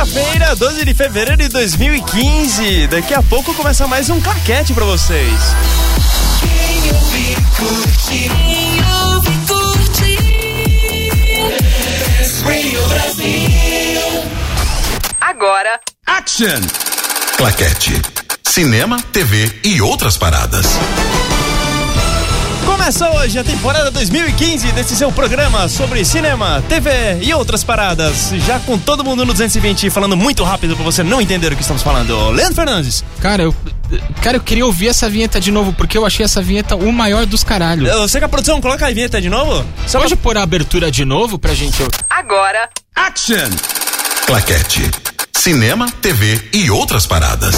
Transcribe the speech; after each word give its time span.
Quinta-feira, 0.00 0.56
12 0.56 0.84
de 0.86 0.94
fevereiro 0.94 1.36
de 1.36 1.48
2015. 1.48 2.86
Daqui 2.86 3.12
a 3.12 3.22
pouco 3.22 3.52
começa 3.52 3.86
mais 3.86 4.08
um 4.08 4.18
claquete 4.18 4.72
pra 4.72 4.86
vocês. 4.86 5.28
Quem 6.40 6.90
ouve, 6.94 7.36
curte. 7.54 8.30
Quem 8.30 8.80
ouve, 9.04 9.30
curte. 9.46 10.16
Radio 12.42 12.88
Brasil. 12.88 14.24
Agora, 15.20 15.78
Action! 16.06 16.62
Claquete. 17.36 18.00
Cinema, 18.42 19.02
TV 19.12 19.60
e 19.62 19.82
outras 19.82 20.16
paradas. 20.16 20.66
Começa 22.80 23.10
hoje 23.10 23.38
a 23.38 23.44
temporada 23.44 23.90
2015 23.90 24.72
desse 24.72 24.96
seu 24.96 25.12
programa 25.12 25.68
sobre 25.68 26.02
cinema, 26.02 26.64
TV 26.66 26.90
e 27.20 27.34
outras 27.34 27.62
paradas. 27.62 28.30
Já 28.46 28.58
com 28.58 28.78
todo 28.78 29.04
mundo 29.04 29.26
no 29.26 29.34
220 29.34 29.90
falando 29.90 30.16
muito 30.16 30.42
rápido 30.42 30.74
pra 30.74 30.82
você 30.82 31.02
não 31.02 31.20
entender 31.20 31.52
o 31.52 31.56
que 31.56 31.60
estamos 31.60 31.82
falando. 31.82 32.30
Leandro 32.30 32.54
Fernandes. 32.54 33.04
Cara, 33.20 33.42
eu, 33.42 33.54
cara, 34.22 34.38
eu 34.38 34.40
queria 34.40 34.64
ouvir 34.64 34.88
essa 34.88 35.10
vinheta 35.10 35.38
de 35.38 35.52
novo, 35.52 35.74
porque 35.74 35.98
eu 35.98 36.06
achei 36.06 36.24
essa 36.24 36.40
vinheta 36.40 36.74
o 36.74 36.90
maior 36.90 37.26
dos 37.26 37.44
caralhos. 37.44 37.86
Você 37.98 38.18
que 38.18 38.24
a 38.24 38.28
produção 38.28 38.62
coloca 38.62 38.86
a 38.86 38.90
vinheta 38.90 39.20
de 39.20 39.28
novo? 39.28 39.62
Só 39.86 40.00
Pode 40.00 40.16
pôr 40.16 40.38
a 40.38 40.42
abertura 40.42 40.90
de 40.90 41.04
novo 41.04 41.38
pra 41.38 41.52
gente? 41.52 41.82
agora, 42.08 42.66
Action! 42.96 43.50
Claquete. 44.24 44.90
Cinema, 45.44 45.90
TV 46.02 46.38
e 46.52 46.70
outras 46.70 47.06
paradas. 47.06 47.54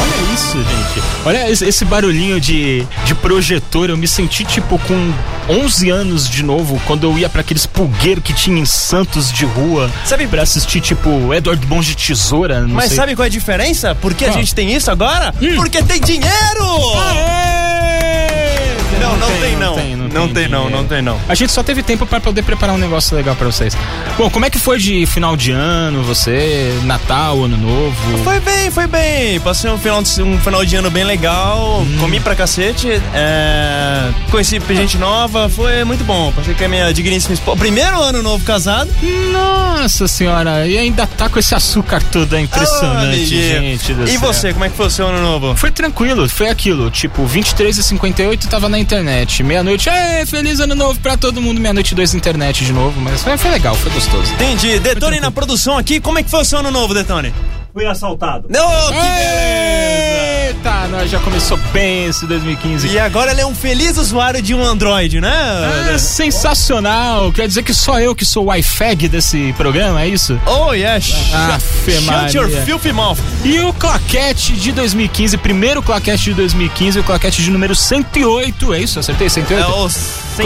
Olha 0.00 0.34
isso, 0.34 0.56
gente. 0.56 1.06
Olha 1.26 1.50
esse, 1.50 1.84
barulhinho 1.84 2.40
de, 2.40 2.82
de 3.04 3.14
projetor. 3.14 3.90
Eu 3.90 3.96
me 3.98 4.08
senti 4.08 4.42
tipo 4.42 4.78
com 4.78 5.12
11 5.46 5.90
anos 5.90 6.26
de 6.26 6.42
novo, 6.42 6.80
quando 6.86 7.04
eu 7.04 7.18
ia 7.18 7.28
pra 7.28 7.42
aqueles 7.42 7.66
pulgueiros 7.66 8.24
que 8.24 8.32
tinha 8.32 8.58
em 8.58 8.64
Santos 8.64 9.30
de 9.30 9.44
rua. 9.44 9.90
Sabe- 10.06 10.26
Pra 10.28 10.40
assistir, 10.42 10.80
tipo, 10.80 11.34
Edward 11.34 11.64
Bons 11.66 11.84
de 11.84 11.94
Tesoura. 11.94 12.62
Não 12.62 12.70
Mas 12.76 12.86
sei. 12.86 12.96
sabe 12.96 13.14
qual 13.14 13.24
é 13.24 13.28
a 13.28 13.30
diferença? 13.30 13.94
Por 13.94 14.14
que 14.14 14.24
a 14.24 14.28
Qual? 14.28 14.38
gente 14.38 14.54
tem 14.54 14.72
isso 14.74 14.90
agora? 14.90 15.34
Porque 15.56 15.82
tem 15.82 16.00
dinheiro! 16.00 16.94
Aê! 17.02 18.76
Não, 18.98 19.16
não 19.18 19.28
tem 19.40 19.56
não. 19.56 19.76
Não 19.76 19.82
tem 19.82 19.96
não, 20.12 20.26
dinheiro. 20.64 20.70
não 20.70 20.84
tem 20.84 21.02
não. 21.02 21.20
A 21.28 21.34
gente 21.34 21.52
só 21.52 21.62
teve 21.62 21.82
tempo 21.82 22.06
pra 22.06 22.20
poder 22.20 22.42
preparar 22.42 22.74
um 22.74 22.78
negócio 22.78 23.16
legal 23.16 23.36
pra 23.36 23.46
vocês. 23.46 23.76
Bom, 24.16 24.30
como 24.30 24.44
é 24.44 24.50
que 24.50 24.58
foi 24.58 24.78
de 24.78 25.06
final 25.06 25.36
de 25.36 25.52
ano, 25.52 26.02
você, 26.02 26.78
Natal, 26.84 27.44
Ano 27.44 27.56
Novo? 27.56 28.24
Foi 28.24 28.40
bem, 28.40 28.70
foi 28.70 28.86
bem. 28.86 29.40
Passei 29.40 29.70
um 29.70 29.78
final 29.78 30.02
de, 30.02 30.22
um 30.22 30.38
final 30.38 30.64
de 30.64 30.76
ano 30.76 30.90
bem 30.90 31.04
legal. 31.04 31.84
Comi 31.98 32.20
pra 32.20 32.34
cacete. 32.34 33.00
é, 33.14 34.10
conheci 34.30 34.60
gente 34.70 34.98
nova. 34.98 35.48
Foi 35.48 35.84
muito 35.84 36.04
bom. 36.04 36.32
Passei 36.32 36.54
com 36.54 36.64
a 36.64 36.68
minha 36.68 36.92
digníssima 36.92 37.34
esposa. 37.34 37.58
Primeiro 37.58 38.00
ano 38.00 38.22
novo 38.22 38.44
casado. 38.44 38.90
Nossa 39.32 40.06
senhora, 40.08 40.66
e 40.66 40.76
ainda 40.76 41.06
tá 41.06 41.28
com 41.28 41.38
esse 41.38 41.54
açúcar 41.54 42.02
todo, 42.02 42.36
é 42.36 42.40
impressionante, 42.40 43.16
amiguinho. 43.16 43.78
gente. 43.78 43.92
E 43.92 44.08
céu. 44.08 44.20
você, 44.20 44.52
como 44.52 44.64
é 44.64 44.68
que 44.68 44.76
foi 44.76 44.86
o 44.86 44.90
seu 44.90 45.06
ano 45.06 45.20
novo? 45.22 45.56
Foi 45.56 45.70
tranquilo, 45.70 46.28
foi 46.28 46.48
aquilo, 46.48 46.90
tipo, 46.90 47.24
23 47.24 47.78
e 47.78 47.82
58 47.82 48.48
tava 48.48 48.68
na 48.68 48.78
internet, 48.78 49.42
meia-noite, 49.42 49.88
é, 50.00 50.26
feliz 50.26 50.60
ano 50.60 50.74
novo 50.74 50.98
pra 51.00 51.16
todo 51.16 51.40
mundo, 51.40 51.60
meia-noite 51.60 51.94
dois 51.94 52.12
na 52.12 52.18
internet 52.18 52.64
de 52.64 52.72
novo, 52.72 53.00
mas 53.00 53.22
foi, 53.22 53.36
foi 53.36 53.50
legal, 53.50 53.74
foi 53.74 53.90
gostoso. 53.92 54.32
Entendi. 54.34 54.78
Detone 54.78 55.20
na 55.20 55.30
produção 55.30 55.76
aqui. 55.78 56.00
Como 56.00 56.18
é 56.18 56.22
que 56.22 56.30
foi 56.30 56.40
o 56.40 56.44
seu 56.44 56.58
ano 56.58 56.70
novo, 56.70 56.94
Detone? 56.94 57.32
Fui 57.72 57.86
assaltado. 57.86 58.48
Oh, 58.48 58.88
que 58.88 58.98
beleza! 58.98 60.09
Eita, 60.50 60.88
nós 60.88 61.08
já 61.08 61.20
começou 61.20 61.56
bem 61.72 62.06
esse 62.06 62.26
2015. 62.26 62.88
E 62.88 62.98
agora 62.98 63.30
ele 63.30 63.40
é 63.40 63.46
um 63.46 63.54
feliz 63.54 63.96
usuário 63.96 64.42
de 64.42 64.52
um 64.52 64.64
Android, 64.64 65.20
né? 65.20 65.32
Ah, 65.32 65.96
sensacional! 65.96 67.30
Quer 67.30 67.46
dizer 67.46 67.62
que 67.62 67.72
só 67.72 68.00
eu 68.00 68.16
que 68.16 68.24
sou 68.24 68.42
o 68.42 68.46
Wi-Fi 68.46 68.96
desse 69.08 69.52
programa, 69.52 70.02
é 70.02 70.08
isso? 70.08 70.40
Oh, 70.46 70.72
yes. 70.72 71.14
Afe 71.32 71.92
Shut 71.92 72.36
your 72.36 72.50
filthy 72.64 72.92
mouth. 72.92 73.18
E 73.44 73.60
o 73.60 73.72
claquete 73.72 74.54
de 74.54 74.72
2015, 74.72 75.36
primeiro 75.36 75.80
claquete 75.84 76.24
de 76.24 76.34
2015, 76.34 76.98
o 76.98 77.04
claquete 77.04 77.44
de 77.44 77.50
número 77.52 77.76
108, 77.76 78.74
é 78.74 78.80
isso? 78.80 78.98
Acertei? 78.98 79.30
108? 79.30 79.62
É 79.62 79.68
o 79.68 79.88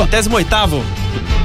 centésimo 0.03 0.37
oitavo. 0.37 0.85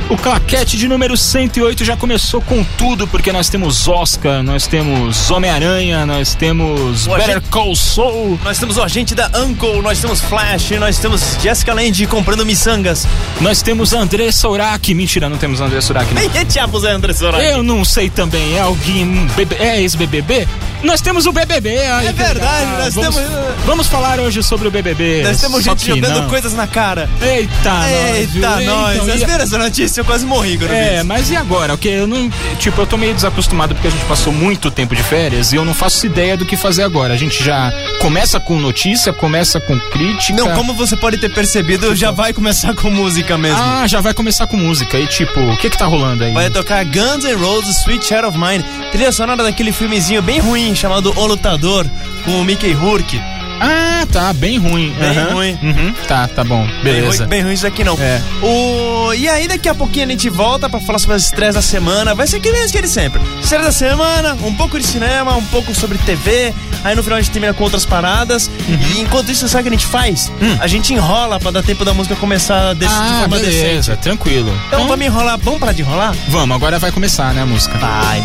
O 0.10 0.18
claquete 0.18 0.76
de 0.76 0.88
número 0.88 1.16
108 1.16 1.86
já 1.86 1.96
começou 1.96 2.42
com 2.42 2.64
tudo, 2.80 3.06
porque 3.08 3.32
nós 3.32 3.48
temos 3.48 3.88
Oscar, 3.88 4.42
nós 4.42 4.66
temos 4.66 5.30
Homem-Aranha, 5.30 6.04
nós 6.04 6.34
temos 6.34 7.06
O 7.06 7.12
Better 7.12 7.30
agente- 7.38 7.50
Call 7.52 7.76
Saul, 7.76 8.40
Nós 8.44 8.58
temos 8.58 8.78
o 8.78 8.82
agente 8.82 9.14
da 9.14 9.28
Uncle, 9.36 9.84
nós 9.84 10.00
temos 10.00 10.20
Flash, 10.22 10.72
nós 10.80 10.98
temos 10.98 11.38
Jessica 11.40 11.76
Lange 11.76 12.08
comprando 12.08 12.44
miçangas. 12.44 13.06
nós 13.40 13.62
temos 13.62 13.94
André 13.94 14.32
Sourac. 14.32 14.92
Mentira, 14.96 15.30
não 15.30 15.38
temos 15.38 15.62
André. 15.62 15.80
Não. 15.80 16.10
Quem 16.34 16.44
diabos 16.46 16.84
é 16.84 16.92
André 16.92 17.14
Sorac? 17.14 17.44
Eu 17.46 17.62
não 17.62 17.86
sei 17.86 18.10
também, 18.10 18.56
é 18.56 18.62
alguém. 18.62 19.28
É 19.60 19.80
ex-BBB? 19.82 20.48
Nós 20.84 21.02
temos 21.02 21.26
o 21.26 21.32
BBB. 21.34 21.78
ai, 21.86 22.08
É 22.08 22.14
verdade, 22.14 22.66
nós 22.84 22.96
vamos, 22.96 23.16
temos- 23.16 23.40
Vamos 23.66 23.88
falar 23.88 24.20
hoje 24.20 24.42
sobre 24.42 24.68
o 24.68 24.72
BBB. 24.72 25.24
Nós 25.24 25.40
temos 25.42 25.64
gente 25.64 25.86
jogando 25.86 26.22
não. 26.22 26.30
coisas 26.30 26.54
na 26.54 26.66
cara. 26.68 27.10
Eita, 27.22 27.70
nós, 27.70 28.16
Eita, 28.18 28.32
viu? 28.32 28.42
nós. 28.72 28.94
Então, 28.96 29.06
Vocês 29.06 29.22
e- 29.22 29.26
viram 29.26 29.44
essa 29.44 29.58
notícia? 29.58 30.02
Eu 30.02 30.06
quase 30.06 30.26
morri 30.26 30.58
quando 30.58 30.72
É, 30.72 31.04
mas 31.04 31.30
e 31.30 31.36
agora? 31.36 31.74
Porque 31.74 31.90
eu 31.90 32.08
não. 32.08 32.30
Tipo, 32.60 32.82
eu 32.82 32.88
tô 32.88 32.98
meio 32.98 33.14
desacostumado 33.14 33.76
porque 33.76 33.88
a 33.90 33.92
gente 33.92 34.06
passou 34.06 34.32
muito 34.34 34.72
tempo 34.72 34.96
de 34.96 35.04
férias 35.04 35.52
e 35.52 35.58
eu 35.58 35.66
não 35.66 35.74
faço 35.74 36.06
ideia 36.06 36.36
do 36.38 36.46
que 36.46 36.56
fazer 36.56 36.84
agora. 36.84 37.14
A 37.14 37.18
gente 37.18 37.44
já 37.44 37.72
começa 38.00 38.40
com 38.40 38.58
notícia, 38.58 39.12
começa 39.12 39.60
com 39.60 39.78
crítica. 39.80 40.34
Não, 40.42 40.56
como 40.56 40.74
você 40.74 40.96
pode 40.96 41.18
ter 41.18 41.30
percebido, 41.30 41.94
já 41.96 42.10
vai 42.12 42.32
começar 42.34 42.74
com 42.74 42.90
música 42.90 43.38
mesmo. 43.38 43.60
Ah, 43.62 43.86
já 43.86 44.00
vai 44.02 44.14
começar 44.14 44.48
com 44.48 44.56
música. 44.58 44.98
E 44.98 45.06
tipo, 45.08 45.40
o 45.40 45.58
que 45.58 45.70
que 45.70 45.78
tá 45.78 45.86
rolando 45.86 46.24
aí? 46.24 46.34
Vai 46.34 46.50
tocar 46.50 46.84
Guns 46.86 47.26
N' 47.26 47.36
Roses 47.36 47.78
Sweet 47.82 48.06
Child 48.06 48.26
of 48.26 48.38
Mine, 48.38 48.64
trilha 48.92 49.12
sonora 49.12 49.44
daquele 49.44 49.72
filmezinho 49.72 50.22
bem 50.22 50.40
ruim 50.40 50.69
chamado 50.76 51.14
O 51.16 51.26
Lutador, 51.26 51.86
com 52.26 52.40
o 52.42 52.44
Mickey 52.46 52.74
Rourke. 52.74 53.22
Ah, 53.62 54.08
tá, 54.10 54.32
bem 54.32 54.58
ruim. 54.58 54.94
Bem 54.98 55.10
Aham. 55.18 55.34
ruim. 55.34 55.60
Uhum, 55.62 55.94
Tá, 56.08 56.30
tá 56.30 56.46
bom. 56.46 56.66
Bem 56.82 56.94
Beleza. 56.94 57.18
ruim, 57.24 57.28
bem 57.30 57.42
ruim 57.42 57.54
isso 57.54 57.68
aqui 57.68 57.84
não. 57.84 57.98
É. 58.00 58.22
O... 58.42 59.14
E 59.14 59.28
aí 59.28 59.50
daqui 59.50 59.68
a 59.68 59.76
pouquinho 59.76 60.06
a 60.06 60.10
gente 60.10 60.30
volta 60.30 60.70
pra 60.70 60.80
falar 60.80 60.98
sobre 60.98 61.18
as 61.18 61.24
estreias 61.24 61.56
da 61.56 61.62
semana. 61.62 62.16
Vai 62.16 62.26
ser 62.26 62.40
que 62.40 62.50
nem 62.54 62.64
aquele 62.64 62.88
sempre. 62.88 63.20
Estreia 63.44 63.66
da 63.66 63.72
semana, 63.74 64.38
um 64.46 64.56
pouco 64.56 64.80
de 64.80 64.86
cinema, 64.88 65.36
um 65.36 65.44
pouco 65.44 65.76
sobre 65.76 65.98
TV. 65.98 66.54
Aí 66.86 66.96
no 66.96 67.04
final 67.04 67.20
a 67.20 67.22
gente 67.22 67.32
termina 67.34 67.54
com 67.54 67.66
outras 67.66 67.86
paradas. 67.86 68.50
Uhum. 68.70 68.80
E 68.96 69.02
enquanto 69.02 69.30
isso, 69.30 69.46
sabe 69.50 69.60
o 69.60 69.64
que 69.64 69.70
a 69.76 69.78
gente 69.78 69.88
faz? 69.88 70.32
A 70.62 70.68
gente 70.68 70.94
enrola 70.94 71.38
pra 71.38 71.52
dar 71.52 71.62
tempo 71.62 71.84
da 71.84 71.94
música 71.94 72.16
começar 72.16 72.74
desse, 72.76 72.94
de 72.94 72.98
Hum. 73.00 73.04
Ah, 73.04 73.20
forma 73.20 73.40
beleza, 73.40 73.92
decente. 73.92 73.98
tranquilo. 73.98 74.58
Então 74.68 74.88
vamos 74.88 75.06
enrolar. 75.06 75.38
Vamos 75.38 75.60
parar 75.60 75.74
de 75.74 75.82
enrolar? 75.82 76.16
Vamos, 76.30 76.56
agora 76.56 76.80
vai 76.80 76.94
começar, 76.94 77.34
né, 77.34 77.42
a 77.42 77.46
música. 77.46 77.78
Vai. 77.78 78.24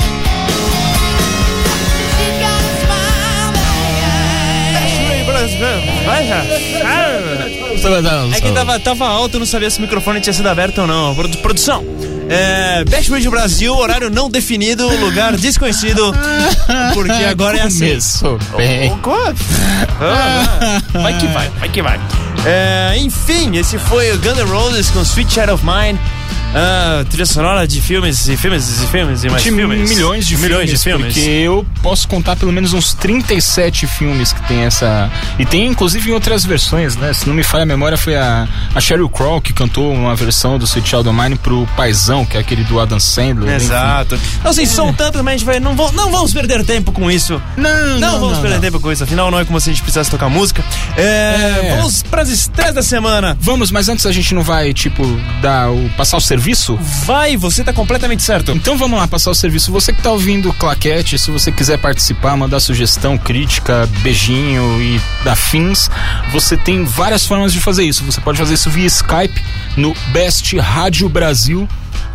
Vai 6.04 6.26
já. 6.28 6.42
É 8.36 8.40
que 8.40 8.50
tava, 8.52 8.78
tava 8.80 9.06
alto, 9.06 9.38
não 9.38 9.46
sabia 9.46 9.70
se 9.70 9.78
o 9.78 9.82
microfone 9.82 10.20
tinha 10.20 10.32
sido 10.32 10.48
aberto 10.48 10.78
ou 10.82 10.86
não. 10.86 11.14
Produ- 11.14 11.38
Produção. 11.38 11.84
É, 12.28 12.82
Best 12.84 13.10
Radio 13.10 13.30
Brasil, 13.30 13.76
horário 13.76 14.08
não 14.10 14.30
definido, 14.30 14.88
lugar 14.98 15.36
desconhecido. 15.36 16.12
Porque 16.94 17.12
agora 17.12 17.58
é 17.58 17.62
assim. 17.62 17.88
Começou 17.88 18.38
bem. 18.56 18.88
Ah, 20.00 20.80
vai 20.92 21.18
que 21.18 21.26
vai, 21.28 21.48
vai 21.60 21.68
que 21.68 21.82
vai. 21.82 22.00
É, 22.46 22.94
enfim, 22.98 23.56
esse 23.56 23.78
foi 23.78 24.10
o 24.12 24.18
Guns 24.18 24.38
N' 24.38 24.44
Roses 24.50 24.90
com 24.90 25.02
Sweet 25.02 25.32
Child 25.32 25.50
of 25.52 25.64
Mine. 25.64 25.98
Ah, 26.54 27.04
trilha 27.10 27.26
sonora 27.26 27.66
de 27.66 27.80
filmes 27.80 28.28
e 28.28 28.36
filmes 28.36 28.82
e 28.82 28.86
filmes 28.86 29.24
e 29.24 29.28
mais 29.28 29.42
de 29.42 29.50
filmes. 29.50 29.88
milhões 29.88 30.26
de 30.26 30.36
milhões 30.36 30.70
filmes, 30.70 30.70
de 30.70 30.84
filmes. 30.84 31.14
porque 31.14 31.20
eu 31.20 31.66
posso 31.82 32.06
contar 32.06 32.36
pelo 32.36 32.52
menos 32.52 32.72
uns 32.72 32.94
37 32.94 33.86
filmes 33.86 34.32
que 34.32 34.40
tem 34.46 34.60
essa 34.60 35.10
e 35.38 35.44
tem 35.44 35.66
inclusive 35.66 36.10
em 36.10 36.14
outras 36.14 36.44
versões, 36.44 36.96
né? 36.96 37.12
Se 37.12 37.26
não 37.26 37.34
me 37.34 37.42
falha 37.42 37.64
a 37.64 37.66
memória 37.66 37.98
foi 37.98 38.14
a, 38.16 38.46
a 38.74 38.80
Sheryl 38.80 39.08
Crow 39.08 39.40
que 39.40 39.52
cantou 39.52 39.92
uma 39.92 40.14
versão 40.14 40.58
do 40.58 40.64
Sweet 40.64 40.88
Child 40.88 41.08
O' 41.08 41.12
Mine 41.12 41.36
pro 41.36 41.66
Paizão, 41.76 42.24
que 42.24 42.36
é 42.36 42.40
aquele 42.40 42.62
do 42.64 42.78
Adam 42.78 43.00
Sandler. 43.00 43.54
enfim. 43.54 43.64
Exato. 43.66 44.18
Então, 44.38 44.50
assim, 44.50 44.66
são 44.66 44.92
tantos, 44.92 45.20
mas 45.22 45.34
a 45.34 45.36
gente 45.36 45.46
vai, 45.46 45.58
não, 45.58 45.74
vou, 45.74 45.90
não 45.92 46.10
vamos 46.10 46.32
perder 46.32 46.64
tempo 46.64 46.92
com 46.92 47.10
isso. 47.10 47.40
Não, 47.56 47.98
Não, 47.98 48.20
vamos 48.20 48.38
perder 48.38 48.60
tempo 48.60 48.78
com 48.78 48.92
isso. 48.92 49.02
Afinal, 49.04 49.30
não 49.30 49.38
é 49.38 49.44
como 49.44 49.60
se 49.60 49.70
a 49.70 49.72
gente 49.72 49.82
precisasse 49.82 50.10
tocar 50.10 50.28
música. 50.28 50.64
É, 50.96 51.64
É. 51.64 51.76
Vamos 51.76 52.02
pras 52.02 52.28
estreias 52.28 52.74
da 52.74 52.82
semana. 52.82 53.36
Vamos, 53.40 53.70
mas 53.70 53.88
antes 53.88 54.06
a 54.06 54.12
gente 54.12 54.34
não 54.34 54.42
vai 54.42 54.72
tipo 54.72 55.04
dar 55.42 55.70
o 55.70 55.90
passar 55.96 56.16
o 56.16 56.20
serviço? 56.20 56.43
Vai, 57.06 57.38
você 57.38 57.64
tá 57.64 57.72
completamente 57.72 58.22
certo. 58.22 58.52
Então 58.52 58.76
vamos 58.76 58.98
lá, 58.98 59.08
passar 59.08 59.30
o 59.30 59.34
serviço. 59.34 59.72
Você 59.72 59.94
que 59.94 60.02
tá 60.02 60.12
ouvindo 60.12 60.50
o 60.50 60.52
Claquete, 60.52 61.18
se 61.18 61.30
você 61.30 61.50
quiser 61.50 61.78
participar, 61.78 62.36
mandar 62.36 62.60
sugestão, 62.60 63.16
crítica, 63.16 63.88
beijinho 64.02 64.62
e 64.82 65.00
afins, 65.26 65.88
você 66.30 66.54
tem 66.54 66.84
várias 66.84 67.24
formas 67.24 67.50
de 67.50 67.60
fazer 67.60 67.84
isso. 67.84 68.04
Você 68.04 68.20
pode 68.20 68.36
fazer 68.36 68.52
isso 68.54 68.68
via 68.68 68.86
Skype, 68.86 69.42
no 69.74 69.94
Best 70.12 70.54
Rádio 70.58 71.08
Brasil. 71.08 71.66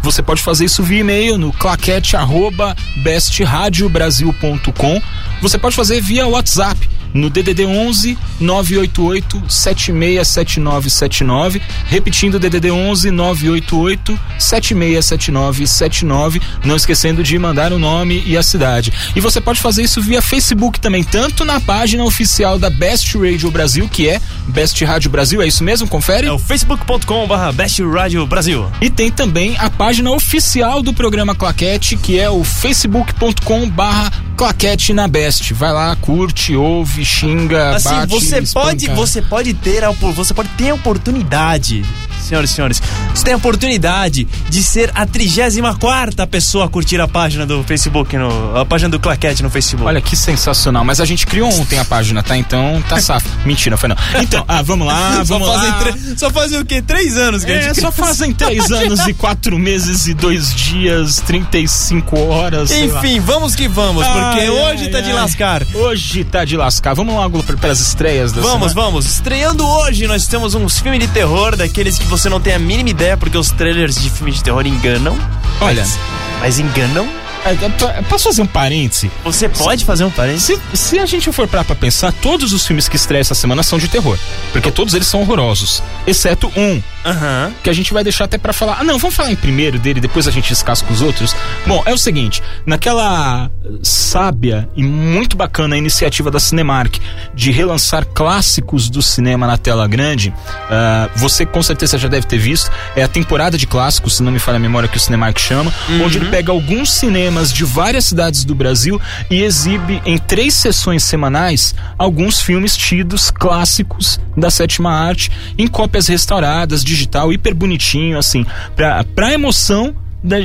Você 0.03 0.21
pode 0.21 0.43
fazer 0.43 0.65
isso 0.65 0.83
via 0.83 0.99
e-mail 0.99 1.39
no 1.39 1.51
claquete 1.51 2.15
arroba 2.15 2.75
bestradiobrasil.com. 2.97 5.01
Você 5.41 5.57
pode 5.57 5.75
fazer 5.75 6.01
via 6.01 6.27
WhatsApp 6.27 6.87
no 7.13 7.29
DDD 7.29 7.65
11 7.65 8.17
988 8.39 9.43
767979, 9.47 11.61
repetindo 11.85 12.39
DDD 12.39 12.71
11 12.71 13.11
988 13.11 14.19
767979, 14.37 16.41
não 16.63 16.75
esquecendo 16.75 17.23
de 17.23 17.37
mandar 17.37 17.73
o 17.73 17.79
nome 17.79 18.23
e 18.25 18.37
a 18.37 18.43
cidade. 18.43 18.93
E 19.15 19.19
você 19.19 19.41
pode 19.41 19.59
fazer 19.59 19.83
isso 19.83 20.01
via 20.01 20.21
Facebook 20.21 20.79
também, 20.79 21.03
tanto 21.03 21.43
na 21.43 21.59
página 21.59 22.03
oficial 22.03 22.57
da 22.57 22.69
Best 22.69 23.17
Radio 23.17 23.51
Brasil, 23.51 23.89
que 23.89 24.07
é 24.07 24.21
Best 24.47 24.81
Rádio 24.83 25.09
Brasil, 25.09 25.41
é 25.41 25.47
isso 25.47 25.63
mesmo? 25.63 25.87
Confere? 25.87 26.27
É 26.27 26.31
o 26.31 26.39
facebook.com 26.39 27.27
barra 27.27 27.51
Best 27.51 27.81
Radio 27.83 28.25
Brasil. 28.25 28.69
E 28.81 28.89
tem 28.89 29.11
também 29.11 29.57
a 29.57 29.69
página 29.69 30.11
oficial 30.11 30.81
do 30.81 30.93
programa 30.93 31.35
Claquete, 31.35 31.97
que 31.97 32.19
é 32.19 32.29
o 32.29 32.43
facebook.com 32.43 33.69
barra 33.69 34.11
Claquete 34.35 34.93
na 34.93 35.07
Best. 35.07 35.53
Vai 35.53 35.73
lá, 35.73 35.95
curte, 35.95 36.55
ouve, 36.55 36.98
xinga, 37.05 37.75
Assim, 37.75 37.89
bate, 37.89 38.07
você 38.09 38.41
pode, 38.53 38.85
espanca. 38.85 38.95
você 38.95 39.21
pode 39.21 39.53
ter 39.53 39.83
a, 39.83 39.91
você 39.91 40.33
pode 40.33 40.49
ter 40.49 40.69
a 40.69 40.73
oportunidade, 40.75 41.83
senhoras 42.21 42.49
e 42.49 42.53
senhores, 42.53 42.81
você 43.13 43.23
tem 43.23 43.33
a 43.33 43.37
oportunidade 43.37 44.27
de 44.49 44.63
ser 44.63 44.91
a 44.95 45.05
34 45.05 46.27
pessoa 46.27 46.65
a 46.65 46.69
curtir 46.69 46.99
a 47.01 47.07
página 47.07 47.45
do 47.45 47.63
Facebook, 47.63 48.15
no, 48.17 48.57
a 48.57 48.65
página 48.65 48.89
do 48.89 48.99
Claquete 48.99 49.41
no 49.43 49.49
Facebook. 49.49 49.85
Olha 49.87 50.01
que 50.01 50.15
sensacional, 50.15 50.83
mas 50.83 50.99
a 51.01 51.05
gente 51.05 51.25
criou 51.25 51.49
ontem 51.53 51.79
a 51.79 51.85
página, 51.85 52.21
tá? 52.23 52.37
Então 52.37 52.83
tá 52.87 52.99
safo. 53.01 53.27
Mentira, 53.45 53.77
foi 53.77 53.89
não. 53.89 53.95
Então, 54.21 54.43
ah, 54.47 54.61
vamos 54.61 54.85
lá, 54.87 55.23
só 55.25 55.37
vamos 55.37 55.47
fazem, 55.55 55.69
lá. 55.71 55.79
tre- 55.79 56.17
só 56.17 56.29
fazem 56.29 56.59
o 56.59 56.65
quê? 56.65 56.81
Três 56.81 57.17
anos 57.17 57.43
que 57.43 57.51
a 57.51 57.55
É, 57.55 57.61
gente 57.63 57.81
só 57.81 57.91
fazem 57.91 58.33
três 58.33 58.69
anos 58.71 58.99
e 59.07 59.13
quatro 59.13 59.57
meses 59.57 60.07
e 60.07 60.13
dois 60.13 60.53
dias, 60.53 61.21
35 61.25 62.19
horas. 62.19 62.71
Enfim, 62.71 63.19
vamos 63.19 63.55
que 63.55 63.67
vamos, 63.67 64.05
porque 64.05 64.39
Ai, 64.41 64.49
hoje 64.49 64.83
ai, 64.85 64.89
tá 64.89 65.01
de 65.01 65.07
ai. 65.09 65.13
lascar. 65.13 65.63
Hoje 65.73 66.23
tá 66.23 66.45
de 66.45 66.55
lascar. 66.57 66.93
Vamos 66.93 67.13
logo 67.15 67.43
para 67.43 67.71
as 67.71 67.79
estreias 67.79 68.31
da 68.31 68.41
Vamos, 68.41 68.71
semana? 68.71 68.87
vamos. 68.87 69.05
Estreando 69.05 69.65
hoje, 69.65 70.07
nós 70.07 70.27
temos 70.27 70.53
uns 70.55 70.79
filmes 70.79 70.99
de 70.99 71.07
terror, 71.07 71.55
daqueles 71.55 71.97
que 71.97 72.05
você 72.09 72.27
não 72.29 72.41
tem 72.41 72.53
a 72.53 72.59
mínima 72.59 72.89
ideia, 72.89 73.15
porque 73.15 73.37
os 73.37 73.51
trailers 73.51 74.01
de 74.01 74.09
filmes 74.09 74.35
de 74.35 74.43
terror 74.43 74.65
enganam. 74.65 75.15
Olha, 75.61 75.81
Mas, 75.81 75.99
mas 76.41 76.59
enganam. 76.59 77.07
É, 77.51 77.69
pra- 77.69 78.03
posso 78.03 78.25
fazer 78.25 78.41
um 78.41 78.45
parêntese? 78.47 79.11
Você 79.23 79.47
pode 79.49 79.85
fazer 79.85 80.03
um 80.03 80.09
parênteses? 80.11 80.59
Se, 80.71 80.77
se 80.77 80.99
a 80.99 81.05
gente 81.05 81.31
for 81.31 81.47
parar 81.47 81.63
pra 81.63 81.75
pensar, 81.75 82.11
todos 82.11 82.53
os 82.53 82.65
filmes 82.65 82.87
que 82.87 82.95
estreiam 82.95 83.21
essa 83.21 83.35
semana 83.35 83.63
são 83.63 83.77
de 83.79 83.87
terror. 83.87 84.17
Porque 84.51 84.71
todos 84.71 84.93
eles 84.93 85.07
são 85.07 85.21
horrorosos. 85.21 85.81
Exceto 86.07 86.51
um, 86.55 86.81
Aham. 87.05 87.51
que 87.63 87.69
a 87.69 87.73
gente 87.73 87.93
vai 87.93 88.03
deixar 88.03 88.25
até 88.25 88.37
pra 88.37 88.53
falar. 88.53 88.77
Ah, 88.79 88.83
não, 88.83 88.97
vamos 88.97 89.15
falar 89.15 89.31
em 89.31 89.35
primeiro 89.35 89.77
dele, 89.79 89.99
depois 89.99 90.27
a 90.27 90.31
gente 90.31 90.49
descasca 90.49 90.91
os 90.91 91.01
outros. 91.01 91.35
Bom, 91.65 91.81
é 91.85 91.93
o 91.93 91.97
seguinte: 91.97 92.41
naquela 92.65 93.49
sábia 93.83 94.67
e 94.75 94.83
muito 94.83 95.35
bacana 95.35 95.77
iniciativa 95.77 96.29
da 96.31 96.39
Cinemark 96.39 96.97
de 97.33 97.51
relançar 97.51 98.05
clássicos 98.05 98.89
do 98.89 99.01
cinema 99.01 99.47
na 99.47 99.57
tela 99.57 99.87
grande, 99.87 100.33
ah, 100.69 101.09
você 101.15 101.45
com 101.45 101.61
certeza 101.63 101.97
já 101.97 102.07
deve 102.07 102.25
ter 102.27 102.37
visto. 102.37 102.71
É 102.95 103.03
a 103.03 103.07
temporada 103.07 103.57
de 103.57 103.65
clássicos, 103.67 104.15
se 104.17 104.23
não 104.23 104.31
me 104.31 104.39
falha 104.39 104.57
a 104.57 104.59
memória, 104.59 104.87
que 104.89 104.97
o 104.97 104.99
Cinemark 104.99 105.37
chama, 105.39 105.73
onde 106.03 106.17
ele 106.17 106.25
pega 106.29 106.51
alguns 106.51 106.91
cinemas 106.91 107.38
de 107.47 107.63
várias 107.63 108.05
cidades 108.05 108.43
do 108.43 108.53
Brasil 108.53 108.99
e 109.29 109.41
exibe 109.41 110.01
em 110.05 110.17
três 110.17 110.53
sessões 110.53 111.03
semanais 111.03 111.73
alguns 111.97 112.41
filmes 112.41 112.75
tidos 112.75 113.31
clássicos 113.31 114.19
da 114.35 114.51
sétima 114.51 114.91
arte 114.91 115.31
em 115.57 115.67
cópias 115.67 116.07
restauradas, 116.07 116.83
digital, 116.83 117.31
hiper 117.31 117.55
bonitinho, 117.55 118.17
assim, 118.17 118.45
pra, 118.75 119.03
pra 119.03 119.33
emoção 119.33 119.95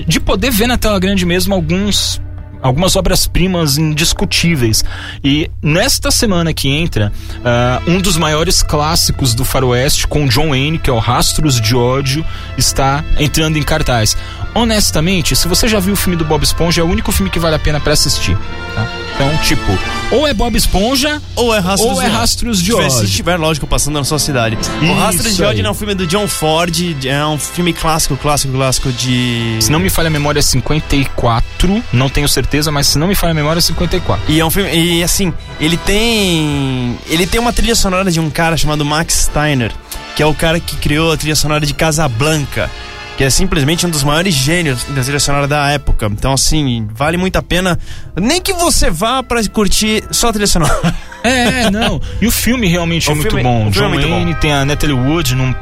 de 0.06 0.20
poder 0.20 0.52
ver 0.52 0.68
na 0.68 0.78
tela 0.78 1.00
grande 1.00 1.26
mesmo 1.26 1.52
alguns 1.52 2.20
algumas 2.64 2.96
obras-primas 2.96 3.76
indiscutíveis. 3.76 4.82
E 5.22 5.50
nesta 5.62 6.10
semana 6.10 6.54
que 6.54 6.66
entra, 6.70 7.12
ah, 7.44 7.82
um 7.86 8.00
dos 8.00 8.16
maiores 8.16 8.62
clássicos 8.62 9.34
do 9.34 9.44
faroeste 9.44 10.06
com 10.06 10.26
John 10.26 10.48
Wayne, 10.48 10.78
que 10.78 10.88
é 10.88 10.92
o 10.92 10.98
Rastros 10.98 11.60
de 11.60 11.76
Ódio, 11.76 12.24
está 12.56 13.04
entrando 13.18 13.58
em 13.58 13.62
cartaz. 13.62 14.16
Honestamente, 14.54 15.36
se 15.36 15.46
você 15.46 15.68
já 15.68 15.78
viu 15.78 15.92
o 15.92 15.96
filme 15.96 16.16
do 16.16 16.24
Bob 16.24 16.42
Esponja, 16.42 16.80
é 16.80 16.84
o 16.84 16.88
único 16.88 17.12
filme 17.12 17.30
que 17.30 17.38
vale 17.38 17.56
a 17.56 17.58
pena 17.58 17.78
pra 17.78 17.92
assistir. 17.92 18.36
tá? 18.74 19.03
Então, 19.14 19.36
tipo, 19.38 19.78
ou 20.10 20.26
é 20.26 20.34
Bob 20.34 20.56
Esponja, 20.56 21.22
Ou 21.36 21.54
é 21.54 21.58
Rastros 21.60 21.92
ou 21.92 22.02
é 22.02 22.06
Rastros 22.06 22.60
de 22.60 22.74
Ódio. 22.74 22.90
Se 22.90 23.08
tiver, 23.08 23.36
lógico, 23.36 23.66
passando 23.66 23.94
na 23.94 24.04
sua 24.04 24.18
cidade. 24.18 24.56
o 24.56 24.84
Isso 24.84 24.92
Rastros 24.94 25.36
de 25.36 25.44
Ódio 25.44 25.64
é 25.64 25.70
um 25.70 25.74
filme 25.74 25.94
do 25.94 26.06
John 26.06 26.26
Ford, 26.26 26.76
é 27.04 27.24
um 27.26 27.38
filme 27.38 27.72
clássico, 27.72 28.16
clássico, 28.16 28.52
clássico 28.52 28.92
de... 28.92 29.56
Se 29.60 29.70
não 29.70 29.78
me 29.78 29.88
falha 29.88 30.08
a 30.08 30.10
memória, 30.10 30.40
é 30.40 30.42
54. 30.42 31.82
Não 31.92 32.08
tenho 32.08 32.28
certeza, 32.28 32.72
mas 32.72 32.88
se 32.88 32.98
não 32.98 33.06
me 33.06 33.14
falha 33.14 33.30
a 33.30 33.34
memória, 33.34 33.58
é 33.58 33.62
54. 33.62 34.32
E 34.32 34.40
é 34.40 34.44
um 34.44 34.50
filme. 34.50 34.70
E 34.74 35.02
assim, 35.02 35.32
ele 35.60 35.76
tem. 35.76 36.98
Ele 37.08 37.26
tem 37.26 37.40
uma 37.40 37.52
trilha 37.52 37.74
sonora 37.74 38.10
de 38.10 38.20
um 38.20 38.28
cara 38.30 38.56
chamado 38.56 38.84
Max 38.84 39.28
Steiner, 39.30 39.72
que 40.16 40.22
é 40.22 40.26
o 40.26 40.34
cara 40.34 40.58
que 40.58 40.76
criou 40.76 41.12
a 41.12 41.16
trilha 41.16 41.36
sonora 41.36 41.64
de 41.64 41.74
Casablanca. 41.74 42.70
Que 43.16 43.22
é 43.24 43.30
simplesmente 43.30 43.86
um 43.86 43.90
dos 43.90 44.02
maiores 44.02 44.34
gênios 44.34 44.82
da 44.88 45.00
trilha 45.02 45.20
sonora 45.20 45.46
da 45.46 45.68
época. 45.70 46.06
Então, 46.06 46.32
assim, 46.32 46.88
vale 46.92 47.16
muito 47.16 47.36
a 47.36 47.42
pena. 47.42 47.78
Nem 48.20 48.40
que 48.40 48.52
você 48.52 48.90
vá 48.90 49.22
pra 49.22 49.40
curtir 49.48 50.02
só 50.10 50.28
a 50.28 50.32
trilha 50.32 50.46
sonora. 50.48 50.94
É, 51.22 51.70
não. 51.70 52.00
E 52.20 52.26
o 52.26 52.30
filme 52.30 52.66
realmente 52.68 53.08
O 53.08 53.12
é 53.12 53.14
muito 53.14 53.28
filme- 53.28 53.42
bom. 53.42 53.68
o 53.68 53.72
filme 53.72 53.72
John 53.72 53.84
é 53.84 53.88
muito 53.88 54.08
Wayne 54.10 54.34
tem 54.34 54.52
a 54.52 54.62
Natalie 54.64 54.94
Wood 54.94 55.34
num, 55.34 55.54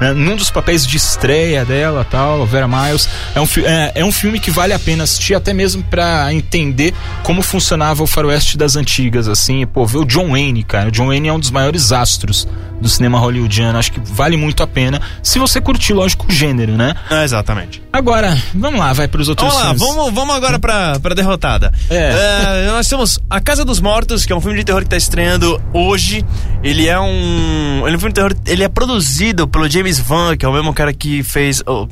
né, 0.00 0.12
num 0.14 0.34
dos 0.36 0.50
papéis 0.50 0.86
de 0.86 0.96
estreia 0.96 1.66
dela, 1.66 2.02
tal, 2.08 2.46
Vera 2.46 2.66
Miles. 2.66 3.06
É 3.34 3.40
um, 3.40 3.46
é, 3.66 3.92
é 3.96 4.04
um 4.06 4.10
filme 4.10 4.40
que 4.40 4.50
vale 4.50 4.72
a 4.72 4.78
pena 4.78 5.04
assistir, 5.04 5.34
até 5.34 5.52
mesmo 5.52 5.82
pra 5.82 6.32
entender 6.32 6.94
como 7.24 7.42
funcionava 7.42 8.02
o 8.02 8.06
faroeste 8.06 8.56
das 8.56 8.74
antigas, 8.74 9.28
assim. 9.28 9.66
Pô, 9.66 9.84
ver 9.84 9.98
o 9.98 10.04
John 10.06 10.30
Wayne, 10.30 10.62
cara. 10.62 10.88
O 10.88 10.90
John 10.92 11.08
Wayne 11.08 11.28
é 11.28 11.32
um 11.32 11.38
dos 11.40 11.50
maiores 11.50 11.92
astros 11.92 12.48
do 12.80 12.88
cinema 12.88 13.18
hollywoodiano. 13.18 13.78
Acho 13.78 13.92
que 13.92 14.00
vale 14.02 14.38
muito 14.38 14.62
a 14.62 14.66
pena, 14.66 14.98
se 15.22 15.38
você 15.38 15.60
curtir, 15.60 15.92
lógico, 15.92 16.24
o 16.26 16.32
gênero, 16.32 16.72
né? 16.72 16.91
É, 17.10 17.24
exatamente. 17.24 17.82
Agora, 17.92 18.36
vamos 18.54 18.78
lá, 18.80 18.92
vai 18.92 19.06
pros 19.08 19.28
outros 19.28 19.48
Vamos 19.48 19.62
lá, 19.62 19.74
filmes. 19.74 19.94
vamos, 19.96 20.14
vamos 20.14 20.34
agora 20.36 20.58
pra, 20.58 20.98
pra 21.00 21.14
derrotada. 21.14 21.72
É. 21.90 22.66
É, 22.66 22.70
nós 22.70 22.88
temos 22.88 23.18
A 23.28 23.40
Casa 23.40 23.64
dos 23.64 23.80
Mortos, 23.80 24.24
que 24.24 24.32
é 24.32 24.36
um 24.36 24.40
filme 24.40 24.58
de 24.58 24.64
terror 24.64 24.82
que 24.82 24.88
tá 24.88 24.96
estreando 24.96 25.60
hoje. 25.72 26.24
Ele 26.62 26.86
é 26.88 26.98
um. 26.98 27.82
Ele 27.86 27.94
é 27.94 27.96
um 27.96 28.00
filme 28.00 28.12
de 28.12 28.14
terror. 28.14 28.34
Ele 28.46 28.62
é 28.64 28.68
produzido 28.68 29.46
pelo 29.48 29.68
James 29.68 29.98
Van, 29.98 30.36
que 30.36 30.44
é 30.44 30.48
o 30.48 30.52
mesmo 30.52 30.72
cara 30.72 30.92
que 30.92 31.22
fez. 31.22 31.62
o- 31.66 31.88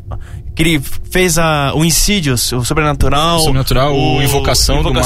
que 0.52 0.64
ele 0.64 0.82
fez 1.10 1.38
a, 1.38 1.72
o 1.74 1.84
Insidious, 1.84 2.52
o 2.52 2.64
Sobrenatural. 2.64 3.38
Sobrenatural, 3.38 3.94
o 3.96 4.20
Invocação, 4.20 4.82
do, 4.82 4.92
mal, 4.92 5.02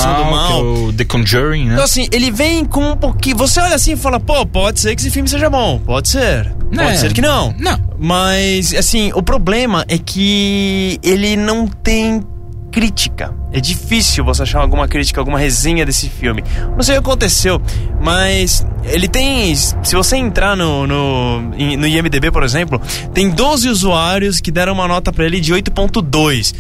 que 0.47 0.53
é 0.53 0.57
o 0.57 0.93
The 0.93 1.05
Conjuring, 1.05 1.67
né? 1.67 1.73
Então, 1.75 1.85
assim, 1.85 2.09
ele 2.11 2.31
vem 2.31 2.65
com 2.65 2.93
um 2.93 2.97
pouquinho. 2.97 3.37
Você 3.37 3.61
olha 3.61 3.75
assim 3.77 3.93
e 3.93 3.97
fala, 3.97 4.19
pô, 4.19 4.45
pode 4.47 4.81
ser 4.81 4.97
que 4.97 5.03
esse 5.03 5.11
filme 5.11 5.29
seja 5.29 5.49
bom. 5.51 5.79
Pode 5.79 6.09
ser. 6.09 6.51
Pode 6.75 6.81
É. 6.81 6.95
ser 6.97 7.13
que 7.13 7.21
não. 7.21 7.55
Não. 7.59 7.79
Mas, 8.05 8.75
assim, 8.75 9.13
o 9.15 9.23
problema 9.23 9.83
é 9.89 9.97
que 9.97 11.01
ele 11.03 11.39
não 11.39 11.67
tem 11.67 12.23
crítica. 12.71 13.35
É 13.51 13.59
difícil 13.59 14.23
você 14.23 14.43
achar 14.43 14.61
alguma 14.61 14.87
crítica, 14.87 15.23
alguma 15.23 15.39
resenha 15.39 15.87
desse 15.87 16.11
filme. 16.11 16.45
Não 16.77 16.83
sei 16.83 16.99
o 16.99 17.03
que 17.03 17.09
aconteceu, 17.09 17.63
mas 18.03 18.67
ele 18.85 19.09
tem. 19.09 19.57
Se 19.57 19.95
você 19.95 20.17
entrar 20.17 20.55
no, 20.55 20.87
no, 20.87 21.41
no 21.41 21.87
IMDB, 21.87 22.31
por 22.31 22.43
exemplo, 22.43 22.79
tem 23.15 23.31
12 23.31 23.71
usuários 23.71 24.39
que 24.39 24.51
deram 24.51 24.75
uma 24.75 24.87
nota 24.87 25.11
pra 25.11 25.25
ele 25.25 25.41
de 25.41 25.55
8,2. 25.55 26.55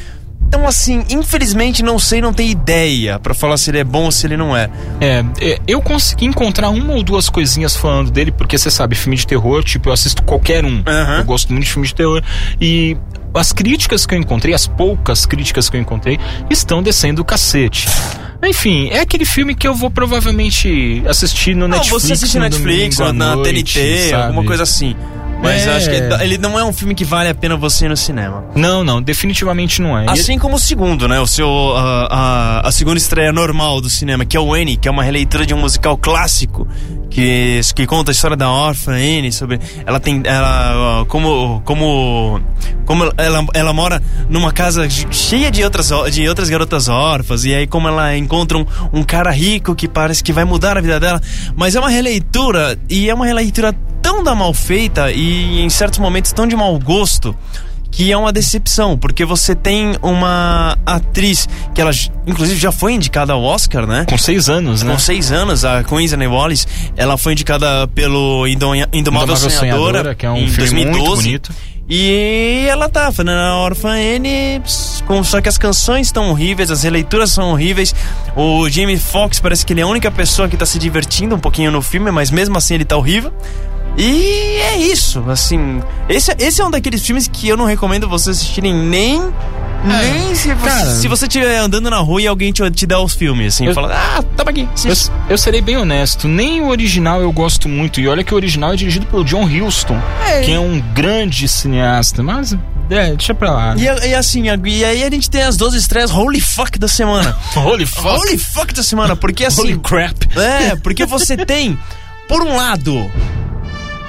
Então, 0.54 0.68
assim, 0.68 1.04
infelizmente 1.10 1.82
não 1.82 1.98
sei, 1.98 2.20
não 2.20 2.32
tenho 2.32 2.52
ideia 2.52 3.18
pra 3.18 3.34
falar 3.34 3.56
se 3.56 3.72
ele 3.72 3.78
é 3.78 3.84
bom 3.84 4.04
ou 4.04 4.12
se 4.12 4.24
ele 4.24 4.36
não 4.36 4.56
é. 4.56 4.70
É, 5.00 5.24
é, 5.40 5.58
eu 5.66 5.82
consegui 5.82 6.26
encontrar 6.26 6.68
uma 6.70 6.94
ou 6.94 7.02
duas 7.02 7.28
coisinhas 7.28 7.74
falando 7.74 8.08
dele, 8.08 8.30
porque 8.30 8.56
você 8.56 8.70
sabe, 8.70 8.94
filme 8.94 9.16
de 9.16 9.26
terror, 9.26 9.64
tipo, 9.64 9.88
eu 9.88 9.92
assisto 9.92 10.22
qualquer 10.22 10.64
um. 10.64 10.80
Aham. 10.86 11.18
Eu 11.18 11.24
gosto 11.24 11.52
muito 11.52 11.64
de 11.64 11.72
filme 11.72 11.88
de 11.88 11.92
terror. 11.92 12.22
E 12.60 12.96
as 13.34 13.52
críticas 13.52 14.06
que 14.06 14.14
eu 14.14 14.18
encontrei, 14.20 14.54
as 14.54 14.68
poucas 14.68 15.26
críticas 15.26 15.68
que 15.68 15.76
eu 15.76 15.80
encontrei, 15.80 16.20
estão 16.48 16.84
descendo 16.84 17.20
o 17.20 17.24
cacete. 17.24 17.88
Enfim, 18.40 18.90
é 18.92 19.00
aquele 19.00 19.24
filme 19.24 19.56
que 19.56 19.66
eu 19.66 19.74
vou 19.74 19.90
provavelmente 19.90 21.02
assistir 21.08 21.56
no 21.56 21.66
Não, 21.66 21.78
Netflix. 21.78 22.02
você 22.04 22.12
assiste 22.12 22.34
no 22.36 22.42
Netflix 22.42 23.00
ou 23.00 23.12
na 23.12 23.34
noite, 23.34 23.74
TNT, 23.74 24.10
sabe? 24.10 24.22
alguma 24.22 24.44
coisa 24.44 24.62
assim. 24.62 24.94
Mas 25.44 25.66
É. 25.66 25.68
eu 25.70 25.72
acho 25.76 25.90
que 25.90 26.24
ele 26.24 26.38
não 26.38 26.58
é 26.58 26.64
um 26.64 26.72
filme 26.72 26.94
que 26.94 27.04
vale 27.04 27.28
a 27.28 27.34
pena 27.34 27.56
você 27.56 27.86
ir 27.86 27.88
no 27.88 27.96
cinema. 27.96 28.44
Não, 28.56 28.82
não, 28.82 29.00
definitivamente 29.02 29.80
não 29.80 29.96
é. 29.98 30.06
Assim 30.08 30.38
como 30.38 30.56
o 30.56 30.58
segundo, 30.58 31.06
né? 31.06 31.20
O 31.20 31.26
seu. 31.26 31.48
A, 31.76 32.08
a, 32.62 32.68
a 32.68 32.72
segunda 32.72 32.98
estreia 32.98 33.32
normal 33.32 33.80
do 33.80 33.88
cinema, 33.90 34.24
que 34.24 34.36
é 34.36 34.40
o 34.40 34.54
Annie, 34.54 34.76
que 34.76 34.88
é 34.88 34.90
uma 34.90 35.02
releitura 35.02 35.44
de 35.46 35.52
um 35.54 35.58
musical 35.60 35.96
clássico 35.96 36.66
que, 37.10 37.60
que 37.76 37.86
conta 37.86 38.10
a 38.10 38.12
história 38.12 38.36
da 38.36 38.50
órfã 38.50 38.92
Annie 38.92 39.30
sobre. 39.30 39.60
Ela 39.86 40.00
tem. 40.00 40.22
Ela. 40.24 41.04
Como. 41.08 41.60
Como. 41.64 42.40
Como 42.86 43.04
ela, 43.16 43.46
ela 43.54 43.72
mora 43.72 44.02
numa 44.28 44.52
casa 44.52 44.88
cheia 44.90 45.50
de 45.50 45.62
outras, 45.64 45.90
de 46.12 46.28
outras 46.28 46.50
garotas 46.50 46.88
órfãs. 46.88 47.44
E 47.44 47.54
aí, 47.54 47.66
como 47.66 47.88
ela 47.88 48.16
encontra 48.16 48.58
um, 48.58 48.66
um 48.92 49.02
cara 49.02 49.30
rico 49.30 49.74
que 49.74 49.88
parece 49.88 50.22
que 50.22 50.32
vai 50.32 50.44
mudar 50.44 50.76
a 50.76 50.80
vida 50.80 50.98
dela. 51.00 51.20
Mas 51.56 51.74
é 51.74 51.80
uma 51.80 51.88
releitura. 51.90 52.78
E 52.88 53.08
é 53.08 53.14
uma 53.14 53.26
releitura 53.26 53.74
tão 54.14 54.22
da 54.22 54.34
mal 54.34 54.54
feita 54.54 55.10
e 55.10 55.60
em 55.60 55.68
certos 55.68 55.98
momentos 55.98 56.32
tão 56.32 56.46
de 56.46 56.54
mau 56.54 56.78
gosto 56.78 57.36
que 57.90 58.10
é 58.10 58.16
uma 58.16 58.32
decepção, 58.32 58.98
porque 58.98 59.24
você 59.24 59.54
tem 59.54 59.94
uma 60.02 60.76
atriz 60.84 61.48
que 61.72 61.80
ela, 61.80 61.92
inclusive, 62.26 62.58
já 62.58 62.72
foi 62.72 62.92
indicada 62.92 63.32
ao 63.32 63.42
Oscar, 63.42 63.86
né? 63.86 64.04
Com 64.08 64.18
seis 64.18 64.48
anos, 64.48 64.82
né? 64.82 64.92
Com 64.92 64.98
seis 64.98 65.30
anos, 65.30 65.64
a 65.64 65.84
Queen 65.84 66.08
Wallace, 66.26 66.66
ela 66.96 67.16
foi 67.16 67.34
indicada 67.34 67.86
pelo 67.88 68.48
Indomável, 68.48 68.88
Indomável 68.92 69.36
Sonhadora, 69.36 69.58
Sonhadora, 69.58 70.14
que 70.16 70.26
é 70.26 70.30
um 70.30 70.38
em 70.38 70.48
filme 70.48 70.84
2012. 70.84 70.98
muito 70.98 71.22
bonito. 71.22 71.52
E 71.88 72.66
ela 72.68 72.88
tá 72.88 73.12
fazendo 73.12 73.30
a 73.30 73.58
Orphan 73.62 73.90
Anne, 73.90 74.60
com, 75.06 75.22
só 75.22 75.40
que 75.40 75.48
as 75.48 75.58
canções 75.58 76.08
estão 76.08 76.30
horríveis, 76.30 76.70
as 76.70 76.82
releituras 76.82 77.30
são 77.30 77.50
horríveis. 77.50 77.94
O 78.34 78.68
Jamie 78.70 78.98
Foxx 78.98 79.38
parece 79.38 79.64
que 79.64 79.72
ele 79.72 79.82
é 79.82 79.84
a 79.84 79.86
única 79.86 80.10
pessoa 80.10 80.48
que 80.48 80.56
tá 80.56 80.66
se 80.66 80.78
divertindo 80.78 81.36
um 81.36 81.38
pouquinho 81.38 81.70
no 81.70 81.82
filme, 81.82 82.10
mas 82.10 82.30
mesmo 82.30 82.56
assim 82.56 82.74
ele 82.74 82.84
tá 82.84 82.96
horrível. 82.96 83.32
E 83.96 84.56
é 84.60 84.76
isso, 84.76 85.24
assim. 85.30 85.80
Esse, 86.08 86.34
esse 86.38 86.60
é 86.60 86.64
um 86.64 86.70
daqueles 86.70 87.04
filmes 87.04 87.28
que 87.28 87.48
eu 87.48 87.56
não 87.56 87.64
recomendo 87.64 88.08
vocês 88.08 88.36
assistirem 88.38 88.74
nem. 88.74 89.20
nem 89.84 90.34
se 90.34 90.52
você, 90.52 90.68
cara. 90.68 90.90
se 90.90 91.08
você 91.08 91.26
estiver 91.26 91.58
andando 91.58 91.88
na 91.88 91.98
rua 91.98 92.20
e 92.20 92.26
alguém 92.26 92.52
te, 92.52 92.68
te 92.72 92.86
der 92.86 92.96
os 92.98 93.14
filmes, 93.14 93.54
assim, 93.54 93.66
Eu- 93.66 93.74
fala, 93.74 93.94
ah, 93.94 94.22
toma 94.36 94.50
aqui. 94.50 94.68
assiste." 94.74 95.10
Eu, 95.10 95.30
eu 95.30 95.38
serei 95.38 95.60
bem 95.60 95.76
honesto, 95.76 96.26
nem 96.26 96.60
o 96.60 96.68
original 96.68 97.20
eu 97.20 97.30
gosto 97.30 97.68
muito. 97.68 98.00
E 98.00 98.08
olha 98.08 98.24
que 98.24 98.34
o 98.34 98.36
original 98.36 98.72
é 98.72 98.76
dirigido 98.76 99.06
pelo 99.06 99.24
John 99.24 99.44
Huston, 99.44 99.96
que 100.44 100.50
é 100.52 100.58
um 100.58 100.80
grande 100.92 101.46
cineasta. 101.46 102.20
Mas, 102.20 102.56
é, 102.90 103.14
deixa 103.14 103.32
pra 103.32 103.52
lá. 103.52 103.76
E, 103.76 103.84
e 104.08 104.14
assim, 104.14 104.44
e 104.48 104.84
aí 104.84 105.04
a 105.04 105.10
gente 105.10 105.30
tem 105.30 105.42
as 105.42 105.56
12 105.56 105.78
estreias 105.78 106.10
Holy 106.10 106.40
Fuck 106.40 106.78
da 106.80 106.88
semana. 106.88 107.36
Holy 107.56 107.86
fuck. 107.86 108.06
Holy 108.08 108.38
fuck 108.38 108.74
da 108.74 108.82
semana, 108.82 109.14
porque 109.14 109.44
assim. 109.44 109.60
Holy 109.60 109.78
crap. 109.78 110.16
É, 110.36 110.74
porque 110.76 111.06
você 111.06 111.36
tem, 111.36 111.78
por 112.28 112.42
um 112.42 112.56
lado, 112.56 113.10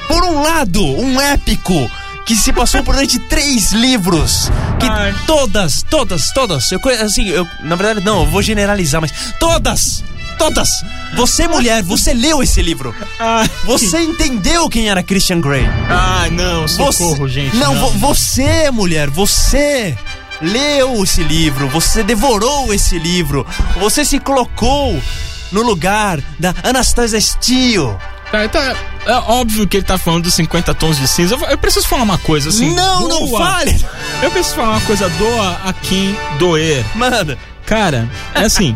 por 0.07 0.23
um 0.23 0.41
lado, 0.41 0.83
um 0.83 1.19
épico 1.19 1.89
que 2.25 2.35
se 2.35 2.51
passou 2.51 2.81
por 2.83 2.95
durante 2.95 3.19
três 3.29 3.71
livros. 3.71 4.49
Que 4.79 4.87
Ai. 4.87 5.13
todas, 5.27 5.83
todas, 5.89 6.31
todas, 6.33 6.71
eu, 6.71 6.79
assim, 7.01 7.27
eu, 7.29 7.47
na 7.61 7.75
verdade 7.75 8.03
não, 8.05 8.21
eu 8.21 8.25
vou 8.29 8.41
generalizar, 8.41 8.99
mas 9.01 9.11
todas, 9.39 10.03
todas, 10.37 10.69
você 11.15 11.47
mulher, 11.47 11.81
você 11.83 12.13
leu 12.13 12.41
esse 12.43 12.61
livro. 12.61 12.93
Ai, 13.19 13.49
Você 13.65 14.01
entendeu 14.01 14.67
quem 14.69 14.89
era 14.89 15.01
Christian 15.03 15.39
Grey. 15.39 15.65
ai, 15.89 16.29
não, 16.31 16.67
socorro, 16.67 17.15
Você, 17.27 17.27
gente. 17.29 17.55
Não, 17.55 17.75
vo- 17.75 17.91
você, 17.99 18.69
mulher, 18.71 19.09
você 19.09 19.97
leu 20.41 21.01
esse 21.03 21.23
livro, 21.23 21.69
você 21.69 22.03
devorou 22.03 22.73
esse 22.73 22.99
livro, 22.99 23.45
você 23.79 24.03
se 24.03 24.19
colocou 24.19 24.99
no 25.51 25.61
lugar 25.61 26.19
da 26.39 26.53
Anastasia 26.63 27.21
Steele. 27.21 27.95
Tá, 28.31 28.47
tá, 28.49 28.75
é 29.05 29.13
óbvio 29.13 29.67
que 29.67 29.77
ele 29.77 29.85
tá 29.85 29.97
falando 29.97 30.23
dos 30.23 30.33
50 30.33 30.73
tons 30.73 30.97
de 30.97 31.07
cinza. 31.07 31.35
Eu, 31.35 31.41
eu 31.49 31.57
preciso 31.57 31.87
falar 31.87 32.03
uma 32.03 32.17
coisa 32.17 32.49
assim. 32.49 32.73
não, 32.75 33.07
não 33.07 33.25
doa. 33.27 33.39
fale! 33.39 33.85
Eu 34.21 34.31
preciso 34.31 34.55
falar 34.55 34.71
uma 34.71 34.81
coisa, 34.81 35.07
doa 35.09 35.61
a 35.63 35.71
quem 35.73 36.15
doer. 36.39 36.83
Manda. 36.95 37.37
Cara, 37.65 38.09
é 38.33 38.41
assim. 38.41 38.75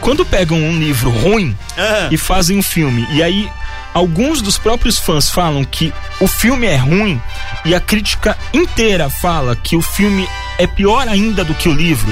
quando 0.00 0.24
pegam 0.24 0.56
um 0.58 0.78
livro 0.78 1.10
ruim 1.10 1.56
Ah. 1.76 2.08
e 2.10 2.16
fazem 2.16 2.58
um 2.58 2.62
filme, 2.62 3.06
e 3.10 3.22
aí 3.22 3.50
alguns 3.92 4.40
dos 4.40 4.56
próprios 4.56 4.98
fãs 4.98 5.28
falam 5.28 5.62
que 5.64 5.92
o 6.20 6.26
filme 6.26 6.66
é 6.66 6.76
ruim 6.76 7.20
e 7.64 7.74
a 7.74 7.80
crítica 7.80 8.38
inteira 8.52 9.10
fala 9.10 9.54
que 9.56 9.76
o 9.76 9.82
filme 9.82 10.28
é 10.58 10.66
pior 10.66 11.06
ainda 11.08 11.44
do 11.44 11.54
que 11.54 11.68
o 11.68 11.72
livro. 11.72 12.08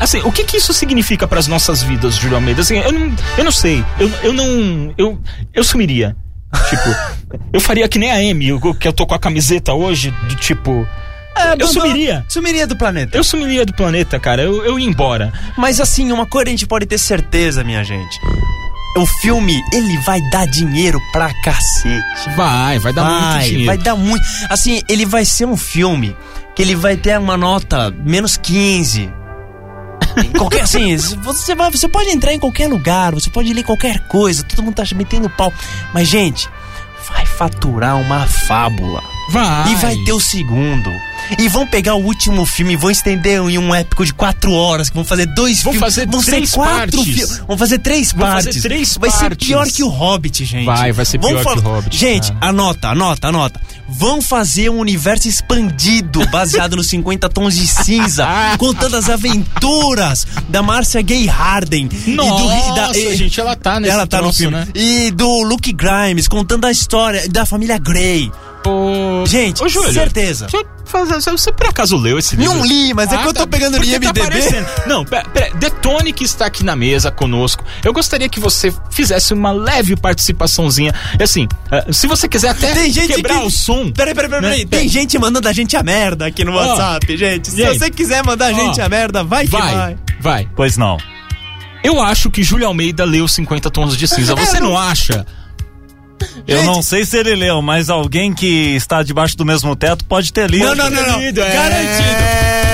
Assim, 0.00 0.20
o 0.24 0.32
que 0.32 0.44
que 0.44 0.56
isso 0.56 0.72
significa 0.72 1.28
para 1.28 1.38
as 1.38 1.46
nossas 1.46 1.82
vidas, 1.82 2.16
Júlio 2.16 2.36
Almeida? 2.36 2.60
Assim, 2.60 2.78
eu 2.78 2.92
não, 2.92 3.16
eu 3.38 3.44
não 3.44 3.52
sei. 3.52 3.84
Eu, 3.98 4.10
eu 4.22 4.32
não. 4.32 4.94
Eu, 4.98 5.20
eu 5.54 5.64
sumiria. 5.64 6.16
Tipo, 6.68 7.38
eu 7.52 7.60
faria 7.60 7.88
que 7.88 7.98
nem 7.98 8.10
a 8.10 8.16
Amy, 8.16 8.48
que 8.80 8.88
eu 8.88 8.92
tô 8.92 9.06
com 9.06 9.14
a 9.14 9.18
camiseta 9.18 9.72
hoje, 9.72 10.10
do 10.28 10.34
tipo. 10.34 10.86
eu 11.58 11.68
sumiria. 11.68 12.24
Sumiria 12.28 12.66
do 12.66 12.76
planeta. 12.76 13.16
Eu 13.16 13.22
sumiria 13.22 13.64
do 13.64 13.72
planeta, 13.74 14.18
cara. 14.18 14.42
Eu, 14.42 14.64
eu 14.64 14.78
ia 14.78 14.86
embora. 14.86 15.32
Mas 15.56 15.80
assim, 15.80 16.10
uma 16.10 16.26
coisa 16.26 16.48
a 16.48 16.50
gente 16.50 16.66
pode 16.66 16.86
ter 16.86 16.98
certeza, 16.98 17.62
minha 17.62 17.84
gente. 17.84 18.18
O 18.96 19.04
filme, 19.04 19.62
ele 19.72 19.98
vai 19.98 20.22
dar 20.30 20.46
dinheiro 20.46 20.98
pra 21.12 21.30
cacete. 21.42 22.30
Vai, 22.34 22.78
vai 22.78 22.92
dar 22.94 23.04
muito 23.04 23.24
vai, 23.24 23.44
dinheiro. 23.44 23.66
vai 23.66 23.78
dar 23.78 23.94
muito. 23.94 24.24
Assim, 24.48 24.80
ele 24.88 25.04
vai 25.04 25.24
ser 25.24 25.44
um 25.44 25.56
filme 25.56 26.16
que 26.54 26.62
ele 26.62 26.74
vai 26.74 26.96
ter 26.96 27.18
uma 27.18 27.36
nota 27.36 27.90
menos 27.90 28.38
15. 28.38 29.12
Em 30.24 30.30
Qualquer, 30.30 30.62
assim, 30.62 30.96
você, 30.96 31.54
vai, 31.54 31.70
você 31.70 31.86
pode 31.88 32.08
entrar 32.08 32.32
em 32.32 32.38
qualquer 32.38 32.68
lugar, 32.68 33.12
você 33.14 33.28
pode 33.28 33.52
ler 33.52 33.62
qualquer 33.62 33.98
coisa, 34.08 34.42
todo 34.42 34.62
mundo 34.62 34.74
tá 34.74 34.84
metendo 34.94 35.28
pau. 35.28 35.52
Mas, 35.92 36.08
gente, 36.08 36.48
vai 37.08 37.26
faturar 37.26 37.96
uma 38.00 38.26
fábula. 38.26 39.02
Vai. 39.30 39.72
E 39.72 39.74
vai 39.76 39.96
ter 40.04 40.12
o 40.12 40.20
segundo. 40.20 40.88
E 41.38 41.48
vão 41.48 41.66
pegar 41.66 41.96
o 41.96 42.02
último 42.04 42.46
filme 42.46 42.74
e 42.74 42.76
vão 42.76 42.90
estender 42.92 43.40
em 43.42 43.58
um 43.58 43.74
épico 43.74 44.06
de 44.06 44.14
quatro 44.14 44.52
horas. 44.52 44.88
Que 44.88 44.94
vão 44.94 45.04
fazer 45.04 45.26
dois 45.26 45.62
Vão 45.64 45.72
filmes. 45.72 45.94
fazer 45.94 46.06
vão 46.08 46.22
três 46.22 46.50
quatro 46.52 46.76
partes. 46.76 47.02
filmes. 47.04 47.38
Vão 47.48 47.58
fazer 47.58 47.78
três 47.80 48.12
Vão 48.12 48.26
fazer 48.28 48.44
partes. 48.44 48.62
três 48.62 48.96
vai 48.96 49.10
partes. 49.10 49.28
ser 49.28 49.36
pior 49.52 49.66
que 49.66 49.82
o 49.82 49.88
Hobbit, 49.88 50.44
gente. 50.44 50.64
Vai, 50.64 50.92
vai 50.92 51.04
ser 51.04 51.18
Vão 51.18 51.30
pior 51.30 51.42
que 51.54 51.58
o 51.58 51.62
Hobbit, 51.62 51.96
Gente, 51.98 52.32
cara. 52.32 52.46
anota, 52.48 52.88
anota, 52.90 53.28
anota. 53.28 53.60
Vão 53.88 54.20
fazer 54.20 54.68
um 54.70 54.78
universo 54.78 55.28
expandido 55.28 56.26
baseado 56.30 56.76
nos 56.76 56.88
50 56.88 57.28
tons 57.28 57.54
de 57.54 57.66
cinza, 57.66 58.26
contando 58.58 58.96
as 58.96 59.08
aventuras 59.08 60.26
da 60.48 60.62
Márcia 60.62 61.00
Gay 61.02 61.26
Harden. 61.26 61.88
Nossa, 62.08 62.44
e 62.44 62.74
da, 62.74 62.90
e- 62.98 63.16
gente, 63.16 63.40
ela 63.40 63.54
tá 63.56 63.78
nesse 63.78 63.92
ela 63.92 64.06
tá 64.06 64.20
no 64.20 64.32
filme. 64.32 64.56
né? 64.56 64.66
E 64.74 65.10
do 65.12 65.42
Luke 65.42 65.72
Grimes, 65.72 66.26
contando 66.28 66.64
a 66.66 66.70
história 66.70 67.28
da 67.28 67.46
família 67.46 67.78
Grey. 67.78 68.30
Gente, 69.26 69.62
Ô, 69.62 69.68
Júlio, 69.68 69.92
certeza. 69.92 70.46
Fazer- 70.84 71.20
Você 71.32 71.50
por 71.50 71.66
acaso 71.66 71.96
leu 71.96 72.16
esse 72.18 72.36
livro? 72.36 72.54
Não 72.54 72.64
li, 72.64 72.94
mas 72.94 73.10
é 73.12 73.16
Ah, 73.16 73.18
que 73.18 73.28
eu 73.28 73.32
tô 73.34 73.40
tá. 73.40 73.46
pegando 73.46 73.76
no 73.76 73.80
tá 73.84 73.84
IMDB. 73.86 74.20
aparecendo. 74.20 74.66
Não, 74.86 75.04
pera, 75.04 75.28
pera, 75.30 75.54
Detone 75.56 76.12
que 76.12 76.22
está 76.24 76.46
aqui 76.46 76.62
na 76.64 76.76
mesa 76.76 77.10
conosco. 77.10 77.64
Eu 77.84 77.92
gostaria 77.92 78.28
que 78.28 78.38
você 78.38 78.72
fizesse 78.90 79.34
uma 79.34 79.50
leve 79.50 79.96
participaçãozinha. 79.96 80.94
Assim, 81.20 81.48
eh, 81.72 81.92
se 81.92 82.06
você 82.06 82.28
quiser 82.28 82.50
até 82.50 82.72
Tem 82.72 82.92
gente 82.92 83.14
quebrar 83.14 83.40
que... 83.40 83.46
o 83.46 83.50
som. 83.50 83.90
Peraí, 83.90 84.14
peraí, 84.14 84.30
peraí. 84.30 84.42
né? 84.42 84.48
peraí. 84.50 84.66
Tem 84.66 84.88
gente 84.88 85.18
mandando 85.18 85.48
a 85.48 85.52
gente 85.52 85.76
a 85.76 85.82
merda 85.82 86.26
aqui 86.26 86.44
no 86.44 86.52
Ó, 86.52 86.56
WhatsApp, 86.56 87.16
gente. 87.16 87.50
Se 87.50 87.60
e 87.60 87.64
aí? 87.66 87.76
você 87.76 87.90
quiser 87.90 88.22
mandar 88.24 88.46
a 88.46 88.52
gente 88.52 88.80
Ó, 88.80 88.84
a 88.84 88.88
merda, 88.88 89.24
vai 89.24 89.44
que 89.44 89.50
vai. 89.50 89.74
Vai, 89.74 89.96
vai. 90.20 90.48
Pois 90.54 90.76
não. 90.76 90.96
Eu 91.82 92.00
acho 92.00 92.30
que 92.30 92.42
Júlio 92.42 92.66
Almeida 92.66 93.04
leu 93.04 93.26
50 93.26 93.70
tons 93.70 93.96
de 93.96 94.06
cinza. 94.08 94.34
Você 94.36 94.60
não 94.60 94.78
acha? 94.78 95.26
Eu 96.46 96.58
Gente- 96.58 96.66
não 96.66 96.82
sei 96.82 97.04
se 97.04 97.16
ele 97.16 97.34
leu, 97.34 97.60
mas 97.60 97.90
alguém 97.90 98.32
que 98.32 98.74
está 98.76 99.02
debaixo 99.02 99.36
do 99.36 99.44
mesmo 99.44 99.74
teto 99.76 100.04
pode 100.04 100.32
ter 100.32 100.48
lido. 100.50 100.66
Não, 100.66 100.74
não, 100.74 100.90
não, 100.90 101.06
não. 101.08 101.18
Querido, 101.18 101.40
é. 101.42 102.65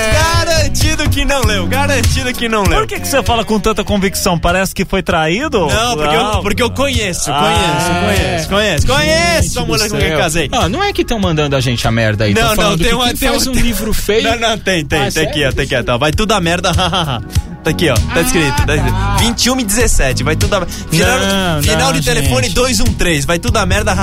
Garantido. 0.67 1.09
Que 1.09 1.25
não 1.25 1.41
leu. 1.43 1.67
Garantido 1.67 2.33
que 2.33 2.47
não 2.49 2.63
leu. 2.63 2.79
Por 2.79 2.87
que, 2.87 2.99
que 2.99 3.07
você 3.07 3.21
fala 3.21 3.43
com 3.43 3.59
tanta 3.59 3.83
convicção? 3.83 4.39
Parece 4.39 4.73
que 4.73 4.85
foi 4.85 5.03
traído? 5.03 5.59
Não, 5.67 5.95
porque, 5.97 6.15
eu, 6.15 6.21
Ah, 6.25 6.39
porque 6.41 6.63
eu 6.63 6.71
conheço, 6.71 7.31
Ah, 7.31 7.39
conheço, 7.39 8.49
conheço, 8.49 8.49
conheço, 8.49 8.87
conheço 8.87 9.59
a 9.59 9.65
mulher 9.65 9.89
com 9.89 9.97
quem 9.97 10.17
casei. 10.17 10.49
Ah, 10.51 10.69
não 10.69 10.81
é 10.83 10.93
que 10.93 11.01
estão 11.01 11.19
mandando 11.19 11.55
a 11.55 11.59
gente 11.59 11.85
a 11.87 11.91
merda 11.91 12.23
aí. 12.23 12.33
Não, 12.33 12.55
Tão 12.55 12.69
não, 12.71 12.77
tem 12.77 12.87
que 12.87 12.93
uma- 12.95 13.05
quem 13.09 13.15
tem 13.17 13.29
faz 13.29 13.47
um 13.47 13.51
livro 13.51 13.93
feio. 13.93 14.23
Não, 14.23 14.39
não, 14.49 14.57
tem, 14.57 14.85
tem, 14.85 15.07
Ah, 15.07 15.11
tem 15.11 15.27
aqui, 15.27 15.45
ó, 15.45 15.51
tem 15.51 15.65
aqui, 15.65 15.75
ó, 15.75 15.83
tá, 15.83 15.97
vai 15.97 16.11
tudo 16.11 16.31
a 16.31 16.39
merda, 16.39 16.71
Tá 17.63 17.69
aqui, 17.69 17.89
ó, 17.89 17.93
tá 17.95 18.19
escrito, 18.21 18.65
tá 18.65 18.75
escrito. 18.75 18.95
21 19.19 19.59
e 19.61 19.63
17, 19.63 20.21
vai 20.23 20.35
tudo 20.35 20.53
a 20.55 20.65
Final, 20.65 21.19
Não, 21.19 21.63
final 21.63 21.93
não, 21.93 21.93
de 21.99 22.01
telefone 22.05 22.43
gente. 22.47 22.55
213, 22.55 23.25
vai 23.25 23.39
tudo 23.39 23.55
a 23.57 23.65
merda, 23.65 23.93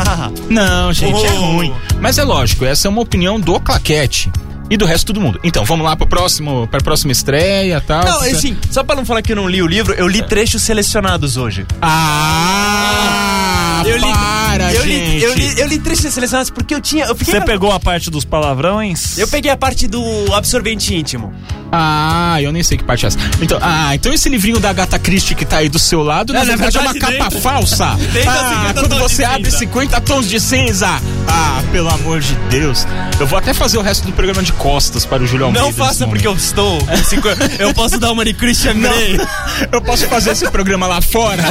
Não, 0.48 0.90
gente, 0.92 1.26
é 1.26 1.30
Oh. 1.32 1.52
ruim. 1.56 1.74
Mas 2.00 2.16
é 2.16 2.24
lógico, 2.24 2.64
essa 2.64 2.86
é 2.86 2.90
uma 2.90 3.02
opinião 3.02 3.38
do 3.38 3.60
Claquete 3.60 4.30
e 4.70 4.76
do 4.76 4.86
resto 4.86 5.12
do 5.12 5.20
mundo. 5.20 5.40
Então, 5.42 5.64
vamos 5.64 5.84
lá 5.84 5.96
pro 5.96 6.06
próximo, 6.06 6.66
pra 6.68 6.80
próxima 6.80 7.10
estreia 7.12 7.76
e 7.76 7.80
tal. 7.80 8.04
Não, 8.04 8.20
assim, 8.20 8.56
só 8.70 8.82
pra 8.84 8.94
não 8.96 9.04
falar 9.04 9.20
que 9.20 9.32
eu 9.32 9.36
não 9.36 9.48
li 9.48 9.60
o 9.62 9.66
livro, 9.66 9.92
eu 9.94 10.06
li 10.06 10.22
trechos 10.22 10.62
selecionados 10.62 11.36
hoje. 11.36 11.66
Ah, 11.82 13.82
Eu 13.86 13.96
li, 13.96 14.12
para, 14.12 14.72
eu 14.74 14.82
gente. 14.84 15.10
li, 15.18 15.22
eu 15.22 15.34
li, 15.34 15.60
eu 15.60 15.66
li 15.66 15.78
trechos 15.78 16.12
selecionados 16.12 16.50
porque 16.50 16.74
eu 16.74 16.80
tinha, 16.80 17.06
eu 17.06 17.16
fiquei 17.16 17.34
Você 17.34 17.40
pegou 17.40 17.72
a 17.72 17.80
parte 17.80 18.10
dos 18.10 18.24
palavrões? 18.24 19.18
Eu 19.18 19.26
peguei 19.26 19.50
a 19.50 19.56
parte 19.56 19.88
do 19.88 20.02
absorvente 20.34 20.94
íntimo. 20.94 21.32
Ah, 21.72 22.40
eu 22.42 22.50
nem 22.52 22.62
sei 22.62 22.76
que 22.78 22.84
parte 22.84 23.04
é 23.04 23.08
essa. 23.08 23.18
Então, 23.40 23.58
ah, 23.62 23.94
então 23.94 24.12
esse 24.12 24.28
livrinho 24.28 24.58
da 24.58 24.72
Gata 24.72 24.98
Christie 24.98 25.34
que 25.34 25.44
tá 25.44 25.58
aí 25.58 25.68
do 25.68 25.78
seu 25.78 26.02
lado, 26.02 26.32
na 26.32 26.40
É, 26.40 26.44
na 26.44 26.56
verdade 26.56 26.78
é 26.78 26.80
uma 26.80 26.94
capa 26.94 27.12
dentro- 27.12 27.40
falsa. 27.40 27.86
dentro 28.12 28.30
ah, 28.30 28.72
50 28.72 28.80
quando 28.80 28.98
você 28.98 29.24
abre 29.24 29.44
cinza. 29.44 29.58
50 29.58 30.00
tons 30.00 30.28
de 30.28 30.40
cinza. 30.40 30.88
Ah, 31.28 31.62
pelo 31.70 31.88
amor 31.88 32.20
de 32.20 32.34
Deus. 32.50 32.86
Eu 33.18 33.26
vou 33.26 33.38
até 33.38 33.54
fazer 33.54 33.78
o 33.78 33.82
resto 33.82 34.06
do 34.06 34.12
programa 34.12 34.42
de 34.42 34.52
costas 34.54 35.04
para 35.06 35.22
o 35.22 35.26
Júlio 35.26 35.46
Almeida. 35.46 35.64
Não 35.66 35.72
faça 35.72 36.06
porque 36.06 36.26
eu 36.26 36.34
estou. 36.34 36.78
Eu 37.58 37.72
posso 37.74 37.98
dar 37.98 38.10
uma 38.12 38.24
de 38.24 38.32
Christian 38.34 38.74
Grey. 38.80 39.20
Eu 39.70 39.80
posso 39.80 40.06
fazer 40.08 40.30
esse 40.32 40.48
programa 40.50 40.86
lá 40.86 41.00
fora? 41.00 41.42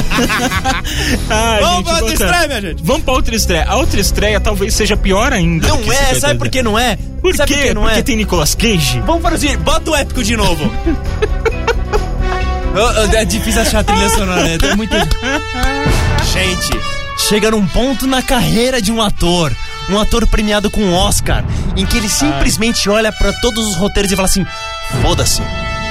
Vamos 1.59 1.75
gente, 1.77 1.83
pra 1.83 1.93
outra 1.95 2.13
estreia, 2.13 2.47
minha 2.47 2.61
gente. 2.61 2.83
Vamos 2.83 3.03
pra 3.03 3.13
outra 3.13 3.35
estreia. 3.35 3.65
A 3.67 3.75
outra 3.77 3.99
estreia 3.99 4.39
talvez 4.39 4.73
seja 4.73 4.97
pior 4.97 5.31
ainda. 5.33 5.67
Não 5.67 5.77
é, 5.77 5.95
50 5.95 6.19
sabe 6.19 6.39
por 6.39 6.49
que 6.49 6.61
não 6.63 6.77
é? 6.77 6.97
Por 7.21 7.35
sabe 7.35 7.49
quê? 7.53 7.59
por 7.59 7.67
que 7.67 7.73
não 7.73 7.81
Porque 7.83 7.99
é? 7.99 8.01
tem 8.03 8.15
Nicolas 8.15 8.55
Cage? 8.55 9.01
Vamos 9.05 9.21
para 9.21 9.35
o 9.35 9.37
seguinte, 9.37 9.57
bota 9.57 9.91
o 9.91 9.95
épico 10.09 10.23
de 10.23 10.35
novo. 10.35 10.69
É 13.13 13.25
difícil 13.25 13.61
achar 13.61 13.79
a 13.79 13.83
trilha 13.83 14.09
sonora, 14.09 14.43
né? 14.43 14.57
Tem. 14.57 14.69
Gente, 16.31 16.69
chega 17.17 17.49
num 17.49 17.65
ponto 17.67 18.05
na 18.05 18.21
carreira 18.21 18.79
de 18.79 18.91
um 18.91 19.01
ator 19.01 19.51
um 19.89 19.97
ator 19.99 20.25
premiado 20.27 20.69
com 20.69 20.81
um 20.81 20.93
Oscar, 20.93 21.43
em 21.75 21.83
que 21.83 21.97
ele 21.97 22.07
simplesmente 22.07 22.87
olha 22.87 23.11
pra 23.11 23.33
todos 23.33 23.67
os 23.67 23.75
roteiros 23.75 24.11
e 24.11 24.15
fala 24.15 24.27
assim: 24.27 24.45
foda-se. 25.01 25.41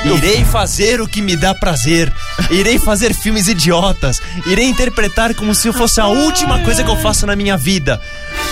Irei 0.05 0.45
fazer 0.45 1.00
o 1.00 1.09
que 1.09 1.21
me 1.21 1.37
dá 1.37 1.55
prazer. 1.55 2.12
Irei 2.50 2.78
fazer 2.78 3.12
filmes 3.14 3.47
idiotas. 3.49 4.21
Irei 4.47 4.67
interpretar 4.67 5.35
como 5.35 5.55
se 5.55 5.73
fosse 5.73 6.00
a 6.00 6.07
última 6.07 6.61
coisa 6.61 6.83
que 6.85 6.90
eu 6.90 6.97
faço 6.97 7.26
na 7.26 7.37
minha 7.37 7.57
vida. 7.57 8.00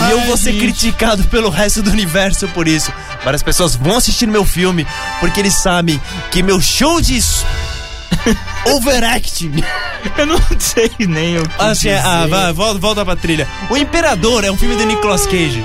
E 0.07 0.11
eu 0.11 0.21
vou 0.23 0.37
ser 0.37 0.53
criticado 0.59 1.25
pelo 1.25 1.49
resto 1.49 1.83
do 1.83 1.91
universo 1.91 2.47
por 2.49 2.67
isso. 2.69 2.93
Várias 3.25 3.43
pessoas 3.43 3.75
vão 3.75 3.97
assistir 3.97 4.27
meu 4.27 4.45
filme 4.45 4.87
porque 5.21 5.41
eles 5.41 5.55
sabem 5.55 6.01
que 6.31 6.43
meu 6.43 6.61
show 6.61 7.01
de 7.01 7.19
overacting. 8.67 9.53
Eu 10.17 10.27
não 10.27 10.39
sei 10.59 10.91
nem 11.01 11.39
o 11.39 11.43
que 11.43 11.55
Assim, 11.59 11.89
dizer. 11.89 12.01
ah, 12.05 12.27
vai, 12.29 12.53
volta, 12.53 12.79
volta 12.79 13.05
pra 13.05 13.17
trilha. 13.17 13.47
O 13.71 13.77
Imperador 13.77 14.45
é 14.45 14.51
um 14.51 14.57
filme 14.57 14.77
do 14.77 14.85
Nicolas 14.85 15.27
Cage. 15.27 15.65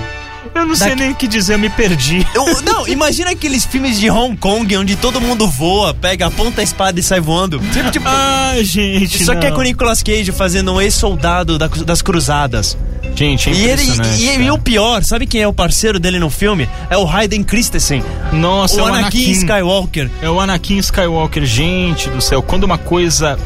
Eu 0.53 0.65
não 0.65 0.75
sei 0.75 0.95
nem 0.95 1.11
o 1.11 1.15
que 1.15 1.27
dizer, 1.27 1.53
eu 1.55 1.59
me 1.59 1.69
perdi. 1.69 2.25
Eu- 2.35 2.61
não, 2.61 2.87
imagina 2.87 3.31
aqueles 3.31 3.65
filmes 3.65 3.99
de 3.99 4.09
Hong 4.09 4.35
Kong 4.37 4.75
onde 4.77 4.95
todo 4.95 5.19
mundo 5.21 5.47
voa, 5.47 5.93
pega, 5.93 6.27
aponta 6.27 6.61
a 6.61 6.63
espada 6.63 6.99
e 6.99 7.03
sai 7.03 7.19
voando. 7.19 7.59
Tipo, 7.71 7.91
tipo, 7.91 8.05
Ah, 8.07 8.55
gente, 8.61 9.23
Só 9.23 9.33
que 9.35 9.45
é 9.45 9.49
não. 9.49 9.55
com 9.55 9.61
o 9.61 9.63
Nicolas 9.63 10.03
Cage 10.03 10.31
fazendo 10.31 10.73
um 10.73 10.81
ex-soldado 10.81 11.57
da- 11.57 11.67
das 11.67 12.01
cruzadas. 12.01 12.77
Gente, 13.15 13.49
é 13.49 13.53
E 13.53 13.65
ele 13.65 13.81
e, 14.19 14.43
e 14.45 14.51
o 14.51 14.57
pior, 14.57 15.03
sabe 15.03 15.25
quem 15.25 15.41
é 15.41 15.47
o 15.47 15.51
parceiro 15.53 15.99
dele 15.99 16.19
no 16.19 16.29
filme? 16.29 16.69
É 16.89 16.97
o 16.97 17.07
Hayden 17.09 17.43
Christensen. 17.43 18.03
Nossa, 18.31 18.75
o 18.75 18.79
é 18.79 18.83
o 18.83 18.85
Anakin, 18.87 19.01
Anakin. 19.17 19.31
Skywalker. 19.31 20.11
É 20.21 20.29
o 20.29 20.39
Anakin 20.39 20.77
Skywalker, 20.77 21.45
gente 21.45 22.09
do 22.09 22.21
céu. 22.21 22.41
Quando 22.41 22.63
uma 22.63 22.77
coisa 22.77 23.37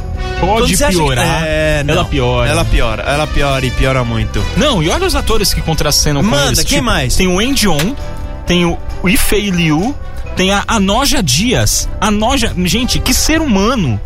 pode 0.46 0.76
você 0.78 0.84
acha 0.86 0.98
que- 0.98 1.04
piorar, 1.04 1.44
É, 1.46 1.84
não. 1.84 1.94
ela 1.94 2.06
piora. 2.06 2.50
Ela 2.50 2.66
piora, 2.66 3.04
ela 3.04 3.28
piora 3.28 3.66
e 3.66 3.72
piora 3.72 4.04
muito. 4.04 4.44
Não, 4.58 4.82
e 4.82 4.90
olha 4.90 5.06
os 5.08 5.16
atores 5.16 5.54
que 5.54 5.62
contracenam 5.62 6.22
com 6.24 6.30
Manda, 6.30 6.48
eles. 6.48 6.64
quem 6.64 6.82
mais? 6.82 7.16
Tem 7.16 7.28
o 7.28 7.40
Andy 7.40 7.68
On, 7.68 7.96
tem 8.46 8.66
o 8.66 8.78
Ifei 9.08 9.50
Liu, 9.50 9.96
tem 10.36 10.52
a 10.52 10.64
Anoja 10.68 11.22
Dias. 11.24 11.88
Anoja, 12.00 12.54
gente, 12.66 13.00
que 13.00 13.14
ser 13.14 13.42
humano 13.42 14.00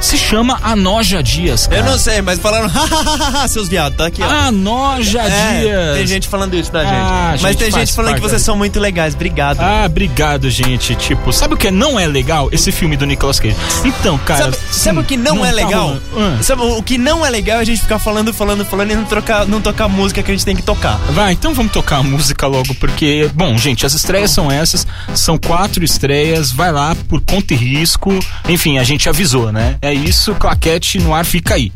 se 0.00 0.16
chama 0.16 0.58
Anoja 0.62 1.22
Dias, 1.22 1.66
cara. 1.66 1.80
Eu 1.80 1.84
não 1.84 1.98
sei, 1.98 2.22
mas 2.22 2.38
falaram, 2.38 2.70
seus 3.48 3.68
viados, 3.68 3.96
tá 3.96 4.06
aqui, 4.06 4.22
ó. 4.22 4.28
Anoja 4.28 5.22
É, 5.22 5.60
Dias. 5.60 5.96
tem 5.96 6.06
gente 6.06 6.28
falando 6.28 6.54
isso 6.54 6.70
gente. 6.72 6.86
Ah, 6.86 7.30
Mas 7.40 7.52
gente, 7.52 7.58
tem 7.58 7.70
gente 7.72 7.92
falando 7.92 8.14
que 8.14 8.20
vocês 8.20 8.42
são 8.42 8.56
muito 8.56 8.78
legais. 8.78 9.14
Obrigado. 9.14 9.60
Ah, 9.60 9.84
obrigado, 9.86 10.50
gente. 10.50 10.94
Tipo, 10.94 11.32
sabe 11.32 11.54
o 11.54 11.56
que 11.56 11.70
não 11.70 11.98
é 11.98 12.06
legal? 12.06 12.48
Esse 12.52 12.70
filme 12.70 12.96
do 12.96 13.06
Nicolas 13.06 13.40
Cage. 13.40 13.56
Então, 13.84 14.18
cara. 14.18 14.44
Sabe, 14.44 14.56
sabe 14.70 14.96
sim, 14.96 15.02
o 15.02 15.04
que 15.04 15.16
não, 15.16 15.44
é 15.44 15.50
tá 15.50 15.54
legal? 15.54 15.96
Ah. 16.16 16.42
Sabe 16.42 16.62
o 16.62 16.82
que 16.82 16.98
não 16.98 17.24
é 17.24 17.30
legal 17.30 17.58
é 17.58 17.62
a 17.62 17.64
gente 17.64 17.80
ficar 17.80 17.98
falando, 17.98 18.32
falando, 18.32 18.64
falando 18.64 18.90
e 18.92 18.94
não, 18.94 19.04
trocar, 19.04 19.46
não 19.46 19.60
tocar 19.60 19.84
a 19.84 19.88
música 19.88 20.22
que 20.22 20.30
a 20.30 20.34
gente 20.34 20.44
tem 20.44 20.56
que 20.56 20.62
tocar. 20.62 20.96
Vai, 21.10 21.32
então 21.32 21.54
vamos 21.54 21.72
tocar 21.72 21.98
a 21.98 22.02
música 22.02 22.46
logo, 22.46 22.74
porque, 22.74 23.30
bom, 23.34 23.56
gente, 23.56 23.84
as 23.86 23.94
estreias 23.94 24.30
são 24.30 24.50
essas, 24.50 24.86
são 25.14 25.38
quatro 25.38 25.84
estreias, 25.84 26.50
vai 26.52 26.70
lá 26.72 26.94
por 27.08 27.20
conta 27.20 27.54
e 27.54 27.56
risco, 27.56 28.16
enfim, 28.48 28.78
a 28.78 28.84
gente 28.84 29.08
avisou, 29.08 29.52
né? 29.52 29.76
É 29.80 29.87
isso, 29.92 30.34
claquete 30.34 30.98
no 30.98 31.14
ar, 31.14 31.24
fica 31.24 31.54
aí. 31.54 31.72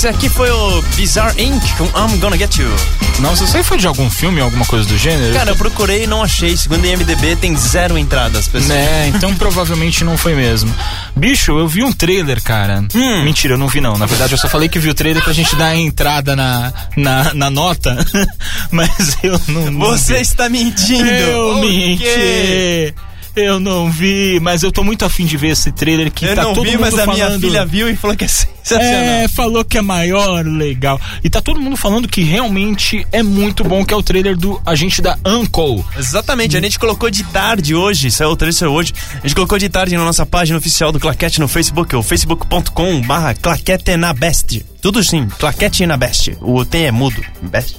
Esse 0.00 0.08
aqui 0.08 0.30
foi 0.30 0.50
o 0.50 0.80
Bizarre 0.96 1.44
Inc. 1.44 1.62
com 1.76 1.84
I'm 1.84 2.16
Gonna 2.20 2.38
Get 2.38 2.56
You. 2.56 2.74
Nossa, 3.18 3.44
isso 3.44 3.54
aí 3.54 3.62
foi 3.62 3.76
de 3.76 3.86
algum 3.86 4.08
filme, 4.08 4.40
alguma 4.40 4.64
coisa 4.64 4.88
do 4.88 4.96
gênero? 4.96 5.34
Cara, 5.34 5.50
eu 5.50 5.56
procurei 5.56 6.04
e 6.04 6.06
não 6.06 6.22
achei. 6.22 6.56
Segundo 6.56 6.82
o 6.82 6.86
IMDB, 6.86 7.36
tem 7.36 7.54
zero 7.54 7.98
entradas, 7.98 8.48
pessoal. 8.48 8.78
Né, 8.78 9.08
então 9.08 9.34
provavelmente 9.34 10.02
não 10.02 10.16
foi 10.16 10.34
mesmo. 10.34 10.74
Bicho, 11.14 11.50
eu 11.58 11.68
vi 11.68 11.84
um 11.84 11.92
trailer, 11.92 12.42
cara. 12.42 12.82
Hum. 12.94 13.24
Mentira, 13.24 13.52
eu 13.52 13.58
não 13.58 13.68
vi 13.68 13.82
não. 13.82 13.98
Na 13.98 14.06
verdade, 14.06 14.32
eu 14.32 14.38
só 14.38 14.48
falei 14.48 14.70
que 14.70 14.78
vi 14.78 14.88
o 14.88 14.94
trailer 14.94 15.22
pra 15.22 15.34
gente 15.34 15.54
dar 15.54 15.66
a 15.66 15.76
entrada 15.76 16.34
na, 16.34 16.72
na, 16.96 17.34
na 17.34 17.50
nota. 17.50 17.94
Mas 18.72 19.18
eu 19.22 19.38
não. 19.48 19.80
Você 19.80 20.16
está 20.16 20.48
mentindo. 20.48 21.04
Eu 21.04 21.58
O 21.58 21.60
menti. 21.60 22.94
Eu 23.36 23.60
não 23.60 23.90
vi, 23.90 24.40
mas 24.40 24.62
eu 24.62 24.72
tô 24.72 24.82
muito 24.82 25.04
afim 25.04 25.24
de 25.24 25.36
ver 25.36 25.48
esse 25.50 25.70
trailer 25.70 26.10
que 26.12 26.24
Eu 26.26 26.34
tá 26.34 26.42
não 26.42 26.52
todo 26.52 26.64
vi, 26.64 26.72
mundo 26.72 26.80
mas 26.80 26.98
a 26.98 27.06
minha 27.06 27.26
falando- 27.26 27.40
filha 27.40 27.64
viu 27.64 27.88
e 27.88 27.94
falou 27.96 28.16
que 28.16 28.24
é 28.24 28.28
sensacional. 28.28 28.90
É, 28.92 29.28
falou 29.28 29.64
que 29.64 29.78
é 29.78 29.82
maior, 29.82 30.44
legal. 30.44 31.00
E 31.22 31.30
tá 31.30 31.40
todo 31.40 31.60
mundo 31.60 31.76
falando 31.76 32.08
que 32.08 32.22
realmente 32.22 33.06
é 33.12 33.22
muito 33.22 33.62
bom, 33.62 33.84
que 33.84 33.94
é 33.94 33.96
o 33.96 34.02
trailer 34.02 34.36
do 34.36 34.60
agente 34.66 35.00
da 35.00 35.16
Uncle. 35.24 35.84
Exatamente, 35.96 36.56
a 36.56 36.60
gente 36.60 36.78
colocou 36.78 37.08
de 37.08 37.22
tarde 37.24 37.74
hoje, 37.74 38.10
saiu 38.10 38.30
o 38.30 38.36
trailer 38.36 38.64
hoje, 38.70 38.92
a 39.14 39.26
gente 39.26 39.34
colocou 39.34 39.58
de 39.58 39.68
tarde 39.68 39.96
na 39.96 40.04
nossa 40.04 40.26
página 40.26 40.58
oficial 40.58 40.90
do 40.90 40.98
Claquete 40.98 41.38
no 41.40 41.46
Facebook, 41.48 41.94
o 41.94 42.02
facebook.com 42.02 43.00
barra 43.02 43.32
Claquete 43.34 43.96
na 43.96 44.12
Best. 44.12 44.64
Tudo 44.82 45.02
sim, 45.04 45.28
Claquete 45.38 45.86
na 45.86 45.96
Best. 45.96 46.36
O 46.40 46.64
T 46.64 46.78
é 46.78 46.90
mudo, 46.90 47.22
Best. 47.42 47.76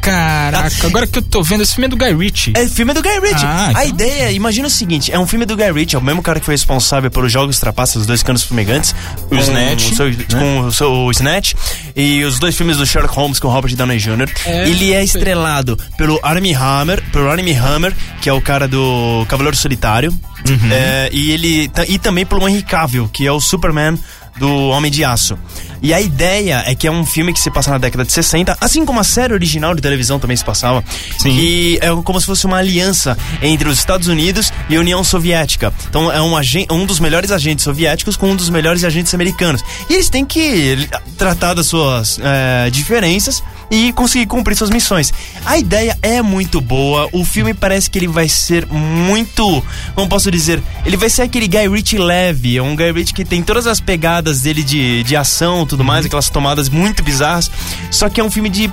Caraca, 0.00 0.86
agora 0.88 1.06
que 1.06 1.18
eu 1.18 1.22
tô 1.22 1.42
vendo, 1.44 1.62
esse 1.62 1.74
filme 1.74 1.86
é 1.86 1.88
do 1.88 1.96
Guy 1.96 2.12
Ritchie. 2.14 2.52
É 2.56 2.66
filme 2.66 2.92
do 2.92 3.00
Guy 3.00 3.20
Ritchie. 3.20 3.44
Ah, 3.46 3.66
A 3.68 3.70
então- 3.86 3.88
ideia, 3.88 4.32
imagina 4.32 4.66
o 4.66 4.70
seguinte, 4.70 5.12
é 5.12 5.18
um 5.18 5.26
filme 5.28 5.46
do 5.46 5.56
Guy 5.56 5.70
Ritchie, 5.72 5.94
é 5.94 5.98
o 5.98 6.02
mesmo 6.02 6.20
cara 6.22 6.40
que 6.40 6.44
foi 6.46 6.54
responsável 6.54 7.08
pelos 7.10 7.30
Jogos 7.30 7.58
Trapaças, 7.60 7.96
os 7.96 8.06
dois 8.06 8.20
canos 8.22 8.42
fumegantes. 8.42 8.94
O 9.26 9.28
com 9.28 9.36
Snatch, 9.36 9.90
né? 9.98 10.16
Com 10.38 10.60
o, 10.66 10.72
seu, 10.72 10.90
o 10.92 11.10
Snatch. 11.12 11.54
E 11.94 12.24
os 12.24 12.38
dois 12.40 12.56
filmes 12.56 12.76
do 12.78 12.84
Sherlock 12.86 13.14
Holmes 13.14 13.38
com 13.38 13.46
Robert 13.48 13.76
Downey 13.76 13.98
Jr. 13.98 14.28
É, 14.44 14.68
Ele 14.68 14.92
é 14.92 15.04
estrelado 15.04 15.78
pelo 15.96 16.18
Armie 16.22 16.54
Hammer, 16.54 17.00
pelo 17.12 17.30
Armie 17.30 17.54
Hammer, 17.54 17.94
que 18.20 18.28
é 18.28 18.32
o 18.32 18.40
cara 18.40 18.66
do 18.66 19.24
Cavaleiro 19.28 19.56
Solitário. 19.56 20.10
Uhum. 20.48 20.72
É, 20.72 21.08
e 21.12 21.30
ele 21.30 21.70
e 21.88 21.98
também 21.98 22.26
pelo 22.26 22.48
Henry 22.48 22.62
Cavill, 22.64 23.08
que 23.08 23.24
é 23.24 23.30
o 23.30 23.40
Superman 23.40 23.96
do 24.36 24.68
Homem 24.70 24.90
de 24.90 25.04
Aço. 25.04 25.38
E 25.82 25.92
a 25.92 26.00
ideia 26.00 26.62
é 26.66 26.74
que 26.74 26.86
é 26.86 26.90
um 26.90 27.04
filme 27.04 27.32
que 27.32 27.40
se 27.40 27.50
passa 27.50 27.70
na 27.70 27.78
década 27.78 28.04
de 28.04 28.12
60, 28.12 28.56
assim 28.60 28.84
como 28.84 29.00
a 29.00 29.04
série 29.04 29.34
original 29.34 29.74
de 29.74 29.82
televisão 29.82 30.18
também 30.18 30.36
se 30.36 30.44
passava, 30.44 30.84
Sim. 31.18 31.34
que 31.34 31.78
é 31.82 31.88
como 32.02 32.20
se 32.20 32.26
fosse 32.26 32.46
uma 32.46 32.58
aliança 32.58 33.18
entre 33.42 33.68
os 33.68 33.78
Estados 33.78 34.06
Unidos 34.06 34.52
e 34.68 34.76
a 34.76 34.80
União 34.80 35.02
Soviética. 35.02 35.72
Então 35.88 36.10
é 36.10 36.22
um, 36.22 36.34
um 36.70 36.86
dos 36.86 37.00
melhores 37.00 37.30
agentes 37.30 37.64
soviéticos 37.64 38.16
com 38.16 38.30
um 38.30 38.36
dos 38.36 38.48
melhores 38.48 38.84
agentes 38.84 39.12
americanos. 39.12 39.62
E 39.90 39.94
eles 39.94 40.08
têm 40.08 40.24
que 40.24 40.88
tratar 41.18 41.54
das 41.54 41.66
suas 41.66 42.18
eh, 42.22 42.70
diferenças 42.70 43.42
e 43.72 43.90
conseguir 43.94 44.26
cumprir 44.26 44.54
suas 44.54 44.68
missões. 44.68 45.12
A 45.46 45.56
ideia 45.56 45.96
é 46.02 46.20
muito 46.20 46.60
boa, 46.60 47.08
o 47.10 47.24
filme 47.24 47.54
parece 47.54 47.90
que 47.90 47.98
ele 47.98 48.06
vai 48.06 48.28
ser 48.28 48.66
muito, 48.66 49.64
como 49.94 50.08
posso 50.08 50.30
dizer, 50.30 50.62
ele 50.84 50.96
vai 50.96 51.08
ser 51.08 51.22
aquele 51.22 51.48
Guy 51.48 51.68
Ritchie 51.68 51.96
leve, 51.96 52.58
é 52.58 52.62
um 52.62 52.76
Guy 52.76 52.92
Ritchie 52.92 53.14
que 53.14 53.24
tem 53.24 53.42
todas 53.42 53.66
as 53.66 53.80
pegadas 53.80 54.42
dele 54.42 54.62
de, 54.62 55.02
de 55.02 55.16
ação 55.16 55.64
tudo 55.72 55.84
mais, 55.84 56.04
aquelas 56.04 56.28
tomadas 56.28 56.68
muito 56.68 57.02
bizarras, 57.02 57.50
só 57.90 58.08
que 58.10 58.20
é 58.20 58.24
um 58.24 58.30
filme 58.30 58.50
de 58.50 58.70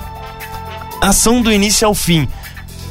ação 1.00 1.40
do 1.40 1.50
início 1.50 1.86
ao 1.86 1.94
fim. 1.94 2.28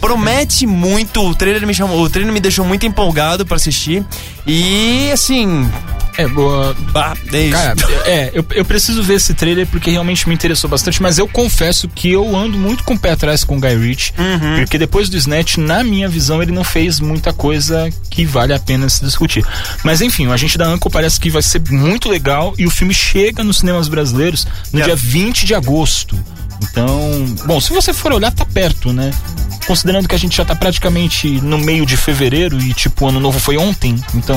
Promete 0.01 0.65
muito, 0.65 1.21
o 1.21 1.35
trailer 1.35 1.67
me 1.67 1.73
chamou, 1.73 2.01
o 2.01 2.09
trailer 2.09 2.33
me 2.33 2.39
deixou 2.39 2.65
muito 2.65 2.85
empolgado 2.85 3.45
pra 3.45 3.57
assistir. 3.57 4.03
E 4.47 5.11
assim, 5.11 5.69
É, 6.17 6.27
boa. 6.27 6.75
bah, 6.91 7.15
é 7.31 7.41
isso. 7.43 7.51
Cara, 7.57 7.75
é, 8.05 8.31
eu, 8.33 8.45
eu 8.51 8.65
preciso 8.65 9.01
ver 9.03 9.15
esse 9.15 9.33
trailer 9.33 9.65
porque 9.67 9.89
realmente 9.91 10.27
me 10.27 10.33
interessou 10.35 10.69
bastante, 10.69 11.01
mas 11.01 11.17
eu 11.17 11.27
confesso 11.27 11.87
que 11.87 12.11
eu 12.11 12.35
ando 12.35 12.57
muito 12.57 12.83
com 12.83 12.93
o 12.93 12.99
pé 12.99 13.11
atrás 13.11 13.43
com 13.43 13.57
o 13.57 13.59
Guy 13.59 13.75
Ritchie, 13.75 14.13
Uhum. 14.17 14.57
porque 14.57 14.77
depois 14.77 15.07
do 15.09 15.17
Snatch, 15.17 15.57
na 15.57 15.83
minha 15.83 16.07
visão, 16.09 16.41
ele 16.41 16.51
não 16.51 16.63
fez 16.63 16.99
muita 16.99 17.31
coisa 17.31 17.89
que 18.09 18.25
vale 18.25 18.53
a 18.53 18.59
pena 18.59 18.89
se 18.89 19.03
discutir. 19.05 19.45
Mas 19.83 20.01
enfim, 20.01 20.27
o 20.27 20.31
Agente 20.33 20.57
da 20.57 20.67
Uncle 20.69 20.91
parece 20.91 21.19
que 21.19 21.29
vai 21.29 21.41
ser 21.41 21.61
muito 21.69 22.09
legal 22.09 22.53
e 22.57 22.65
o 22.65 22.71
filme 22.71 22.93
chega 22.93 23.43
nos 23.43 23.59
cinemas 23.59 23.87
brasileiros 23.87 24.45
no 24.73 24.79
Yeah. 24.79 24.95
dia 24.95 24.95
20 24.95 25.45
de 25.45 25.53
agosto. 25.55 26.17
Então, 26.61 27.25
bom, 27.45 27.61
se 27.61 27.71
você 27.71 27.93
for 27.93 28.11
olhar, 28.11 28.31
tá 28.31 28.45
perto, 28.45 28.91
né? 28.91 29.11
Considerando 29.65 30.07
que 30.09 30.15
a 30.15 30.19
gente 30.19 30.35
já 30.35 30.43
tá 30.43 30.53
praticamente 30.55 31.29
no 31.41 31.57
meio 31.57 31.85
de 31.85 31.95
fevereiro 31.95 32.59
e, 32.59 32.73
tipo, 32.73 33.05
o 33.05 33.07
ano 33.09 33.19
novo 33.19 33.39
foi 33.39 33.55
ontem, 33.57 33.95
então, 34.13 34.28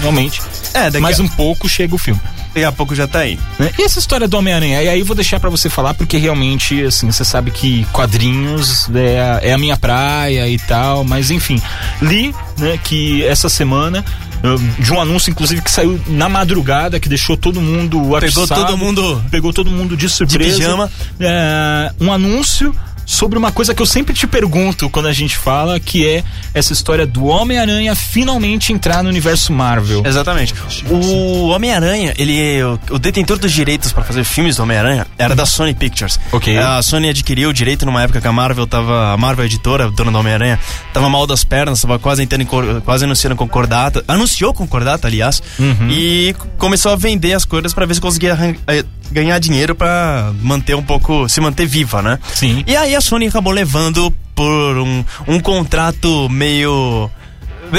realmente, 0.00 0.40
é, 0.74 0.90
mais 1.00 1.18
a, 1.18 1.22
um 1.22 1.28
pouco 1.28 1.68
chega 1.68 1.94
o 1.94 1.98
filme. 1.98 2.20
daqui 2.54 2.64
a 2.64 2.72
pouco 2.72 2.94
já 2.94 3.06
tá 3.06 3.20
aí. 3.20 3.38
né? 3.58 3.70
E 3.78 3.82
essa 3.82 3.98
história 3.98 4.26
do 4.28 4.36
Homem-Aranha? 4.38 4.82
E 4.82 4.88
aí 4.88 5.00
eu 5.00 5.06
vou 5.06 5.14
deixar 5.16 5.38
pra 5.40 5.50
você 5.50 5.68
falar, 5.68 5.94
porque 5.94 6.16
realmente, 6.16 6.82
assim, 6.84 7.10
você 7.10 7.24
sabe 7.24 7.50
que 7.50 7.84
quadrinhos 7.92 8.88
é 8.94 9.20
a, 9.20 9.40
é 9.42 9.52
a 9.52 9.58
minha 9.58 9.76
praia 9.76 10.48
e 10.48 10.58
tal, 10.58 11.04
mas 11.04 11.30
enfim, 11.30 11.60
li, 12.00 12.34
né, 12.58 12.78
que 12.82 13.24
essa 13.24 13.48
semana. 13.48 14.04
hum, 14.42 14.56
De 14.78 14.92
um 14.92 15.00
anúncio, 15.00 15.30
inclusive, 15.30 15.60
que 15.62 15.70
saiu 15.70 16.00
na 16.06 16.28
madrugada, 16.28 16.98
que 17.00 17.08
deixou 17.08 17.36
todo 17.36 17.60
mundo 17.60 18.00
Pegou 18.20 18.46
todo 18.46 18.76
mundo 18.78 19.24
Pegou 19.30 19.52
todo 19.52 19.70
mundo 19.70 19.96
de 19.96 20.08
surpresa. 20.08 20.56
pijama. 20.58 20.90
É, 21.20 21.92
um 22.00 22.12
anúncio 22.12 22.74
sobre 23.06 23.38
uma 23.38 23.52
coisa 23.52 23.72
que 23.74 23.80
eu 23.80 23.86
sempre 23.86 24.12
te 24.12 24.26
pergunto 24.26 24.90
quando 24.90 25.06
a 25.06 25.12
gente 25.12 25.36
fala, 25.38 25.78
que 25.78 26.06
é 26.06 26.24
essa 26.52 26.72
história 26.72 27.06
do 27.06 27.26
Homem-Aranha 27.26 27.94
finalmente 27.94 28.72
entrar 28.72 29.02
no 29.02 29.08
universo 29.08 29.52
Marvel. 29.52 30.02
Exatamente. 30.04 30.54
O 30.90 31.48
Homem-Aranha, 31.48 32.12
ele 32.18 32.58
é 32.58 32.66
o, 32.66 32.98
detentor 32.98 33.38
dos 33.38 33.52
direitos 33.52 33.92
pra 33.92 34.02
fazer 34.02 34.24
filmes 34.24 34.56
do 34.56 34.64
Homem-Aranha 34.64 35.06
era 35.16 35.36
da 35.36 35.46
Sony 35.46 35.72
Pictures. 35.72 36.18
Ok. 36.32 36.58
A 36.58 36.82
Sony 36.82 37.08
adquiriu 37.08 37.50
o 37.50 37.52
direito 37.52 37.86
numa 37.86 38.02
época 38.02 38.20
que 38.20 38.26
a 38.26 38.32
Marvel 38.32 38.66
tava, 38.66 39.12
a 39.12 39.16
Marvel 39.16 39.44
editora, 39.44 39.90
dona 39.90 40.10
do 40.10 40.18
Homem-Aranha, 40.18 40.58
tava 40.92 41.08
mal 41.08 41.26
das 41.26 41.44
pernas, 41.44 41.80
tava 41.80 41.98
quase 41.98 42.22
entrando 42.22 42.46
quase 42.84 43.04
anunciando 43.04 43.36
concordata, 43.36 44.04
anunciou 44.08 44.52
concordata, 44.52 45.06
aliás, 45.06 45.42
e 45.88 46.34
começou 46.58 46.92
a 46.92 46.96
vender 46.96 47.34
as 47.34 47.44
coisas 47.44 47.72
pra 47.72 47.86
ver 47.86 47.94
se 47.94 48.00
conseguia 48.00 48.36
eh, 48.66 48.84
ganhar 49.10 49.38
dinheiro 49.38 49.74
pra 49.74 50.32
manter 50.40 50.74
um 50.74 50.82
pouco, 50.82 51.28
se 51.28 51.40
manter 51.40 51.66
viva, 51.66 52.02
né? 52.02 52.18
Sim. 52.34 52.64
E 52.66 52.76
aí 52.76 52.95
a 52.96 53.00
Sony 53.00 53.26
acabou 53.28 53.52
levando 53.52 54.12
por 54.34 54.78
um, 54.78 55.04
um 55.28 55.40
contrato 55.40 56.28
meio. 56.28 57.10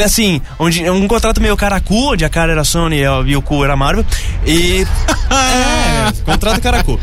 Assim, 0.03 0.41
onde, 0.60 0.88
um 0.89 1.08
contrato 1.08 1.39
meio 1.39 1.56
caracu, 1.56 2.12
onde 2.12 2.25
a 2.25 2.30
cara 2.30 2.51
era 2.51 2.63
Sony 2.65 3.03
e 3.25 3.36
o 3.38 3.41
cu 3.41 3.63
era 3.63 3.73
Marvel. 3.75 4.06
E. 4.45 4.86
é, 5.32 6.12
contrato 6.25 6.60
caracu. 6.60 6.99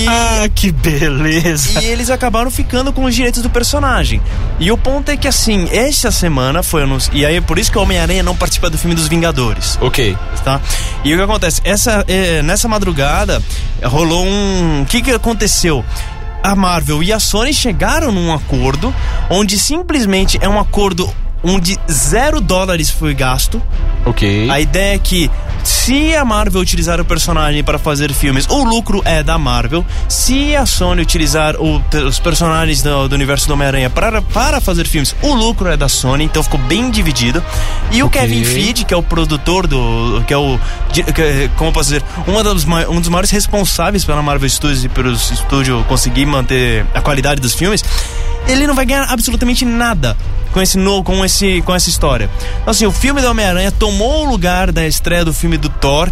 E, 0.00 0.06
Ah, 0.08 0.48
que 0.52 0.72
beleza. 0.72 1.80
e 1.80 1.84
eles 1.86 2.10
acabaram 2.10 2.50
ficando 2.50 2.92
com 2.92 3.04
os 3.04 3.14
direitos 3.14 3.42
do 3.42 3.48
personagem. 3.50 4.20
E 4.58 4.72
o 4.72 4.76
ponto 4.78 5.08
é 5.08 5.16
que, 5.16 5.28
assim, 5.28 5.68
essa 5.70 6.10
semana 6.10 6.62
foi 6.64 6.82
anunci... 6.82 7.10
E 7.12 7.24
aí, 7.24 7.40
por 7.40 7.58
isso 7.58 7.70
que 7.70 7.78
o 7.78 7.82
Homem-Aranha 7.82 8.22
não 8.24 8.34
participa 8.34 8.68
do 8.68 8.76
filme 8.78 8.94
dos 8.96 9.06
Vingadores 9.08 9.78
Ok. 9.80 10.16
tá? 10.44 10.60
E 11.04 11.14
o 11.14 11.16
que 11.16 11.22
acontece? 11.22 11.60
Essa, 11.64 12.04
eh, 12.08 12.42
nessa 12.42 12.66
madrugada 12.66 13.40
rolou 13.84 14.24
um. 14.26 14.82
O 14.82 14.86
que, 14.86 15.00
que 15.00 15.12
aconteceu? 15.12 15.84
A 16.46 16.54
Marvel 16.54 17.02
e 17.02 17.12
a 17.12 17.18
Sony 17.18 17.52
chegaram 17.52 18.12
num 18.12 18.32
acordo 18.32 18.94
onde 19.28 19.58
simplesmente 19.58 20.38
é 20.40 20.48
um 20.48 20.60
acordo 20.60 21.12
onde 21.42 21.76
zero 21.90 22.40
dólares 22.40 22.88
foi 22.88 23.14
gasto. 23.14 23.60
Ok. 24.04 24.48
A 24.48 24.60
ideia 24.60 24.94
é 24.94 24.98
que 25.00 25.28
se 25.66 26.14
a 26.14 26.24
Marvel 26.24 26.60
utilizar 26.60 27.00
o 27.00 27.04
personagem 27.04 27.62
para 27.64 27.76
fazer 27.78 28.12
filmes, 28.12 28.46
o 28.48 28.62
lucro 28.62 29.02
é 29.04 29.22
da 29.22 29.36
Marvel. 29.36 29.84
Se 30.08 30.54
a 30.54 30.64
Sony 30.64 31.02
utilizar 31.02 31.56
o- 31.56 31.82
os 32.06 32.18
personagens 32.20 32.82
do, 32.82 33.08
do 33.08 33.14
universo 33.14 33.48
do 33.48 33.54
Homem-Aranha 33.54 33.90
para, 33.90 34.22
para 34.22 34.60
fazer 34.60 34.86
filmes, 34.86 35.14
o 35.22 35.34
lucro 35.34 35.68
é 35.68 35.76
da 35.76 35.88
Sony. 35.88 36.24
Então 36.24 36.42
ficou 36.42 36.60
bem 36.60 36.88
dividido. 36.90 37.42
E 37.90 38.02
o. 38.02 38.08
Kevin 38.08 38.44
Feige, 38.44 38.84
que 38.84 38.94
é 38.94 38.96
o 38.96 39.02
produtor 39.02 39.66
do. 39.66 40.22
que 40.26 40.32
é 40.32 40.36
o. 40.36 40.58
que 40.92 41.50
como 41.56 41.72
posso 41.72 41.90
dizer? 41.90 42.02
Uma 42.28 42.44
dos, 42.44 42.64
mai- 42.64 42.86
um 42.86 43.00
dos 43.00 43.08
maiores 43.08 43.30
responsáveis 43.32 44.04
pela 44.04 44.22
Marvel 44.22 44.48
Studios 44.48 44.84
e 44.84 44.88
pelo 44.88 45.12
estúdio 45.12 45.84
conseguir 45.88 46.26
manter 46.26 46.86
a 46.94 47.00
qualidade 47.00 47.40
dos 47.40 47.54
filmes. 47.54 47.84
Ele 48.46 48.66
não 48.68 48.74
vai 48.76 48.86
ganhar 48.86 49.02
absolutamente 49.10 49.64
nada 49.64 50.16
com 50.52 50.60
esse 50.60 50.78
com 51.04 51.24
esse 51.24 51.62
com 51.62 51.74
essa 51.74 51.88
história. 51.88 52.30
Então, 52.60 52.70
assim, 52.70 52.86
o 52.86 52.92
filme 52.92 53.20
do 53.20 53.28
Homem-Aranha 53.28 53.70
tomou 53.72 54.26
o 54.26 54.30
lugar 54.30 54.72
da 54.72 54.86
estreia 54.86 55.24
do 55.24 55.32
filme 55.32 55.56
do 55.56 55.68
Thor. 55.68 56.10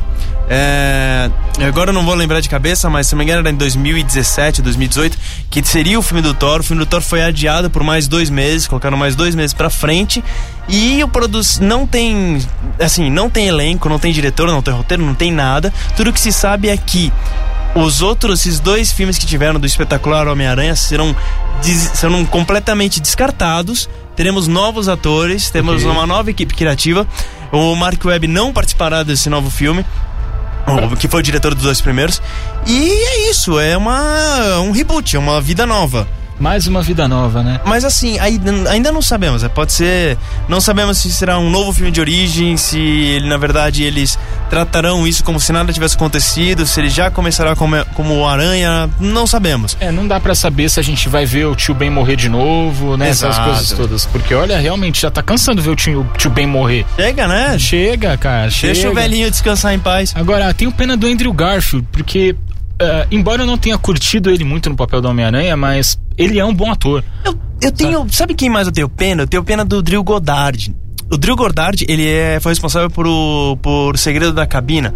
É, 0.49 1.31
agora 1.67 1.89
eu 1.89 1.95
não 1.95 2.05
vou 2.05 2.15
lembrar 2.15 2.41
de 2.41 2.49
cabeça, 2.51 2.91
mas 2.91 3.07
se 3.07 3.15
não 3.15 3.19
me 3.19 3.25
engano 3.25 3.41
era 3.41 3.51
em 3.51 3.55
2017, 3.55 4.61
2018, 4.61 5.19
que 5.49 5.65
seria 5.65 5.99
o 5.99 6.03
filme 6.03 6.21
do 6.21 6.35
Thor. 6.35 6.61
O 6.61 6.63
filme 6.63 6.85
do 6.85 6.87
Thor 6.87 7.01
foi 7.01 7.23
adiado 7.23 7.71
por 7.71 7.83
mais 7.83 8.07
dois 8.07 8.29
meses, 8.29 8.67
colocaram 8.67 8.97
mais 8.97 9.17
dois 9.17 9.35
meses 9.35 9.55
pra 9.55 9.71
frente. 9.71 10.23
E 10.69 11.03
o 11.03 11.09
produz 11.09 11.59
não 11.59 11.87
tem, 11.87 12.39
assim, 12.79 13.11
não 13.11 13.29
tem 13.31 13.49
elenco, 13.49 13.89
não 13.89 13.99
tem 13.99 14.13
diretor, 14.13 14.47
não 14.49 14.63
tem 14.63 14.75
roteiro, 14.75 15.05
não 15.05 15.15
tem 15.15 15.33
nada. 15.33 15.73
Tudo 15.97 16.13
que 16.13 16.21
se 16.21 16.33
sabe 16.33 16.69
é 16.69 16.77
que 16.77 17.13
os 17.75 18.03
outros, 18.03 18.41
esses 18.41 18.61
dois 18.61 18.93
filmes 18.93 19.19
que 19.19 19.27
tiveram 19.27 19.59
do 19.59 19.67
espetacular 19.67 20.29
Homem-Aranha 20.29 20.77
serão, 20.77 21.15
serão 21.95 22.25
completamente 22.25 23.01
descartados. 23.01 23.89
Teremos 24.17 24.47
novos 24.49 24.89
atores, 24.89 25.51
temos 25.51 25.83
Ok. 25.83 25.91
uma 25.91 26.07
nova 26.07 26.31
equipe 26.31 26.55
criativa. 26.55 27.07
O 27.53 27.75
Mark 27.75 28.05
Webb 28.05 28.27
não 28.29 28.53
participará 28.53 29.03
desse 29.03 29.29
novo 29.29 29.51
filme. 29.51 29.85
Que 30.99 31.09
foi 31.09 31.21
o 31.21 31.23
diretor 31.23 31.55
dos 31.55 31.65
dois 31.65 31.81
primeiros. 31.81 32.23
E 32.67 32.89
é 32.91 33.31
isso, 33.31 33.59
é 33.61 33.77
uma, 33.77 34.59
um 34.61 34.71
reboot, 34.71 35.15
é 35.15 35.19
uma 35.19 35.41
vida 35.41 35.67
nova. 35.67 36.09
Mais 36.39 36.67
uma 36.67 36.83
vida 36.83 37.07
nova, 37.07 37.43
né? 37.43 37.61
Mas 37.65 37.85
assim, 37.85 38.19
ainda 38.19 38.91
não 38.93 39.01
sabemos. 39.03 39.45
é, 39.45 39.49
Pode 39.49 39.73
ser. 39.73 40.19
Não 40.49 40.61
sabemos 40.61 40.99
se 40.99 41.13
será 41.13 41.39
um 41.39 41.49
novo 41.49 41.73
filme 41.73 41.91
de 41.91 42.01
origem, 42.01 42.57
se 42.57 42.79
ele, 42.79 43.29
na 43.29 43.37
verdade 43.37 43.83
eles 43.85 44.19
tratarão 44.51 45.07
isso 45.07 45.23
como 45.25 45.41
se 45.41 45.53
nada 45.53 45.73
tivesse 45.73 45.97
acontecido, 45.97 46.67
se 46.67 46.81
ele 46.81 46.89
já 46.91 47.11
começará 47.11 47.55
como, 47.57 47.85
como 47.95 48.15
o 48.19 48.27
Aranha. 48.29 48.89
Não 49.01 49.27
sabemos. 49.27 49.77
É, 49.81 49.91
não 49.91 50.07
dá 50.07 50.19
pra 50.21 50.35
saber 50.35 50.69
se 50.69 50.79
a 50.81 50.83
gente 50.83 51.09
vai 51.09 51.25
ver 51.25 51.47
o 51.47 51.55
tio 51.55 51.75
Ben 51.75 51.91
morrer 51.91 52.17
de 52.17 52.29
novo, 52.29 52.97
né? 52.97 53.09
Essas 53.09 53.31
Exato. 53.35 53.51
coisas 53.51 53.71
todas. 53.73 54.07
Porque, 54.07 54.35
olha, 54.35 54.59
realmente 54.59 55.01
já 55.03 55.11
tá 55.11 55.23
cansando 55.23 55.63
ver 55.63 55.71
o 55.71 55.77
tio, 55.77 56.01
o 56.01 56.17
tio 56.19 56.31
Ben 56.31 56.47
morrer. 56.47 56.85
Chega, 56.97 57.27
né? 57.29 57.59
Chega, 57.59 58.17
cara, 58.17 58.51
chega. 58.51 58.73
Deixa 58.75 58.91
o 58.91 58.95
velhinho 58.95 59.31
descansar 59.31 59.73
em 59.75 59.79
paz. 59.79 60.13
Agora, 60.17 60.53
tenho 60.53 60.71
pena 60.73 60.97
do 60.97 61.07
Andrew 61.07 61.33
Garfield, 61.33 61.87
porque, 61.93 62.35
ah, 62.81 63.07
embora 63.11 63.43
eu 63.43 63.47
não 63.47 63.59
tenha 63.59 63.79
curtido 63.79 64.31
ele 64.31 64.45
muito 64.45 64.69
no 64.69 64.77
papel 64.77 65.01
do 65.01 65.09
Homem-Aranha, 65.09 65.57
mas 65.57 65.99
ele 66.17 66.39
é 66.39 66.45
um 66.45 66.55
bom 66.55 66.71
ator. 66.71 67.05
Eu, 67.25 67.39
eu 67.61 67.73
tenho. 67.73 68.07
Sabe 68.11 68.35
quem 68.35 68.49
mais 68.49 68.67
eu 68.67 68.73
tenho 68.73 68.89
pena? 68.89 69.23
Eu 69.23 69.27
tenho 69.27 69.45
pena 69.45 69.65
do 69.65 69.83
Drill 69.83 70.03
Goddard. 70.03 70.75
O 71.11 71.17
Drill 71.17 71.37
Goddard, 71.37 71.85
ele 71.89 72.07
é, 72.09 72.41
foi 72.41 72.53
responsável 72.53 72.91
por 72.91 73.07
por 73.59 73.97
Segredo 73.99 74.33
da 74.33 74.47
Cabina. 74.47 74.95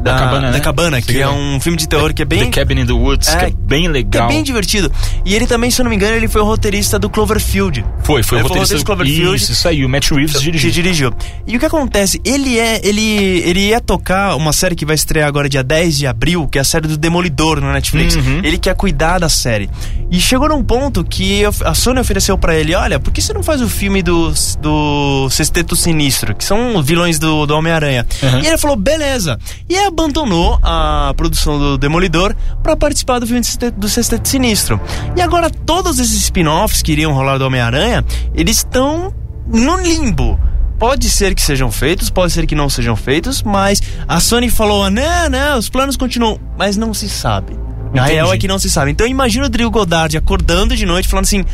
Da 0.00 0.16
Cabana, 0.16 0.46
da 0.46 0.52
né? 0.52 0.60
Cabana, 0.60 1.02
que 1.02 1.20
é 1.20 1.28
um 1.28 1.60
filme 1.60 1.76
de 1.76 1.88
terror 1.88 2.14
que 2.14 2.22
é 2.22 2.24
bem. 2.24 2.50
The 2.50 2.60
Cabin 2.60 2.80
in 2.80 2.86
the 2.86 2.92
Woods, 2.92 3.28
que 3.28 3.44
é 3.44 3.50
bem 3.50 3.82
que 3.82 3.88
legal. 3.88 4.26
é 4.26 4.32
bem 4.32 4.42
divertido. 4.42 4.90
E 5.24 5.34
ele 5.34 5.46
também, 5.46 5.70
se 5.70 5.80
eu 5.80 5.84
não 5.84 5.90
me 5.90 5.96
engano, 5.96 6.16
ele 6.16 6.28
foi 6.28 6.40
o 6.40 6.44
roteirista 6.44 6.98
do 6.98 7.10
Cloverfield. 7.10 7.84
Foi, 8.02 8.22
foi 8.22 8.38
o 8.38 8.40
Ele 8.40 8.48
foi 8.48 8.56
o 8.56 8.60
roteirista 8.60 8.76
roteirista 8.76 8.76
do 8.78 8.84
Cloverfield. 8.84 9.36
Isso, 9.36 9.52
isso 9.52 9.68
aí, 9.68 9.84
o 9.84 9.88
Matt 9.88 10.10
Reeves 10.10 10.36
que 10.36 10.42
dirigiu. 10.42 10.70
dirigiu. 10.70 11.14
E 11.46 11.56
o 11.56 11.60
que 11.60 11.66
acontece? 11.66 12.20
Ele 12.24 12.58
é. 12.58 12.80
Ele, 12.86 13.42
ele 13.44 13.68
ia 13.68 13.80
tocar 13.80 14.36
uma 14.36 14.52
série 14.52 14.74
que 14.74 14.84
vai 14.84 14.94
estrear 14.94 15.26
agora 15.26 15.48
dia 15.48 15.62
10 15.62 15.98
de 15.98 16.06
abril, 16.06 16.46
que 16.46 16.58
é 16.58 16.60
a 16.60 16.64
série 16.64 16.86
do 16.86 16.96
Demolidor 16.96 17.60
no 17.60 17.72
Netflix. 17.72 18.14
Uhum. 18.14 18.40
Ele 18.42 18.58
quer 18.58 18.74
cuidar 18.74 19.18
da 19.18 19.28
série. 19.28 19.68
E 20.10 20.20
chegou 20.20 20.48
num 20.48 20.62
ponto 20.62 21.04
que 21.04 21.42
a 21.64 21.74
Sony 21.74 22.00
ofereceu 22.00 22.38
pra 22.38 22.54
ele: 22.54 22.74
olha, 22.74 23.00
por 23.00 23.12
que 23.12 23.20
você 23.20 23.32
não 23.32 23.42
faz 23.42 23.60
o 23.60 23.68
filme 23.68 24.02
do, 24.02 24.32
do 24.60 25.28
Sexteto 25.30 25.74
Sinistro, 25.74 26.34
que 26.34 26.44
são 26.44 26.76
os 26.76 26.86
vilões 26.86 27.18
do, 27.18 27.46
do 27.46 27.54
Homem-Aranha? 27.54 28.06
Uhum. 28.22 28.40
E 28.40 28.46
ele 28.46 28.58
falou: 28.58 28.76
beleza. 28.76 29.38
E 29.68 29.76
aí 29.76 29.87
abandonou 29.88 30.58
a 30.62 31.12
produção 31.16 31.58
do 31.58 31.76
Demolidor 31.78 32.34
pra 32.62 32.76
participar 32.76 33.18
do 33.18 33.26
filme 33.26 33.42
do 33.76 33.88
Sexteto- 33.88 34.28
Sinistro. 34.28 34.80
E 35.16 35.20
agora 35.20 35.50
todos 35.50 35.98
esses 35.98 36.22
spin-offs 36.22 36.82
que 36.82 36.92
iriam 36.92 37.12
rolar 37.12 37.38
do 37.38 37.44
Homem-Aranha, 37.46 38.04
eles 38.34 38.58
estão 38.58 39.12
no 39.46 39.76
limbo. 39.80 40.38
Pode 40.78 41.10
ser 41.10 41.34
que 41.34 41.42
sejam 41.42 41.72
feitos, 41.72 42.08
pode 42.08 42.32
ser 42.32 42.46
que 42.46 42.54
não 42.54 42.70
sejam 42.70 42.94
feitos, 42.94 43.42
mas 43.42 43.82
a 44.06 44.20
Sony 44.20 44.48
falou: 44.48 44.84
"Ah, 44.84 44.90
não, 44.90 45.28
não, 45.28 45.58
os 45.58 45.68
planos 45.68 45.96
continuam, 45.96 46.38
mas 46.56 46.76
não 46.76 46.94
se 46.94 47.08
sabe. 47.08 47.52
A 47.94 47.98
Entendi. 47.98 48.12
real 48.12 48.32
é 48.32 48.38
que 48.38 48.46
não 48.46 48.58
se 48.58 48.70
sabe. 48.70 48.90
Então 48.92 49.06
imagina 49.06 49.46
o 49.46 49.48
Drill 49.48 49.70
Goddard 49.70 50.16
acordando 50.16 50.76
de 50.76 50.84
noite 50.86 51.08
falando 51.08 51.24
assim: 51.24 51.44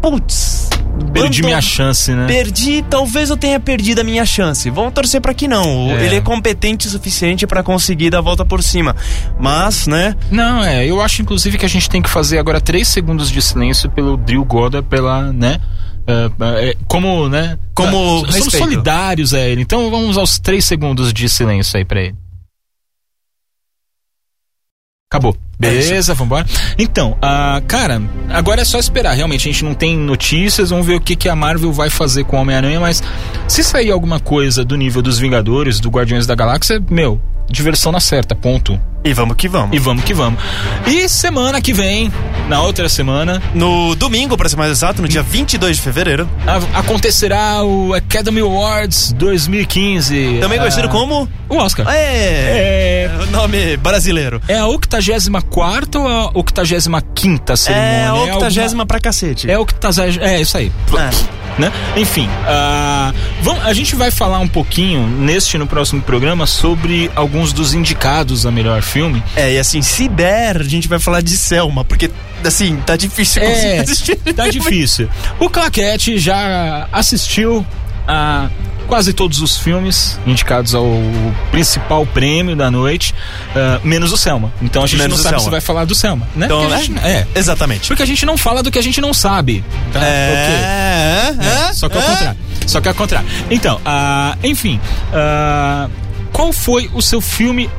putz, 0.00 0.68
Perdi 1.12 1.42
minha 1.42 1.60
chance, 1.60 2.12
né? 2.12 2.26
Perdi, 2.26 2.82
talvez 2.88 3.30
eu 3.30 3.36
tenha 3.36 3.58
perdido 3.58 4.00
a 4.00 4.04
minha 4.04 4.24
chance. 4.24 4.68
Vamos 4.70 4.92
torcer 4.92 5.20
pra 5.20 5.32
que 5.32 5.48
não. 5.48 5.90
É. 5.90 6.04
Ele 6.04 6.16
é 6.16 6.20
competente 6.20 6.86
o 6.86 6.90
suficiente 6.90 7.46
pra 7.46 7.62
conseguir 7.62 8.10
dar 8.10 8.18
a 8.18 8.22
volta 8.22 8.44
por 8.44 8.62
cima. 8.62 8.94
Mas, 9.38 9.86
né? 9.86 10.14
Não, 10.30 10.62
é, 10.62 10.86
eu 10.86 11.00
acho 11.00 11.22
inclusive 11.22 11.58
que 11.58 11.64
a 11.64 11.68
gente 11.68 11.88
tem 11.88 12.02
que 12.02 12.10
fazer 12.10 12.38
agora 12.38 12.60
três 12.60 12.88
segundos 12.88 13.30
de 13.30 13.40
silêncio 13.40 13.90
pelo 13.90 14.16
Drill 14.16 14.44
Goddard, 14.44 14.86
pela, 14.88 15.32
né? 15.32 15.58
é, 16.06 16.70
é, 16.70 16.76
como, 16.86 17.28
né? 17.28 17.58
Como 17.74 17.88
ah, 17.88 18.20
somos 18.20 18.34
respeito. 18.34 18.58
solidários 18.58 19.34
a 19.34 19.40
ele. 19.40 19.62
Então 19.62 19.90
vamos 19.90 20.16
aos 20.16 20.38
três 20.38 20.64
segundos 20.64 21.12
de 21.12 21.28
silêncio 21.28 21.76
aí 21.76 21.84
pra 21.84 22.00
ele. 22.00 22.14
Acabou. 25.12 25.36
Beleza, 25.58 26.14
vambora. 26.14 26.46
Então, 26.78 27.18
ah, 27.20 27.60
cara, 27.66 28.00
agora 28.28 28.62
é 28.62 28.64
só 28.64 28.78
esperar. 28.78 29.12
Realmente, 29.16 29.48
a 29.48 29.52
gente 29.52 29.64
não 29.64 29.74
tem 29.74 29.98
notícias. 29.98 30.70
Vamos 30.70 30.86
ver 30.86 30.94
o 30.94 31.00
que, 31.00 31.16
que 31.16 31.28
a 31.28 31.34
Marvel 31.34 31.72
vai 31.72 31.90
fazer 31.90 32.22
com 32.22 32.36
o 32.36 32.40
Homem-Aranha. 32.40 32.78
Mas 32.78 33.02
se 33.48 33.64
sair 33.64 33.90
alguma 33.90 34.20
coisa 34.20 34.64
do 34.64 34.76
nível 34.76 35.02
dos 35.02 35.18
Vingadores, 35.18 35.80
do 35.80 35.90
Guardiões 35.90 36.28
da 36.28 36.36
Galáxia, 36.36 36.80
meu, 36.88 37.20
diversão 37.50 37.90
na 37.90 37.98
certa, 37.98 38.36
ponto. 38.36 38.80
E 39.02 39.14
vamos 39.14 39.34
que 39.36 39.48
vamos. 39.48 39.74
E 39.74 39.78
vamos 39.78 40.04
que 40.04 40.12
vamos. 40.12 40.38
E 40.86 41.08
semana 41.08 41.60
que 41.60 41.72
vem, 41.72 42.12
na 42.48 42.60
outra 42.62 42.88
semana, 42.88 43.42
No 43.54 43.94
domingo, 43.94 44.36
pra 44.36 44.48
ser 44.48 44.56
mais 44.56 44.70
exato, 44.70 45.00
no 45.00 45.08
dia 45.08 45.22
22 45.22 45.76
de 45.76 45.82
fevereiro, 45.82 46.28
a- 46.46 46.80
acontecerá 46.80 47.62
o 47.64 47.94
Academy 47.94 48.40
Awards 48.40 49.12
2015. 49.12 50.38
também 50.40 50.58
conhecido 50.58 50.86
Ah, 50.86 50.90
como. 50.90 51.28
O 51.48 51.56
Oscar. 51.56 51.86
É. 51.88 53.08
É, 53.08 53.10
O 53.22 53.30
nome 53.30 53.76
brasileiro. 53.78 54.40
é 54.46 54.58
a 54.58 54.66
84 54.66 56.00
ou 56.00 56.06
a 56.06 56.30
85 56.34 57.56
cerimônia? 57.56 57.88
É 57.90 58.04
a 58.06 58.10
alguma- 58.10 58.34
octagésima 58.36 58.86
pra 58.86 59.00
cacete. 59.00 59.50
É 59.50 59.64
que 59.64 59.74
tá. 59.74 59.88
É, 60.20 60.40
isso 60.40 60.56
aí. 60.58 60.70
É. 60.96 61.40
Né? 61.58 61.72
Enfim, 61.96 62.28
vamos, 63.42 63.66
a 63.66 63.72
gente 63.74 63.94
vai 63.96 64.10
falar 64.10 64.38
um 64.38 64.48
pouquinho 64.48 65.06
neste 65.06 65.56
e 65.56 65.58
no 65.58 65.66
próximo 65.66 66.00
programa 66.00 66.46
sobre 66.46 67.10
alguns 67.14 67.52
dos 67.52 67.74
indicados 67.74 68.46
a 68.46 68.50
melhor 68.50 68.80
filme. 68.90 69.22
É, 69.36 69.52
e 69.54 69.58
assim, 69.58 69.80
se 69.82 70.08
der, 70.08 70.58
a 70.58 70.64
gente 70.64 70.88
vai 70.88 70.98
falar 70.98 71.20
de 71.22 71.36
Selma, 71.36 71.84
porque, 71.84 72.10
assim, 72.44 72.76
tá 72.84 72.96
difícil 72.96 73.40
conseguir 73.42 73.66
É, 73.66 73.80
assistir. 73.80 74.16
tá 74.34 74.48
difícil. 74.48 75.08
O 75.38 75.48
Claquete 75.48 76.18
já 76.18 76.88
assistiu 76.92 77.64
a 78.08 78.48
quase 78.88 79.12
todos 79.12 79.40
os 79.40 79.56
filmes 79.56 80.18
indicados 80.26 80.74
ao 80.74 80.84
principal 81.52 82.04
prêmio 82.04 82.56
da 82.56 82.72
noite, 82.72 83.14
ah, 83.54 83.78
menos 83.84 84.10
o 84.10 84.16
Selma. 84.16 84.52
Então 84.60 84.82
a 84.82 84.86
gente 84.88 84.98
Menos 84.98 85.18
não 85.18 85.22
sabe 85.22 85.34
Selma. 85.36 85.44
se 85.44 85.50
vai 85.50 85.60
falar 85.60 85.84
do 85.84 85.94
Selma, 85.94 86.26
né? 86.34 86.46
Então, 86.46 86.72
a 86.72 86.76
gente- 86.78 86.98
é. 86.98 87.24
Exatamente. 87.36 87.86
Porque 87.86 88.02
a 88.02 88.06
gente 88.06 88.26
não 88.26 88.36
fala 88.36 88.64
do 88.64 88.70
que 88.70 88.78
a 88.80 88.82
gente 88.82 89.00
não 89.00 89.14
sabe. 89.14 89.64
Tá? 89.92 90.04
É, 90.04 91.34
é, 91.40 91.68
É, 91.68 91.72
só 91.72 91.88
que 91.88 91.96
ao 91.96 92.02
é. 92.02 92.06
contrário. 92.06 92.38
Só 92.66 92.80
que 92.80 92.88
ao 92.88 92.94
contrário. 92.94 93.28
Então, 93.48 93.80
ah, 93.84 94.36
enfim. 94.42 94.80
ah, 95.14 95.88
qual 96.32 96.52
foi 96.52 96.90
o 96.92 97.00
seu 97.00 97.20
filme 97.20 97.70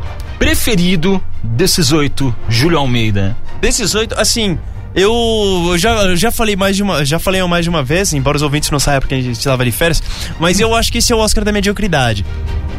preferido 0.42 1.24
desses 1.44 1.92
oito, 1.92 2.36
Júlio 2.50 2.80
Almeida? 2.80 3.38
Desses 3.62 3.94
oito, 3.94 4.20
assim, 4.20 4.58
eu 4.96 5.76
já, 5.78 6.16
já 6.16 6.32
falei 6.32 6.56
mais 6.56 6.76
de 6.76 6.82
uma. 6.82 7.06
Já 7.06 7.20
falei 7.20 7.44
mais 7.44 7.64
de 7.64 7.70
uma 7.70 7.84
vez, 7.84 8.12
embora 8.12 8.38
os 8.38 8.42
ouvintes 8.42 8.72
não 8.72 8.80
saibam 8.80 9.02
porque 9.02 9.14
a 9.14 9.22
gente 9.22 9.38
estava 9.38 9.64
de 9.64 9.72
férias, 9.72 10.02
mas 10.40 10.60
eu 10.60 10.74
acho 10.74 10.92
que 10.92 10.98
esse 10.98 11.14
é 11.14 11.16
o 11.16 11.20
Oscar 11.20 11.44
da 11.44 11.52
mediocridade. 11.52 12.26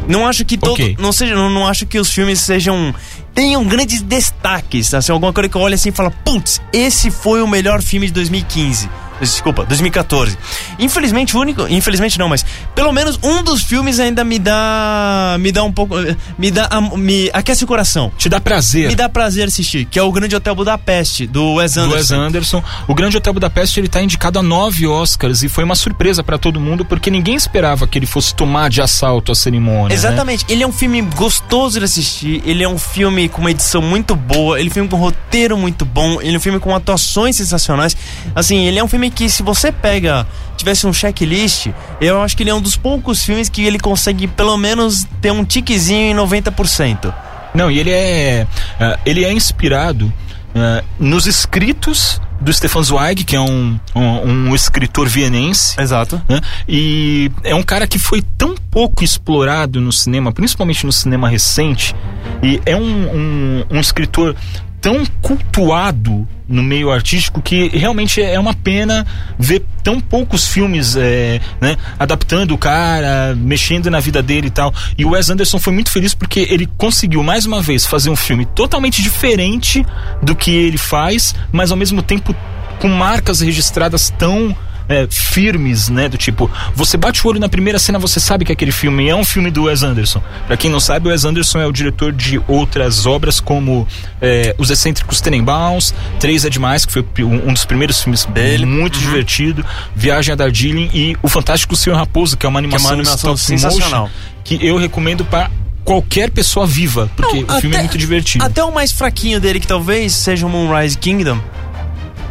Não 0.09 0.27
acho 0.27 0.43
que 0.43 0.57
todo. 0.57 0.73
Ok. 0.73 0.97
Não, 0.99 1.13
seja, 1.13 1.35
não, 1.35 1.49
não 1.49 1.65
acho 1.65 1.85
que 1.85 1.97
os 1.97 2.11
filmes 2.11 2.41
sejam. 2.41 2.93
tenham 3.33 3.63
grandes 3.63 4.01
destaques. 4.01 4.93
Assim, 4.93 5.13
alguma 5.13 5.31
coisa 5.31 5.47
que 5.47 5.55
eu 5.55 5.61
olho 5.61 5.75
assim 5.75 5.87
e 5.87 5.93
falo, 5.93 6.11
putz, 6.25 6.61
esse 6.73 7.09
foi 7.09 7.41
o 7.41 7.47
melhor 7.47 7.81
filme 7.81 8.07
de 8.07 8.11
2015. 8.11 8.89
Desculpa, 9.19 9.65
2014. 9.65 10.37
Infelizmente, 10.79 11.35
o 11.35 11.39
único. 11.39 11.67
Infelizmente 11.67 12.17
não, 12.19 12.27
mas 12.29 12.45
pelo 12.75 12.91
menos 12.91 13.19
um 13.23 13.43
dos 13.43 13.61
filmes 13.63 13.99
ainda 13.99 14.23
me 14.23 14.39
dá. 14.39 15.37
Me 15.39 15.51
dá 15.51 15.63
um 15.63 15.71
pouco. 15.71 15.95
Me 16.37 16.51
dá. 16.51 16.69
Me 16.97 17.29
aquece 17.33 17.63
o 17.63 17.67
coração. 17.67 18.11
Te 18.17 18.27
dá 18.29 18.39
prazer. 18.41 18.89
Me 18.89 18.95
dá 18.95 19.07
prazer 19.09 19.47
assistir, 19.47 19.85
que 19.85 19.97
é 19.97 20.03
o 20.03 20.11
Grande 20.11 20.35
Hotel 20.35 20.55
Budapeste, 20.55 21.27
do 21.27 21.55
Wes 21.55 21.73
do 21.73 21.81
Anderson. 21.81 21.97
Wes 21.97 22.11
Anderson. 22.11 22.63
O 22.87 22.93
Grande 22.93 23.17
Hotel 23.17 23.33
Budapeste 23.33 23.79
ele 23.79 23.87
tá 23.87 24.01
indicado 24.01 24.39
a 24.39 24.43
nove 24.43 24.87
Oscars 24.87 25.43
e 25.43 25.49
foi 25.49 25.63
uma 25.63 25.75
surpresa 25.75 26.23
pra 26.23 26.37
todo 26.37 26.59
mundo 26.59 26.83
porque 26.85 27.09
ninguém 27.09 27.35
esperava 27.35 27.87
que 27.87 27.97
ele 27.97 28.05
fosse 28.05 28.33
tomar 28.35 28.69
de 28.69 28.81
assalto 28.81 29.31
a 29.31 29.35
cerimônia. 29.35 29.89
né? 29.89 29.93
Exatamente, 29.95 30.45
ele 30.49 30.63
é 30.63 30.67
um 30.67 30.71
filme 30.71 31.01
gostoso 31.01 31.79
de 31.79 31.85
assistir, 31.85 32.41
ele 32.45 32.63
é 32.63 32.67
um 32.69 32.77
filme 32.77 33.29
com 33.29 33.41
uma 33.41 33.51
edição 33.51 33.81
muito 33.81 34.15
boa, 34.15 34.59
ele 34.59 34.69
é 34.69 34.71
um 34.71 34.73
filme 34.73 34.89
com 34.89 34.97
um 34.97 34.99
roteiro 34.99 35.57
muito 35.57 35.85
bom, 35.85 36.21
ele 36.21 36.35
é 36.35 36.37
um 36.37 36.41
filme 36.41 36.59
com 36.59 36.75
atuações 36.75 37.35
sensacionais. 37.35 37.95
Assim, 38.35 38.65
ele 38.65 38.79
é 38.79 38.83
um 38.83 38.87
filme 38.87 39.02
que 39.09 39.29
se 39.29 39.43
você 39.43 39.71
pega, 39.71 40.25
tivesse 40.57 40.85
um 40.87 40.93
checklist, 40.93 41.67
eu 41.99 42.21
acho 42.21 42.35
que 42.35 42.43
ele 42.43 42.49
é 42.49 42.53
um 42.53 42.61
dos 42.61 42.77
poucos 42.77 43.23
filmes 43.23 43.49
que 43.49 43.63
ele 43.63 43.79
consegue 43.79 44.27
pelo 44.27 44.57
menos 44.57 45.05
ter 45.21 45.31
um 45.31 45.43
tiquezinho 45.43 46.11
em 46.11 46.15
90%. 46.15 47.13
Não, 47.53 47.69
e 47.69 47.79
ele 47.79 47.91
é 47.91 48.47
ah, 48.79 48.99
ele 49.05 49.23
é 49.23 49.31
inspirado 49.31 50.11
ah, 50.55 50.83
nos 50.99 51.27
escritos 51.27 52.19
do 52.41 52.51
Stefan 52.51 52.83
Zweig, 52.83 53.23
que 53.23 53.35
é 53.35 53.39
um, 53.39 53.79
um, 53.95 54.49
um 54.49 54.55
escritor 54.55 55.07
vienense. 55.07 55.79
Exato. 55.79 56.21
né? 56.27 56.41
E 56.67 57.31
é 57.43 57.55
um 57.55 57.63
cara 57.63 57.87
que 57.87 57.97
foi 57.97 58.21
tão 58.37 58.55
pouco 58.69 59.03
explorado 59.03 59.79
no 59.79 59.91
cinema, 59.91 60.31
principalmente 60.31 60.85
no 60.85 60.91
cinema 60.91 61.29
recente, 61.29 61.95
e 62.41 62.61
é 62.65 62.75
um, 62.75 62.81
um, 62.81 63.65
um 63.71 63.79
escritor 63.79 64.35
tão 64.83 65.05
cultuado 65.21 66.27
no 66.45 66.61
meio 66.61 66.91
artístico 66.91 67.41
que 67.41 67.69
realmente 67.69 68.21
é 68.21 68.37
uma 68.37 68.53
pena 68.53 69.07
ver 69.39 69.65
tão 69.81 70.01
poucos 70.01 70.45
filmes 70.45 70.97
é, 70.97 71.39
né, 71.61 71.77
adaptando 71.97 72.53
o 72.53 72.57
cara, 72.57 73.33
mexendo 73.33 73.89
na 73.89 74.01
vida 74.01 74.21
dele 74.21 74.47
e 74.47 74.51
tal. 74.51 74.73
E 74.97 75.05
o 75.05 75.11
Wes 75.11 75.29
Anderson 75.29 75.57
foi 75.57 75.71
muito 75.71 75.89
feliz 75.89 76.13
porque 76.13 76.41
ele 76.49 76.67
conseguiu 76.77 77.23
mais 77.23 77.45
uma 77.45 77.61
vez 77.61 77.85
fazer 77.85 78.09
um 78.09 78.15
filme 78.15 78.45
totalmente 78.45 79.01
diferente 79.01 79.85
do 80.21 80.35
que 80.35 80.51
ele 80.51 80.77
faz, 80.77 81.33
mas 81.49 81.71
ao 81.71 81.77
mesmo 81.77 82.01
tempo 82.01 82.35
com 82.81 82.89
marcas 82.89 83.39
registradas 83.39 84.09
tão 84.09 84.53
é, 84.93 85.07
firmes, 85.09 85.89
né? 85.89 86.07
Do 86.07 86.17
tipo, 86.17 86.49
você 86.75 86.95
bate 86.97 87.25
o 87.25 87.29
olho 87.29 87.39
na 87.39 87.49
primeira 87.49 87.79
cena, 87.79 87.97
você 87.99 88.19
sabe 88.19 88.45
que 88.45 88.51
aquele 88.51 88.71
filme 88.71 89.07
é 89.09 89.15
um 89.15 89.23
filme 89.23 89.49
do 89.51 89.63
Wes 89.63 89.83
Anderson. 89.83 90.21
Pra 90.47 90.55
quem 90.57 90.69
não 90.69 90.79
sabe, 90.79 91.07
o 91.07 91.11
Wes 91.11 91.25
Anderson 91.25 91.59
é 91.59 91.65
o 91.67 91.71
diretor 91.71 92.11
de 92.11 92.41
outras 92.47 93.05
obras 93.05 93.39
como 93.39 93.87
é, 94.21 94.55
Os 94.57 94.69
Excêntricos 94.69 95.19
Tenenbaums, 95.21 95.93
Três 96.19 96.45
é 96.45 96.49
Demais, 96.49 96.85
que 96.85 96.93
foi 96.93 97.05
um 97.23 97.53
dos 97.53 97.65
primeiros 97.65 98.01
filmes 98.01 98.25
dele, 98.25 98.65
muito 98.65 98.99
divertido, 98.99 99.65
Viagem 99.95 100.33
a 100.33 100.35
Darjeeling 100.35 100.89
e 100.93 101.17
O 101.21 101.27
Fantástico 101.27 101.75
Senhor 101.75 101.95
Raposo, 101.95 102.37
que 102.37 102.45
é 102.45 102.49
uma 102.49 102.59
animação, 102.59 102.91
animação 102.91 103.33
stop 103.33 103.39
sensacional. 103.39 104.01
motion, 104.03 104.13
que 104.43 104.59
eu 104.65 104.77
recomendo 104.77 105.25
para 105.25 105.49
qualquer 105.83 106.29
pessoa 106.31 106.65
viva, 106.65 107.09
porque 107.15 107.41
Não, 107.43 107.57
o 107.57 107.59
filme 107.59 107.75
é 107.75 107.79
até- 107.79 107.87
muito 107.87 107.97
divertido. 107.97 108.43
Até 108.45 108.63
o 108.63 108.71
mais 108.73 108.91
fraquinho 108.91 109.39
dele, 109.41 109.59
que 109.59 109.67
talvez 109.67 110.13
seja 110.13 110.45
o 110.45 110.49
Moonrise 110.49 110.97
Kingdom, 110.97 111.39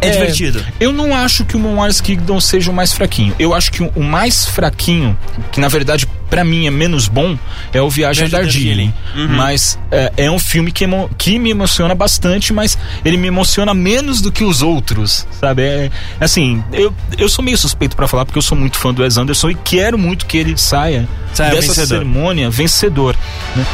é, 0.09 0.11
divertido. 0.11 0.65
Eu 0.81 0.93
não 0.93 1.15
acho 1.17 1.45
que 1.45 1.57
o 1.57 1.61
Moonrise 1.61 2.03
Kingdom 2.03 2.41
seja 2.41 2.71
o 2.71 2.75
mais 2.75 2.93
fraquinho. 2.93 3.35
Eu 3.39 3.55
acho 3.55 3.71
que 3.73 3.83
o- 3.83 4.03
mais 4.03 4.45
fraquinho, 4.47 5.17
que 5.51 5.61
na 5.61 5.69
verdade 5.69 6.07
pra 6.29 6.45
mim 6.45 6.67
é 6.67 6.71
menos 6.71 7.09
bom, 7.09 7.37
é 7.75 7.83
o 7.83 7.91
Viagem 7.91 8.25
a 8.25 8.29
Viagem 8.29 8.39
a 8.39 8.43
Darjeeling. 8.43 8.95
Uhum. 9.15 9.37
Mas 9.37 9.79
é, 9.91 10.13
é 10.17 10.31
um 10.31 10.39
filme 10.39 10.73
que, 10.73 10.87
que 11.19 11.39
me 11.39 11.51
emociona 11.51 11.95
bastante, 11.95 12.55
mas 12.55 12.79
ele 13.05 13.19
me 13.19 13.29
emociona 13.29 13.75
menos 13.75 14.23
do 14.23 14.33
que 14.33 14.43
os 14.43 14.63
outros, 14.63 15.27
sabe? 15.39 15.63
É, 15.63 15.91
assim, 16.19 16.65
eu, 16.73 16.95
eu 17.19 17.29
sou 17.29 17.45
meio 17.45 17.59
suspeito 17.59 17.95
pra 17.95 18.09
falar 18.09 18.25
porque 18.25 18.39
eu 18.39 18.43
sou 18.43 18.57
muito 18.57 18.79
fã 18.79 18.95
do 18.95 19.03
Wes 19.03 19.19
Anderson 19.19 19.51
e 19.51 19.55
quero 19.55 19.99
muito 19.99 20.25
que 20.25 20.39
ele 20.39 20.57
saia 20.57 21.07
Saia 21.35 21.51
dessa 21.51 21.69
vencedor. 21.69 21.87
cerimônia 21.99 22.49
vencedor. 22.51 23.15
né? 23.55 23.67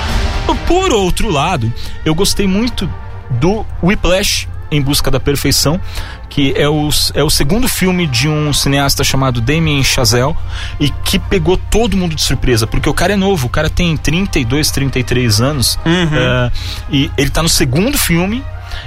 Por 0.66 0.92
outro 0.92 1.30
lado, 1.30 1.72
eu 2.04 2.14
gostei 2.14 2.46
muito 2.48 2.90
do 3.30 3.64
Whiplash 3.82 4.48
em 4.70 4.80
Busca 4.82 5.10
da 5.10 5.18
Perfeição, 5.20 5.80
que 6.28 6.52
é 6.56 6.68
o, 6.68 6.88
é 7.14 7.22
o 7.24 7.30
segundo 7.30 7.66
filme 7.68 8.06
de 8.06 8.28
um 8.28 8.52
cineasta 8.52 9.02
chamado 9.02 9.40
Damien 9.40 9.82
Chazelle 9.82 10.34
e 10.78 10.90
que 10.90 11.18
pegou 11.18 11.56
todo 11.56 11.96
mundo 11.96 12.14
de 12.14 12.22
surpresa, 12.22 12.66
porque 12.66 12.88
o 12.88 12.94
cara 12.94 13.12
é 13.14 13.16
novo, 13.16 13.46
o 13.46 13.50
cara 13.50 13.70
tem 13.70 13.96
32, 13.96 14.70
33 14.70 15.40
anos 15.40 15.78
é, 15.86 16.50
e 16.90 17.10
ele 17.16 17.30
tá 17.30 17.42
no 17.42 17.48
segundo 17.48 17.96
filme 17.98 18.44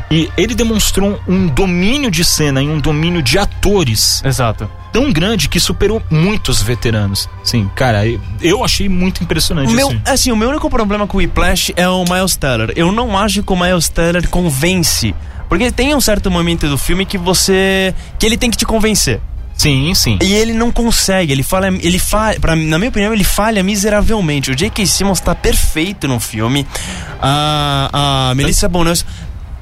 e 0.10 0.30
ele 0.38 0.54
demonstrou 0.54 1.20
um 1.28 1.48
domínio 1.48 2.12
de 2.12 2.24
cena 2.24 2.62
e 2.62 2.70
um 2.70 2.80
domínio 2.80 3.22
de 3.22 3.38
atores 3.40 4.22
Exato. 4.24 4.70
tão 4.94 5.12
grande 5.12 5.50
que 5.50 5.60
superou 5.60 6.02
muitos 6.10 6.62
veteranos. 6.62 7.28
Sim, 7.44 7.70
cara, 7.76 8.06
eu- 8.08 8.22
eu 8.42 8.64
achei 8.64 8.88
muito 8.88 9.24
impressionante 9.24 9.70
O 9.70 9.76
meu, 9.76 9.88
assim. 9.88 10.02
assim, 10.06 10.32
o 10.32 10.36
meu 10.36 10.50
único 10.50 10.70
problema 10.70 11.08
com 11.08 11.18
o 11.18 11.20
Whiplash 11.20 11.74
é 11.76 11.90
o 11.90 12.04
Miles 12.06 12.36
Teller. 12.36 12.72
Eu 12.76 12.92
não 12.92 13.18
acho 13.18 13.42
que 13.42 13.52
o 13.52 13.56
Miles 13.60 13.90
Teller 13.90 14.30
convence. 14.30 15.16
Porque 15.52 15.70
tem 15.70 15.94
um 15.94 16.00
certo 16.00 16.32
momento 16.32 16.70
do 16.70 16.78
filme 16.78 17.06
que 17.06 17.18
você. 17.18 17.94
que 18.18 18.26
ele 18.26 18.38
tem 18.38 18.50
que 18.50 18.56
te 18.56 18.66
convencer. 18.66 19.20
Sim, 19.54 19.94
sim. 19.94 20.18
E 20.22 20.34
ele 20.34 20.54
não 20.54 20.72
consegue, 20.72 21.34
ele 21.34 21.44
falha, 21.44 21.68
ele 21.68 22.00
falha, 22.00 22.40
pra, 22.40 22.56
na 22.56 22.80
minha 22.80 22.88
opinião, 22.88 23.12
ele 23.14 23.26
falha 23.26 23.62
miseravelmente. 23.62 24.50
O 24.50 24.56
J.K. 24.56 24.88
Simmons 24.88 25.20
tá 25.20 25.36
perfeito 25.36 26.08
no 26.08 26.22
filme. 26.22 26.66
A, 27.22 28.30
a 28.30 28.36
Melissa 28.36 28.70
Bonas 28.70 29.06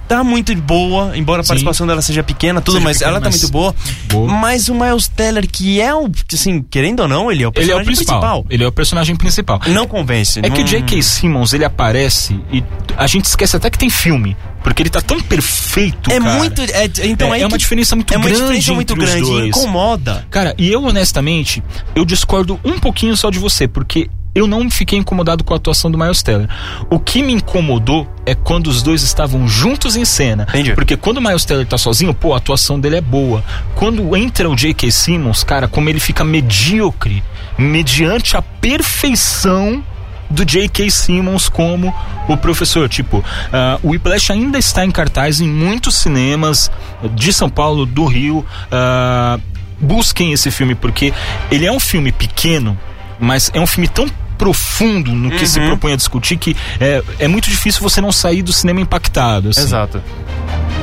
tá 0.09 0.23
muito 0.23 0.53
boa, 0.55 1.15
embora 1.15 1.39
a 1.41 1.43
Sim. 1.43 1.49
participação 1.49 1.85
dela 1.87 2.01
seja 2.01 2.21
pequena, 2.23 2.59
tudo, 2.59 2.73
Seja 2.75 2.83
mas 2.83 2.97
pequena, 2.97 3.11
ela 3.11 3.21
tá 3.21 3.29
mas 3.29 3.39
muito 3.41 3.51
boa. 3.53 3.75
boa. 4.09 4.27
Mas 4.33 4.67
o 4.67 4.73
Miles 4.73 5.07
Teller, 5.07 5.47
que 5.49 5.79
é 5.79 5.93
o, 5.95 6.09
assim, 6.33 6.61
querendo 6.69 7.01
ou 7.01 7.07
não, 7.07 7.31
ele 7.31 7.43
é 7.43 7.47
o 7.47 7.51
Ele 7.55 7.71
é 7.71 7.75
personagem 7.75 7.81
o 7.81 7.85
principal. 7.85 8.45
Ele 8.49 8.63
é 8.63 8.67
o 8.67 8.71
personagem 8.71 9.15
principal. 9.15 9.61
Não 9.67 9.87
convence. 9.87 10.39
É 10.39 10.49
que 10.49 10.49
não- 10.49 10.61
o 10.63 10.63
J.K. 10.67 11.01
Simmons, 11.03 11.53
ele 11.53 11.63
aparece 11.63 12.39
e 12.51 12.63
a 12.97 13.05
gente 13.07 13.25
esquece 13.25 13.55
até 13.55 13.69
que 13.69 13.77
tem 13.77 13.89
filme. 13.89 14.35
Porque 14.63 14.81
ele 14.83 14.89
tá 14.89 14.99
tão 15.01 15.21
perfeito, 15.21 16.11
É 16.11 16.19
cara. 16.19 16.33
muito. 16.37 16.61
É, 16.61 16.89
então 17.05 17.33
É- 17.33 17.39
é 17.41 17.45
uma 17.45 17.51
que- 17.51 17.59
diferença 17.59 17.95
muito 17.95 18.13
é 18.13 18.17
uma 18.17 18.25
grande 18.25 18.41
diferença 18.59 18.73
muito 18.73 18.95
grande. 18.95 19.47
Incomoda. 19.47 20.25
Cara, 20.29 20.53
e 20.57 20.69
eu 20.69 20.83
honestamente, 20.83 21.63
eu 21.95 22.03
discordo 22.03 22.59
um 22.63 22.77
pouquinho 22.79 23.15
só 23.15 23.29
de 23.29 23.39
você, 23.39 23.67
porque 23.69 24.09
eu 24.39 24.47
não 24.47 24.69
fiquei 24.69 24.97
incomodado 24.97 25.43
com 25.43 25.53
a 25.53 25.57
atuação 25.57 25.91
do 25.91 25.97
Miles 25.97 26.21
Teller. 26.21 26.49
O 26.89 26.99
que 26.99 27.21
me 27.21 27.33
incomodou 27.33 28.07
é 28.25 28.33
quando 28.33 28.67
os 28.67 28.81
dois 28.81 29.03
estavam 29.03 29.47
juntos 29.47 29.95
em 29.95 30.05
cena. 30.05 30.47
Entendi. 30.49 30.73
Porque 30.73 30.95
quando 30.97 31.17
o 31.17 31.21
Miles 31.21 31.45
Teller 31.45 31.65
tá 31.65 31.77
sozinho, 31.77 32.13
pô, 32.13 32.33
a 32.33 32.37
atuação 32.37 32.79
dele 32.79 32.97
é 32.97 33.01
boa. 33.01 33.43
Quando 33.75 34.15
entra 34.15 34.49
o 34.49 34.55
J.K. 34.55 34.91
Simmons, 34.91 35.43
cara, 35.43 35.67
como 35.67 35.89
ele 35.89 35.99
fica 35.99 36.23
medíocre, 36.23 37.23
mediante 37.57 38.35
a 38.37 38.41
perfeição 38.41 39.83
do 40.29 40.45
J.K. 40.45 40.89
Simmons 40.91 41.49
como 41.49 41.93
o 42.27 42.37
professor. 42.37 42.87
Tipo, 42.87 43.23
ah, 43.51 43.79
o 43.81 43.89
Whiplash 43.89 44.31
ainda 44.31 44.57
está 44.57 44.85
em 44.85 44.91
cartaz 44.91 45.41
em 45.41 45.47
muitos 45.47 45.95
cinemas 45.95 46.71
de 47.15 47.33
São 47.33 47.49
Paulo, 47.49 47.85
do 47.85 48.05
Rio. 48.05 48.45
ah, 48.71 49.39
busquem 49.79 50.33
esse 50.33 50.51
filme, 50.51 50.75
porque 50.75 51.13
ele 51.49 51.65
é 51.65 51.71
um 51.71 51.79
filme 51.79 52.11
pequeno, 52.11 52.77
mas 53.19 53.49
é 53.53 53.59
um 53.59 53.67
filme 53.67 53.87
tão 53.87 54.07
profundo 54.39 55.11
no 55.11 55.29
que 55.29 55.41
Uhum. 55.41 55.45
se 55.45 55.59
propõe 55.59 55.93
a 55.93 55.95
discutir 55.95 56.37
que 56.37 56.55
é, 56.79 57.03
é 57.19 57.27
muito 57.27 57.47
difícil 57.49 57.81
você 57.83 58.01
não 58.01 58.11
sair 58.11 58.41
do 58.41 58.51
cinema 58.51 58.79
impactado. 58.81 59.49
assim. 59.49 59.61
Exato. 59.61 60.01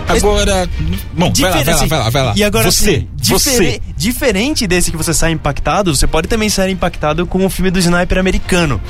Agora, 0.08 0.68
bom, 1.12 1.32
vai 1.32 1.50
lá, 1.50 1.62
vai 1.62 1.74
lá, 1.74 1.86
vai 1.86 1.98
lá, 1.98 2.10
vai 2.10 2.22
lá. 2.22 2.32
E 2.36 2.44
agora, 2.44 2.70
você, 2.70 2.90
assim, 2.90 3.08
você. 3.20 3.50
difere- 3.50 3.82
diferente 3.96 4.66
desse 4.66 4.90
que 4.92 4.96
você 4.96 5.12
sai 5.12 5.32
impactado, 5.32 5.96
você 5.96 6.06
pode 6.06 6.28
também 6.28 6.48
sair 6.48 6.70
impactado 6.72 7.26
com 7.26 7.44
o 7.44 7.50
filme 7.50 7.70
do 7.72 7.78
sniper 7.80 8.18
americano. 8.18 8.80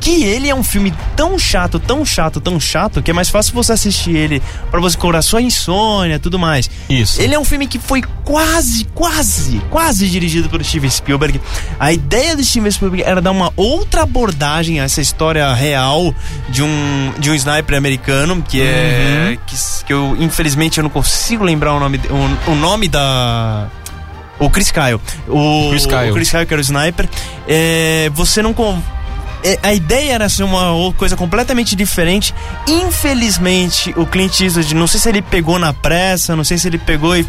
Que 0.00 0.24
ele 0.24 0.48
é 0.48 0.54
um 0.54 0.64
filme 0.64 0.92
tão 1.14 1.38
chato, 1.38 1.78
tão 1.78 2.04
chato, 2.04 2.40
tão 2.40 2.58
chato, 2.58 3.02
que 3.02 3.10
é 3.10 3.14
mais 3.14 3.28
fácil 3.28 3.52
você 3.52 3.72
assistir 3.72 4.16
ele 4.16 4.42
pra 4.70 4.80
você 4.80 4.96
curar 4.96 5.22
sua 5.22 5.42
insônia 5.42 6.18
tudo 6.18 6.38
mais. 6.38 6.70
Isso. 6.88 7.20
Ele 7.20 7.34
é 7.34 7.38
um 7.38 7.44
filme 7.44 7.66
que 7.66 7.78
foi 7.78 8.02
quase, 8.24 8.84
quase, 8.94 9.60
quase 9.70 10.08
dirigido 10.08 10.48
pelo 10.48 10.64
Steven 10.64 10.90
Spielberg. 10.90 11.40
A 11.78 11.92
ideia 11.92 12.34
do 12.34 12.42
Steven 12.42 12.70
Spielberg 12.70 13.08
era 13.08 13.20
dar 13.20 13.30
uma 13.30 13.52
outra 13.56 14.02
abordagem 14.02 14.80
a 14.80 14.84
essa 14.84 15.00
história 15.00 15.52
real 15.52 16.14
de 16.48 16.62
um, 16.62 17.12
de 17.18 17.30
um 17.30 17.34
sniper 17.34 17.76
americano, 17.76 18.42
que 18.42 18.62
é. 18.62 19.38
Que, 19.46 19.56
que 19.86 19.92
eu, 19.92 20.16
infelizmente, 20.18 20.78
eu 20.78 20.82
não 20.82 20.90
consigo 20.90 21.44
lembrar 21.44 21.74
o 21.74 21.80
nome, 21.80 22.00
o, 22.46 22.52
o 22.52 22.54
nome 22.54 22.88
da. 22.88 23.68
O 24.38 24.48
Chris 24.48 24.70
Kyle. 24.70 25.00
O 25.28 25.68
Chris 25.70 25.84
Kyle. 25.84 26.10
O 26.10 26.14
Chris 26.14 26.30
Kyle, 26.30 26.46
que 26.46 26.54
era 26.54 26.60
o 26.60 26.62
sniper. 26.62 27.08
É, 27.46 28.10
você 28.14 28.40
não. 28.42 28.54
É, 29.42 29.58
a 29.62 29.72
ideia 29.72 30.14
era 30.14 30.28
ser 30.28 30.42
uma 30.42 30.92
coisa 30.96 31.16
completamente 31.16 31.74
diferente. 31.74 32.34
Infelizmente, 32.66 33.92
o 33.96 34.06
Clint 34.06 34.40
Eastwood, 34.40 34.74
não 34.74 34.86
sei 34.86 35.00
se 35.00 35.08
ele 35.08 35.22
pegou 35.22 35.58
na 35.58 35.72
pressa, 35.72 36.36
não 36.36 36.44
sei 36.44 36.58
se 36.58 36.68
ele 36.68 36.78
pegou 36.78 37.16
e. 37.16 37.26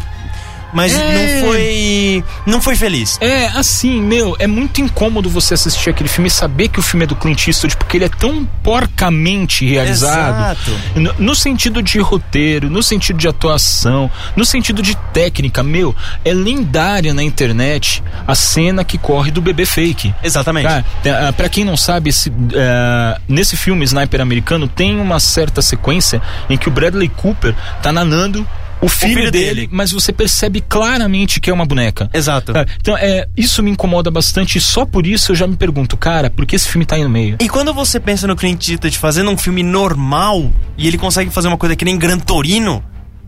Mas 0.72 0.94
É. 0.94 1.40
não 1.40 1.46
foi. 1.48 2.24
Não 2.46 2.60
foi 2.62 2.76
feliz. 2.76 3.18
É, 3.20 3.46
assim, 3.48 4.00
meu, 4.00 4.34
é 4.38 4.46
muito 4.46 4.80
incômodo 4.80 5.28
você 5.28 5.54
assistir 5.54 5.90
aquele 5.90 6.08
filme 6.08 6.28
e 6.28 6.30
saber 6.30 6.68
que 6.68 6.78
o 6.78 6.82
filme 6.82 7.04
é 7.04 7.06
do 7.06 7.14
Clint 7.16 7.46
Eastwood, 7.46 7.76
porque 7.76 7.96
ele 7.98 8.04
é 8.04 8.08
tão 8.08 8.44
porcamente 8.62 9.66
realizado. 9.66 10.56
Exato. 10.58 10.78
No, 10.94 11.14
no 11.18 11.34
sentido 11.34 11.82
de 11.82 11.98
roteiro, 11.98 12.70
no 12.70 12.82
sentido 12.82 13.18
de 13.18 13.28
atuação, 13.28 14.10
no 14.36 14.44
sentido 14.44 14.82
de 14.82 14.96
técnica, 15.12 15.62
meu, 15.62 15.94
é 16.24 16.32
lendária 16.32 17.12
na 17.14 17.22
internet 17.22 18.02
a 18.26 18.34
cena 18.34 18.84
que 18.84 18.96
corre 18.98 19.30
do 19.30 19.40
bebê 19.42 19.66
fake. 19.66 20.14
Exatamente. 20.22 20.68
Tem, 21.02 21.12
ah, 21.12 21.32
pra 21.36 21.48
quem 21.48 21.64
não 21.64 21.76
sabe, 21.76 22.10
esse, 22.10 22.32
ah, 22.56 23.20
nesse 23.28 23.56
filme 23.56 23.84
Sniper 23.84 24.20
Americano 24.20 24.66
tem 24.68 24.98
uma 24.98 25.20
certa 25.20 25.60
sequência 25.62 26.20
em 26.48 26.56
que 26.56 26.68
o 26.68 26.70
Bradley 26.72 27.08
Cooper 27.08 27.54
tá 27.82 27.92
nanando 27.92 28.46
o 28.82 28.88
filho, 28.88 29.14
filho 29.14 29.30
dele, 29.30 29.54
dele. 29.54 29.68
mas 29.70 29.92
você 29.92 30.12
percebe 30.12 30.60
claramente 30.60 31.40
que 31.40 31.48
é 31.48 31.52
uma 31.52 31.64
boneca. 31.64 32.10
Exato. 32.12 32.52
Cara, 32.52 32.66
Então, 32.80 32.96
é, 32.98 33.26
isso 33.36 33.62
me 33.62 33.70
incomoda 33.70 34.10
bastante 34.10 34.58
e 34.58 34.60
só 34.60 34.84
por 34.84 35.06
isso 35.06 35.32
eu 35.32 35.36
já 35.36 35.46
me 35.46 35.56
pergunto, 35.56 35.96
cara, 35.96 36.28
por 36.28 36.44
que 36.44 36.56
esse 36.56 36.68
filme 36.68 36.84
tá 36.84 36.96
aí 36.96 37.04
no 37.04 37.10
meio? 37.10 37.36
E 37.40 37.48
quando 37.48 37.72
você 37.72 37.98
pensa 38.00 38.26
no 38.26 38.34
Clint 38.36 38.68
Eastwood 38.68 38.98
fazendo 38.98 39.30
um 39.30 39.36
filme 39.38 39.62
normal 39.62 40.50
e 40.76 40.86
ele 40.88 40.98
consegue 40.98 41.30
fazer 41.30 41.48
uma 41.48 41.56
coisa 41.56 41.76
que 41.76 41.84
nem 41.84 41.96
Gran 41.96 42.18
Torino, 42.18 42.82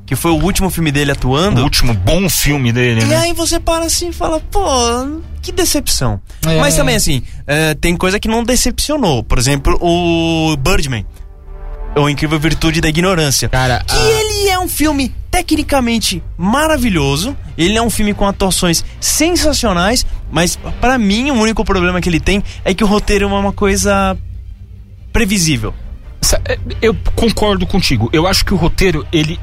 que 0.06 0.14
foi 0.16 0.32
o 0.32 0.42
último 0.42 0.68
filme 0.70 0.92
dele 0.92 1.10
O 1.10 1.14
atuando, 1.14 1.62
último 1.62 1.94
bom 1.94 2.28
filme 2.28 2.72
dele, 2.72 3.00
e 3.00 3.04
né? 3.04 3.16
aí 3.16 3.32
você 3.32 3.58
para 3.58 3.86
assim 3.86 4.08
e 4.08 4.12
fala, 4.12 4.38
pô, 4.40 4.60
que 5.40 5.50
decepção. 5.52 6.20
É. 6.46 6.58
Mas 6.60 6.74
também 6.76 6.94
assim, 6.96 7.22
é, 7.46 7.74
tem 7.74 7.96
coisa 7.96 8.18
que 8.20 8.28
não 8.28 8.42
decepcionou. 8.44 9.22
Por 9.22 9.38
exemplo, 9.38 9.78
o 9.80 10.56
Birdman. 10.58 11.06
Ou 11.96 12.10
Incrível 12.10 12.38
Virtude 12.40 12.80
da 12.80 12.88
Ignorância. 12.88 13.48
Cara, 13.48 13.84
Que 13.86 13.94
a- 13.94 14.10
ele 14.20 14.48
é 14.48 14.58
um 14.58 14.68
filme 14.68 15.14
tecnicamente 15.30 16.22
maravilhoso. 16.36 17.36
Ele 17.56 17.76
é 17.76 17.82
um 17.82 17.90
filme 17.90 18.12
com 18.14 18.26
atuações 18.26 18.84
sensacionais. 19.00 20.04
Mas 20.30 20.56
pra 20.80 20.98
mim, 20.98 21.30
o 21.30 21.34
único 21.34 21.64
problema 21.64 22.00
que 22.00 22.08
ele 22.08 22.20
tem 22.20 22.42
é 22.64 22.74
que 22.74 22.82
o 22.82 22.86
roteiro 22.86 23.24
é 23.24 23.28
uma 23.28 23.52
coisa 23.52 24.16
previsível. 25.12 25.72
É, 26.46 26.58
Eu 26.82 26.96
concordo 27.14 27.66
contigo. 27.66 28.10
Eu 28.12 28.26
acho 28.26 28.44
que 28.44 28.52
o 28.52 28.56
roteiro, 28.56 29.06
ele 29.12 29.38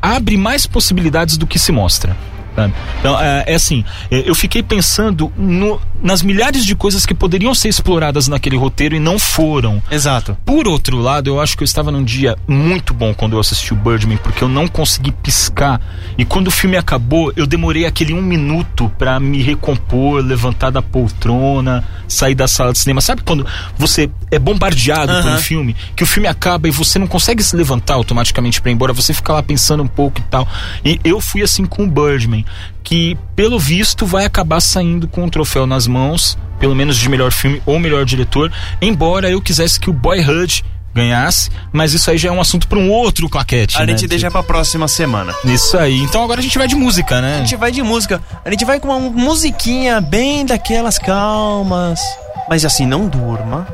abre 0.00 0.36
mais 0.36 0.66
possibilidades 0.66 1.36
do 1.36 1.46
que 1.46 1.58
se 1.58 1.70
mostra. 1.72 2.16
Sabe? 2.54 2.74
Então, 2.98 3.20
é, 3.20 3.44
é 3.46 3.54
assim, 3.54 3.84
é, 4.10 4.28
eu 4.28 4.34
fiquei 4.34 4.62
pensando 4.62 5.32
no- 5.36 5.80
nas 6.02 6.22
milhares 6.22 6.64
de 6.64 6.74
coisas 6.74 7.04
que 7.04 7.14
poderiam 7.14 7.54
ser 7.54 7.68
exploradas 7.68 8.26
naquele 8.28 8.56
roteiro 8.56 8.94
e 8.96 9.00
não 9.00 9.18
foram. 9.18 9.82
Exato. 9.90 10.36
Por 10.44 10.66
outro 10.66 10.98
lado, 10.98 11.28
eu 11.28 11.40
acho 11.40 11.56
que 11.56 11.62
eu 11.62 11.66
estava 11.66 11.90
num 11.90 12.02
dia 12.04 12.36
muito 12.48 12.94
bom 12.94 13.12
quando 13.14 13.34
eu 13.34 13.40
assisti 13.40 13.72
o 13.72 13.76
Birdman, 13.76 14.16
porque 14.18 14.42
eu 14.42 14.48
não 14.48 14.66
consegui 14.66 15.12
piscar. 15.12 15.80
E 16.16 16.24
quando 16.24 16.48
o 16.48 16.50
filme 16.50 16.76
acabou, 16.76 17.32
eu 17.36 17.46
demorei 17.46 17.84
aquele 17.86 18.12
um 18.14 18.22
minuto 18.22 18.90
pra 18.98 19.20
me 19.20 19.42
recompor, 19.42 20.22
levantar 20.24 20.70
da 20.70 20.80
poltrona, 20.82 21.84
sair 22.08 22.34
da 22.34 22.48
sala 22.48 22.72
de 22.72 22.78
cinema. 22.78 23.00
Sabe 23.00 23.22
quando 23.22 23.46
você 23.76 24.10
é 24.30 24.38
bombardeado 24.38 25.12
por 25.22 25.30
um 25.30 25.38
filme, 25.38 25.76
que 25.94 26.02
o 26.02 26.06
filme 26.06 26.28
acaba 26.28 26.66
e 26.68 26.70
você 26.70 26.98
não 26.98 27.06
consegue 27.06 27.42
se 27.42 27.54
levantar 27.56 27.94
automaticamente 27.94 28.60
pra 28.60 28.70
ir 28.70 28.74
embora, 28.74 28.92
você 28.92 29.12
fica 29.12 29.32
lá 29.32 29.42
pensando 29.42 29.82
um 29.82 29.86
pouco 29.88 30.18
e 30.18 30.22
tal. 30.24 30.46
E 30.84 30.98
eu 31.04 31.20
fui 31.20 31.42
assim 31.42 31.64
com 31.64 31.84
o 31.84 31.90
Birdman, 31.90 32.39
que 32.82 33.16
pelo 33.34 33.58
visto 33.58 34.04
vai 34.06 34.24
acabar 34.24 34.60
saindo 34.60 35.06
com 35.08 35.24
o 35.24 35.30
troféu 35.30 35.66
nas 35.66 35.86
mãos, 35.86 36.38
pelo 36.58 36.74
menos 36.74 36.96
de 36.96 37.08
melhor 37.08 37.32
filme 37.32 37.62
ou 37.64 37.78
melhor 37.78 38.04
diretor, 38.04 38.52
embora 38.80 39.30
eu 39.30 39.40
quisesse 39.40 39.78
que 39.80 39.88
o 39.88 39.92
Boyhood 39.92 40.64
ganhasse, 40.94 41.50
mas 41.72 41.94
isso 41.94 42.10
aí 42.10 42.18
já 42.18 42.28
é 42.28 42.32
um 42.32 42.40
assunto 42.40 42.66
pra 42.66 42.78
um 42.78 42.90
outro 42.90 43.28
claquete. 43.28 43.76
A 43.76 43.86
né? 43.86 43.92
gente 43.92 44.06
deixa 44.06 44.30
pra 44.30 44.42
próxima 44.42 44.88
semana. 44.88 45.34
Isso 45.44 45.78
aí. 45.78 46.00
Então 46.00 46.22
agora 46.22 46.40
a 46.40 46.42
gente 46.42 46.58
vai 46.58 46.66
de 46.66 46.74
música, 46.74 47.20
né? 47.20 47.36
A 47.36 47.38
gente 47.38 47.56
vai 47.56 47.70
de 47.70 47.82
música. 47.82 48.20
A 48.44 48.50
gente 48.50 48.64
vai 48.64 48.80
com 48.80 48.88
uma 48.88 48.98
musiquinha 48.98 50.00
bem 50.00 50.44
daquelas 50.44 50.98
calmas. 50.98 52.00
Mas 52.48 52.64
assim, 52.64 52.86
não 52.86 53.06
durma. 53.08 53.66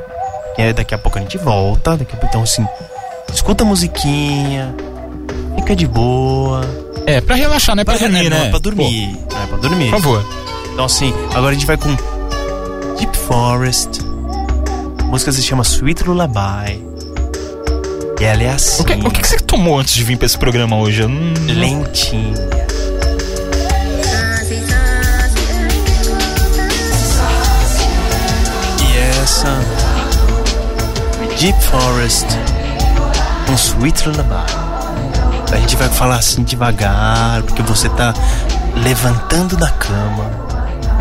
É 0.58 0.72
daqui 0.72 0.94
a 0.94 0.98
pouco 0.98 1.18
a 1.18 1.22
gente 1.22 1.38
volta. 1.38 1.96
Daqui 1.96 2.14
a 2.14 2.16
pouco, 2.16 2.26
então 2.26 2.42
assim, 2.42 2.66
escuta 3.32 3.64
a 3.64 3.66
musiquinha. 3.66 4.74
Fica 5.56 5.74
de 5.76 5.86
boa. 5.86 6.60
É, 7.06 7.20
pra 7.20 7.34
relaxar, 7.36 7.74
não 7.76 7.82
é 7.82 7.84
pra 7.84 7.94
Pra- 7.96 8.08
dormir, 8.08 8.30
né? 8.30 8.46
É 8.46 8.50
pra 8.50 8.58
dormir. 8.58 9.18
Não 9.32 9.42
é 9.42 9.46
pra 9.46 9.56
dormir. 9.58 9.90
Pô, 9.90 9.96
por 9.96 10.02
favor. 10.02 10.26
Então 10.72 10.84
assim, 10.84 11.12
agora 11.34 11.50
a 11.50 11.54
gente 11.54 11.66
vai 11.66 11.76
com 11.76 11.94
Deep 12.98 13.16
Forest. 13.16 14.00
A 15.00 15.04
música 15.04 15.30
se 15.32 15.42
chama 15.42 15.62
Sweet 15.62 16.04
Lullaby. 16.04 16.84
E 18.20 18.24
ela 18.24 18.42
é 18.42 18.50
assim. 18.50 18.82
O 18.82 18.84
que, 18.86 18.92
o 18.94 19.10
que 19.10 19.20
que 19.20 19.28
você 19.28 19.38
tomou 19.40 19.78
antes 19.78 19.94
de 19.94 20.02
vir 20.04 20.16
pra 20.16 20.26
esse 20.26 20.38
programa 20.38 20.76
hoje? 20.76 21.02
Eu 21.02 21.08
não- 21.08 21.32
Lentinha. 21.54 22.34
E 28.82 28.98
essa 29.22 29.58
Deep 31.38 31.60
Forest 31.62 32.26
um 33.50 33.54
Sweet 33.54 34.08
Lullaby. 34.08 34.65
A 35.52 35.56
gente 35.56 35.76
vai 35.76 35.88
falar 35.88 36.16
assim 36.16 36.42
devagar, 36.42 37.42
porque 37.42 37.62
você 37.62 37.88
tá 37.88 38.12
levantando 38.82 39.56
da 39.56 39.70
cama, 39.70 40.45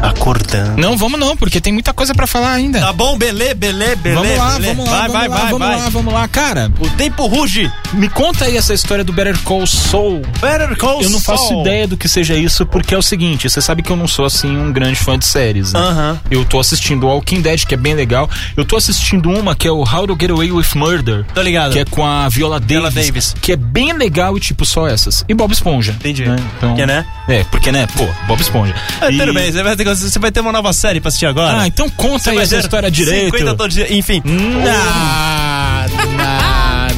acordando. 0.10 0.80
Não, 0.82 0.98
vamos 0.98 1.20
não, 1.20 1.36
porque 1.36 1.60
tem 1.62 1.74
muita 1.74 1.94
coisa 1.94 2.14
pra 2.14 2.28
falar 2.28 2.52
ainda. 2.54 2.80
Tá 2.80 2.94
bom, 2.94 3.18
belê, 3.18 3.54
belê, 3.54 3.96
belê. 3.96 4.16
vamos 4.16 4.38
lá, 4.38 4.54
belê. 4.56 4.68
vamos 4.74 4.90
lá, 4.92 5.08
vai, 5.08 5.10
vamos 5.10 5.14
vai, 5.14 5.28
lá, 5.30 5.38
vai, 5.38 5.52
vamos 5.52 5.68
vai. 5.68 5.78
lá, 5.80 5.90
vamos 5.90 6.14
lá. 6.14 6.28
Cara, 6.28 6.72
O 6.80 6.90
tempo 6.92 7.26
ruge. 7.28 7.72
me 7.94 8.10
conta 8.10 8.46
aí 8.46 8.58
essa 8.58 8.74
história 8.74 9.04
do 9.04 9.12
Better 9.14 9.38
Call 9.44 9.66
Saul. 9.68 10.22
Better 10.42 10.78
Call 10.78 11.02
Eu 11.02 11.10
não 11.10 11.20
faço 11.20 11.48
Saul. 11.50 11.62
ideia 11.62 11.88
do 11.88 11.98
que 11.98 12.08
seja 12.08 12.36
isso, 12.36 12.66
porque 12.66 12.94
é 12.94 12.98
o 12.98 13.02
seguinte, 13.02 13.50
você 13.50 13.62
sabe 13.62 13.82
que 13.82 13.92
eu 13.92 13.96
não 13.96 14.08
sou 14.08 14.26
assim 14.26 14.56
um 14.58 14.72
grande 14.72 14.96
fã 15.00 15.18
de 15.18 15.26
séries, 15.26 15.74
né? 15.74 15.80
Aham. 15.80 16.20
Eu 16.30 16.44
tô 16.46 16.60
assistindo 16.60 17.08
Walking 17.08 17.42
Dead, 17.42 17.66
que 17.66 17.74
é 17.74 17.78
bem 17.78 17.94
legal. 17.94 18.30
Eu 18.56 18.66
tô 18.66 18.76
assistindo 18.78 19.30
uma 19.30 19.56
que 19.56 19.68
é 19.68 19.72
o 19.72 19.80
How 19.84 20.08
to 20.08 20.18
Get 20.20 20.30
Away 20.32 20.52
with 20.52 20.68
Murder. 20.76 21.26
Tô 21.34 21.42
ligado. 21.42 21.74
Que 21.74 21.80
é 21.80 21.86
com 21.86 22.06
a 22.06 22.28
Viola 22.30 22.60
Davis, 22.60 22.68
Viola 22.76 22.92
Davis. 22.92 23.36
Que 23.42 23.52
é 23.54 23.56
bem 23.56 23.94
legal 23.94 24.36
e 24.38 24.40
tipo 24.40 24.66
só 24.66 24.88
essas. 24.88 25.24
E 25.28 25.34
Bob 25.34 25.52
Esponja. 25.52 25.92
Entendi. 25.94 26.26
Né? 26.26 26.36
Então, 26.58 26.70
Porque, 26.70 26.86
né? 26.86 27.06
É, 27.28 27.44
porque 27.46 27.72
né? 27.72 27.88
Pô, 27.96 28.06
Bob 28.28 28.40
Esponja. 28.42 28.74
Ah, 29.02 29.10
E- 29.12 29.18
Tudo 29.18 29.34
bem, 29.34 29.52
você 29.52 29.64
vai, 29.64 29.76
ter, 29.76 29.84
você 30.02 30.20
vai 30.20 30.32
ter 30.32 30.40
uma 30.40 30.52
nova 30.52 30.72
série 30.74 31.00
pra 31.02 31.08
assistir 31.10 31.26
agora. 31.26 31.62
Ah, 31.62 31.68
então 31.68 31.90
conta 31.90 32.32
aí 32.32 32.38
essa 32.38 32.58
história 32.58 32.90
direito. 32.92 33.32
50 33.38 33.56
todo 33.56 33.70
dia, 33.70 33.94
enfim. 33.94 34.22
Não, 34.26 34.64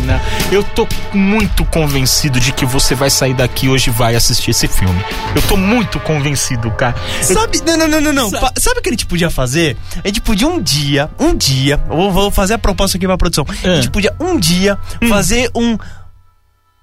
não. 0.05 0.21
Eu 0.51 0.63
tô 0.63 0.87
muito 1.13 1.65
convencido 1.65 2.39
de 2.39 2.53
que 2.53 2.65
você 2.65 2.95
vai 2.95 3.09
sair 3.09 3.33
daqui 3.33 3.67
hoje 3.67 3.89
e 3.89 3.93
vai 3.93 4.15
assistir 4.15 4.51
esse 4.51 4.67
filme. 4.67 4.99
Eu 5.35 5.41
tô 5.41 5.57
muito 5.57 5.99
convencido, 5.99 6.71
cara. 6.71 6.95
Sabe, 7.21 7.61
não, 7.65 7.77
não, 7.77 7.87
não, 7.87 8.01
não, 8.01 8.13
não. 8.13 8.31
Pa- 8.31 8.53
Sabe 8.57 8.79
o 8.79 8.81
que 8.81 8.87
a 8.89 8.91
gente 8.93 9.05
podia 9.05 9.29
fazer? 9.29 9.75
A 10.03 10.07
gente 10.07 10.21
podia 10.21 10.47
um 10.47 10.61
dia, 10.61 11.09
um 11.19 11.35
dia, 11.35 11.79
eu 11.89 12.09
vou 12.11 12.31
fazer 12.31 12.53
a 12.53 12.57
proposta 12.57 12.97
aqui 12.97 13.05
pra 13.05 13.17
produção. 13.17 13.45
A 13.49 13.75
gente 13.75 13.89
Ah. 13.89 13.91
podia 13.91 14.15
um 14.19 14.39
dia 14.39 14.77
fazer 15.09 15.49
um 15.53 15.77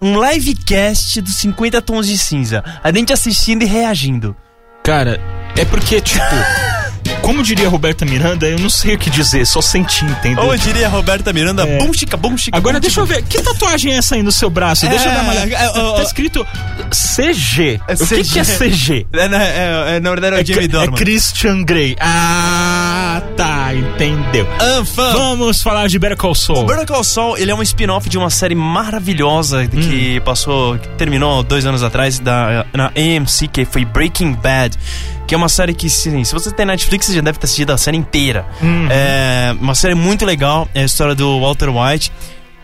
um 0.02 0.22
livecast 0.22 1.22
dos 1.22 1.36
50 1.36 1.80
tons 1.80 2.06
de 2.06 2.18
cinza. 2.18 2.62
A 2.82 2.92
gente 2.92 3.10
assistindo 3.10 3.62
e 3.62 3.64
reagindo. 3.64 4.36
Cara, 4.84 5.18
é 5.56 5.64
porque, 5.64 5.98
tipo, 5.98 6.20
como 7.22 7.42
diria 7.42 7.66
Roberta 7.70 8.04
Miranda, 8.04 8.46
eu 8.46 8.58
não 8.58 8.68
sei 8.68 8.94
o 8.94 8.98
que 8.98 9.08
dizer, 9.08 9.46
só 9.46 9.62
senti, 9.62 10.04
entendeu? 10.04 10.44
Ou 10.44 10.52
eu 10.52 10.58
diria 10.58 10.86
Roberta 10.90 11.32
Miranda, 11.32 11.66
É. 11.66 11.78
bum 11.78 11.90
chica, 11.90 12.18
bum 12.18 12.36
chica. 12.36 12.54
Agora 12.54 12.74
bum, 12.74 12.80
deixa 12.82 13.00
eu 13.00 13.06
ver, 13.06 13.22
que 13.22 13.40
tatuagem 13.40 13.94
é 13.94 13.96
essa 13.96 14.14
aí 14.14 14.22
no 14.22 14.30
seu 14.30 14.50
braço? 14.50 14.86
Deixa 14.86 15.08
eu 15.08 15.12
dar 15.14 15.22
uma 15.22 15.32
olhada. 15.32 15.50
É, 15.50 15.54
é, 15.54 15.68
Tá, 15.72 15.92
tá 15.94 16.02
escrito 16.02 16.46
CG. 16.90 17.80
É 17.88 17.94
o 17.94 18.06
que, 18.06 18.24
que 18.24 18.38
é 18.38 18.44
CG? 18.44 19.06
É, 19.10 19.28
né, 19.28 19.44
é, 19.46 19.96
é, 19.96 20.00
na 20.00 20.10
verdade 20.10 20.52
é 20.52 20.56
o 20.56 20.60
é 20.60 20.68
Dorman. 20.68 20.96
Christian 20.96 21.64
Grey. 21.64 21.96
Ah, 21.98 23.03
tá, 23.20 23.74
entendeu. 23.74 24.46
Anfã. 24.60 25.12
Vamos 25.12 25.62
falar 25.62 25.88
de 25.88 25.98
Better 25.98 26.16
Call 26.16 26.34
Saul. 26.34 26.66
Better 26.66 26.86
Call 26.86 27.04
Saul, 27.04 27.36
ele 27.36 27.50
é 27.50 27.54
um 27.54 27.62
spin-off 27.62 28.08
de 28.08 28.18
uma 28.18 28.30
série 28.30 28.54
maravilhosa 28.54 29.66
que 29.66 30.20
passou, 30.20 30.78
que 30.78 30.88
terminou 30.90 31.42
dois 31.42 31.66
anos 31.66 31.82
atrás 31.82 32.18
da, 32.18 32.66
na 32.72 32.86
AMC, 32.88 33.48
que 33.48 33.64
foi 33.64 33.84
Breaking 33.84 34.32
Bad. 34.34 34.76
Que 35.26 35.34
é 35.34 35.38
uma 35.38 35.48
série 35.48 35.72
que, 35.72 35.88
sim, 35.88 36.22
se 36.22 36.32
você 36.32 36.50
tem 36.50 36.66
Netflix, 36.66 37.06
você 37.06 37.14
já 37.14 37.20
deve 37.22 37.38
ter 37.38 37.46
assistido 37.46 37.70
a 37.70 37.78
série 37.78 37.96
inteira. 37.96 38.46
É 38.90 39.54
uma 39.58 39.74
série 39.74 39.94
muito 39.94 40.24
legal, 40.24 40.68
é 40.74 40.82
a 40.82 40.84
história 40.84 41.14
do 41.14 41.40
Walter 41.40 41.70
White, 41.70 42.12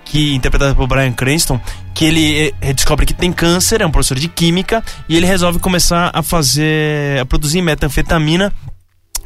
que 0.04 0.34
interpretado 0.34 0.74
por 0.74 0.86
Brian 0.86 1.12
Cranston, 1.12 1.60
que 1.94 2.04
ele 2.04 2.52
eh, 2.60 2.72
descobre 2.72 3.06
que 3.06 3.14
tem 3.14 3.32
câncer, 3.32 3.80
é 3.80 3.86
um 3.86 3.90
professor 3.90 4.18
de 4.18 4.28
química, 4.28 4.82
e 5.08 5.16
ele 5.16 5.24
resolve 5.24 5.58
começar 5.58 6.10
a 6.12 6.22
fazer, 6.22 7.20
a 7.20 7.24
produzir 7.24 7.62
metanfetamina 7.62 8.52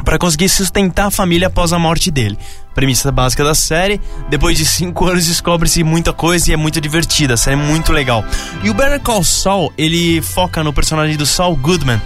para 0.04 0.18
conseguir 0.18 0.48
sustentar 0.48 1.06
a 1.06 1.10
família 1.10 1.48
após 1.48 1.72
a 1.72 1.78
morte 1.78 2.10
dele. 2.10 2.38
Premissa 2.74 3.10
básica 3.10 3.42
da 3.42 3.54
série. 3.54 4.00
Depois 4.28 4.56
de 4.56 4.64
cinco 4.64 5.06
anos 5.08 5.26
descobre-se 5.26 5.82
muita 5.82 6.12
coisa 6.12 6.50
e 6.50 6.54
é 6.54 6.56
muito 6.56 6.80
divertida. 6.80 7.34
A 7.34 7.36
série 7.36 7.60
é 7.60 7.64
muito 7.64 7.92
legal. 7.92 8.24
E 8.62 8.70
o 8.70 8.74
Better 8.74 9.00
Call 9.00 9.24
Saul, 9.24 9.72
ele 9.76 10.20
foca 10.20 10.62
no 10.62 10.72
personagem 10.72 11.16
do 11.16 11.26
Saul 11.26 11.56
Goodman. 11.56 12.00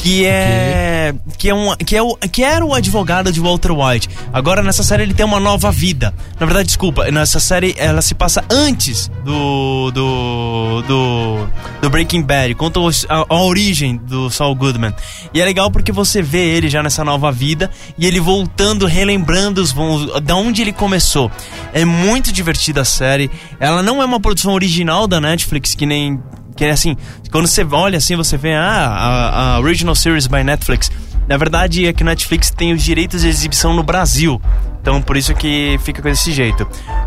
Que 0.00 0.24
é, 0.26 1.12
que, 1.36 1.48
é 1.50 1.54
um, 1.54 1.74
que, 1.76 1.96
é 1.96 2.00
o, 2.02 2.16
que 2.16 2.44
era 2.44 2.64
o 2.64 2.72
advogado 2.72 3.32
de 3.32 3.40
Walter 3.40 3.72
White. 3.72 4.08
Agora 4.32 4.62
nessa 4.62 4.82
série 4.84 5.02
ele 5.02 5.12
tem 5.12 5.26
uma 5.26 5.40
nova 5.40 5.72
vida. 5.72 6.14
Na 6.38 6.46
verdade, 6.46 6.66
desculpa, 6.68 7.10
nessa 7.10 7.40
série 7.40 7.74
ela 7.76 8.00
se 8.00 8.14
passa 8.14 8.44
antes 8.48 9.10
do. 9.24 9.90
do. 9.90 10.82
do, 10.86 11.48
do 11.82 11.90
Breaking 11.90 12.22
Bad. 12.22 12.54
Conta 12.54 12.78
a, 13.08 13.24
a 13.28 13.42
origem 13.42 13.96
do 13.96 14.30
Saul 14.30 14.54
Goodman. 14.54 14.94
E 15.34 15.40
é 15.40 15.44
legal 15.44 15.68
porque 15.70 15.90
você 15.90 16.22
vê 16.22 16.44
ele 16.56 16.68
já 16.68 16.80
nessa 16.82 17.04
nova 17.04 17.32
vida 17.32 17.68
e 17.98 18.06
ele 18.06 18.20
voltando, 18.20 18.86
relembrando 18.86 19.60
os, 19.60 19.74
os- 19.76 20.20
da 20.22 20.36
onde 20.36 20.62
ele 20.62 20.72
começou. 20.72 21.30
É 21.72 21.84
muito 21.84 22.32
divertida 22.32 22.82
a 22.82 22.84
série. 22.84 23.28
Ela 23.58 23.82
não 23.82 24.00
é 24.00 24.04
uma 24.04 24.20
produção 24.20 24.52
original 24.54 25.08
da 25.08 25.20
Netflix, 25.20 25.74
que 25.74 25.84
nem. 25.84 26.20
Que 26.58 26.64
é 26.64 26.70
assim, 26.70 26.96
quando 27.30 27.46
você 27.46 27.64
olha 27.70 27.98
assim, 27.98 28.16
você 28.16 28.36
vê 28.36 28.52
ah, 28.52 28.64
a, 28.66 29.54
a 29.54 29.60
Original 29.60 29.94
Series 29.94 30.26
by 30.26 30.42
Netflix. 30.42 30.90
Na 31.28 31.36
verdade, 31.36 31.86
é 31.86 31.92
que 31.92 32.02
Netflix 32.02 32.50
tem 32.50 32.72
os 32.72 32.82
direitos 32.82 33.22
de 33.22 33.28
exibição 33.28 33.72
no 33.74 33.84
Brasil. 33.84 34.42
Então, 34.82 35.00
por 35.00 35.16
isso 35.16 35.32
que 35.34 35.78
fica 35.84 36.02
desse 36.02 36.32
jeito. 36.32 36.66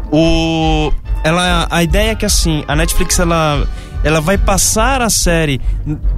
O, 0.10 0.94
ela, 1.22 1.68
a 1.70 1.84
ideia 1.84 2.12
é 2.12 2.16
que 2.16 2.26
assim, 2.26 2.64
a 2.66 2.78
Netflix 2.78 3.20
ela, 3.20 3.68
ela 4.04 4.22
vai 4.22 4.38
passar 4.38 5.02
a 5.02 5.10
série 5.10 5.62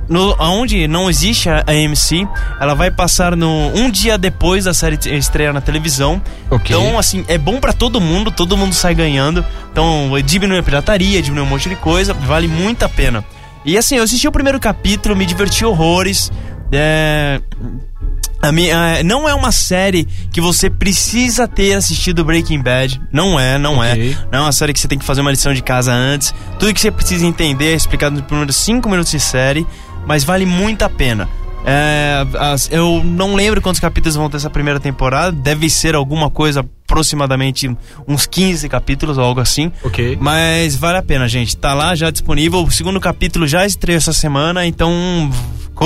no, 0.08 0.36
onde 0.40 0.88
não 0.88 1.10
existe 1.10 1.50
a 1.50 1.64
AMC, 1.68 2.28
ela 2.60 2.74
vai 2.74 2.92
passar 2.92 3.36
no 3.36 3.72
um 3.76 3.90
dia 3.90 4.18
depois 4.18 4.66
da 4.66 4.74
série 4.74 4.98
estrear 5.16 5.54
na 5.54 5.62
televisão. 5.62 6.22
Ok. 6.50 6.76
Então, 6.76 6.98
assim, 6.98 7.26
é 7.28 7.38
bom 7.38 7.60
pra 7.60 7.74
todo 7.74 8.00
mundo, 8.00 8.32
todo 8.32 8.58
mundo 8.58 8.74
sai 8.74 8.96
ganhando. 8.96 9.46
Então, 9.72 10.12
diminui 10.24 10.60
a 10.60 10.64
pirataria, 10.64 11.22
diminui 11.22 11.46
um 11.46 11.50
monte 11.50 11.70
de 11.70 11.76
coisa, 11.76 12.14
vale 12.14 12.48
muito 12.48 12.84
a 12.84 12.90
pena. 12.90 13.24
E 13.66 13.78
assim, 13.78 13.96
eu 13.96 14.04
assisti 14.04 14.28
o 14.28 14.32
primeiro 14.32 14.60
capítulo, 14.60 15.16
me 15.16 15.26
diverti 15.26 15.66
horrores. 15.66 16.32
É. 16.72 17.40
A 18.44 18.52
minha, 18.52 19.02
não 19.04 19.28
é 19.28 19.34
uma 19.34 19.52
série 19.54 20.06
que 20.32 20.42
você 20.42 20.70
precisa 20.70 21.48
ter 21.48 21.74
assistido 21.76 22.26
Breaking 22.26 22.62
Bad. 22.62 23.02
Não 23.12 23.40
é, 23.40 23.58
não 23.58 23.78
Ok. 23.78 24.12
é. 24.12 24.28
Não 24.32 24.40
é 24.40 24.42
uma 24.42 24.52
série 24.52 24.74
que 24.74 24.80
você 24.82 24.88
tem 24.88 25.00
que 25.00 25.06
fazer 25.06 25.22
uma 25.22 25.32
lição 25.32 25.54
de 25.54 25.64
casa 25.64 25.94
antes. 25.94 26.34
Tudo 26.60 26.74
que 26.74 26.80
você 26.82 26.92
precisa 26.92 27.26
entender 27.26 27.72
é 27.72 27.76
explicado 27.76 28.16
nos 28.18 28.26
primeiros 28.26 28.56
5 28.58 28.90
minutos 28.90 29.12
de 29.12 29.20
série, 29.20 29.66
mas 30.06 30.26
vale 30.26 30.46
muito 30.46 30.84
a 30.84 30.90
pena. 30.90 31.30
É, 31.66 32.26
as- 32.38 32.68
eu 32.70 33.02
não 33.06 33.34
lembro 33.36 33.62
quantos 33.62 33.80
capítulos 33.80 34.16
vão 34.18 34.30
ter 34.30 34.36
essa 34.36 34.50
primeira 34.50 34.78
temporada. 34.78 35.32
Deve 35.32 35.70
ser 35.70 35.96
alguma 35.96 36.30
coisa 36.30 36.60
aproximadamente 36.86 37.74
uns 38.06 38.26
15 38.26 38.68
capítulos 38.68 39.18
ou 39.18 39.24
algo 39.24 39.40
assim. 39.40 39.72
Ok. 39.86 40.18
Mas 40.20 40.76
vale 40.76 40.98
a 40.98 41.02
pena, 41.02 41.30
gente. 41.30 41.56
Tá 41.56 41.74
lá 41.74 41.96
já 41.96 42.12
disponível. 42.12 42.62
O 42.62 42.70
segundo 42.70 43.00
capítulo 43.00 43.48
já 43.48 43.66
estreou 43.66 43.96
essa 43.96 44.12
semana, 44.12 44.66
então 44.66 45.32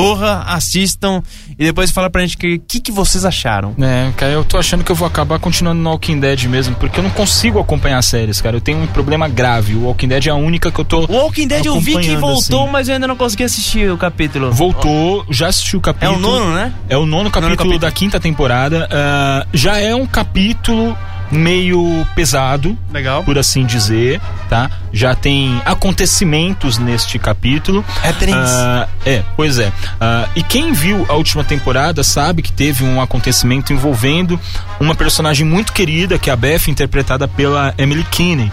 corra, 0.01 0.43
assistam 0.47 1.21
e 1.57 1.65
depois 1.65 1.91
fala 1.91 2.09
pra 2.09 2.21
gente 2.21 2.35
o 2.35 2.39
que, 2.39 2.57
que, 2.59 2.79
que 2.79 2.91
vocês 2.91 3.25
acharam. 3.25 3.73
É, 3.79 4.11
cara, 4.15 4.31
eu 4.31 4.43
tô 4.43 4.57
achando 4.57 4.83
que 4.83 4.91
eu 4.91 4.95
vou 4.95 5.07
acabar 5.07 5.39
continuando 5.39 5.81
no 5.81 5.89
Walking 5.89 6.19
Dead 6.19 6.43
mesmo, 6.45 6.75
porque 6.75 6.99
eu 6.99 7.03
não 7.03 7.09
consigo 7.09 7.59
acompanhar 7.59 8.01
séries, 8.01 8.39
cara. 8.41 8.55
Eu 8.57 8.61
tenho 8.61 8.79
um 8.79 8.87
problema 8.87 9.27
grave. 9.27 9.75
O 9.75 9.83
Walking 9.85 10.07
Dead 10.07 10.27
é 10.27 10.29
a 10.29 10.35
única 10.35 10.71
que 10.71 10.79
eu 10.79 10.85
tô. 10.85 11.05
O 11.05 11.11
Walking 11.23 11.47
Dead 11.47 11.65
eu 11.65 11.79
vi 11.79 11.91
que 11.91 11.97
acompanhando, 11.97 12.19
voltou, 12.21 12.63
assim. 12.63 12.71
mas 12.71 12.87
eu 12.89 12.93
ainda 12.95 13.07
não 13.07 13.15
consegui 13.15 13.43
assistir 13.43 13.91
o 13.91 13.97
capítulo. 13.97 14.51
Voltou, 14.51 15.25
já 15.29 15.47
assisti 15.47 15.75
o 15.75 15.79
É 15.79 15.81
capítulo. 15.81 16.17
o 16.17 16.19
nono, 16.19 16.53
né? 16.53 16.73
É 16.89 16.97
o 16.97 17.05
nono 17.05 17.29
capítulo, 17.31 17.57
capítulo. 17.57 17.79
da 17.79 17.91
quinta 17.91 18.19
temporada. 18.19 18.87
Ah, 18.91 19.45
já 19.53 19.77
é 19.79 19.93
um 19.95 20.05
capítulo 20.05 20.95
meio 21.31 22.07
pesado, 22.15 22.77
Legal. 22.91 23.23
por 23.23 23.37
assim 23.37 23.65
dizer, 23.65 24.21
tá? 24.49 24.69
Já 24.93 25.13
tem 25.15 25.61
acontecimentos 25.65 26.77
neste 26.77 27.19
capítulo. 27.19 27.83
Happenings. 28.03 28.49
Ah, 28.49 28.87
é, 29.05 29.23
pois 29.35 29.59
é. 29.59 29.71
Ah, 29.99 30.27
e 30.35 30.43
quem 30.43 30.71
viu 30.73 31.05
a 31.09 31.13
última 31.13 31.43
temporada 31.43 32.03
sabe 32.03 32.41
que 32.41 32.51
teve 32.51 32.83
um 32.83 33.01
acontecimento 33.01 33.73
envolvendo 33.73 34.39
uma 34.79 34.95
personagem 34.95 35.45
muito 35.45 35.73
querida, 35.73 36.17
que 36.17 36.29
é 36.29 36.33
a 36.33 36.35
Beth, 36.35 36.67
interpretada 36.67 37.27
pela 37.27 37.73
Emily 37.77 38.03
Kinney. 38.05 38.51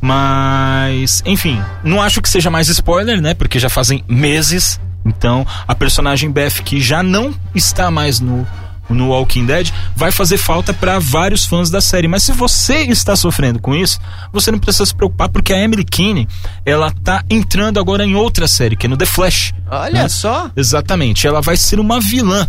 Mas, 0.00 1.22
enfim, 1.24 1.62
não 1.82 2.02
acho 2.02 2.20
que 2.20 2.28
seja 2.28 2.50
mais 2.50 2.68
spoiler, 2.68 3.22
né? 3.22 3.32
Porque 3.32 3.58
já 3.58 3.70
fazem 3.70 4.04
meses. 4.06 4.78
Então, 5.04 5.46
a 5.66 5.74
personagem 5.74 6.30
Beth, 6.30 6.62
que 6.64 6.80
já 6.80 7.02
não 7.02 7.34
está 7.54 7.90
mais 7.90 8.20
no, 8.20 8.46
no 8.88 9.08
Walking 9.08 9.46
Dead, 9.46 9.70
vai 9.96 10.12
fazer 10.12 10.36
falta 10.36 10.72
para 10.74 10.98
vários 10.98 11.46
fãs 11.46 11.70
da 11.70 11.80
série. 11.80 12.08
Mas 12.08 12.22
se 12.22 12.32
você 12.32 12.82
está 12.82 13.16
sofrendo 13.16 13.58
com 13.60 13.74
isso, 13.74 13.98
você 14.32 14.50
não 14.50 14.58
precisa 14.58 14.86
se 14.86 14.94
preocupar, 14.94 15.28
porque 15.28 15.52
a 15.52 15.60
Emily 15.60 15.84
Kinney, 15.84 16.28
ela 16.64 16.90
tá 16.90 17.22
entrando 17.30 17.80
agora 17.80 18.04
em 18.04 18.14
outra 18.14 18.46
série, 18.46 18.76
que 18.76 18.86
é 18.86 18.88
no 18.88 18.96
The 18.96 19.06
Flash. 19.06 19.52
Olha 19.70 20.02
né? 20.02 20.08
só. 20.08 20.50
Exatamente, 20.56 21.26
ela 21.26 21.40
vai 21.40 21.56
ser 21.56 21.80
uma 21.80 22.00
vilã, 22.00 22.48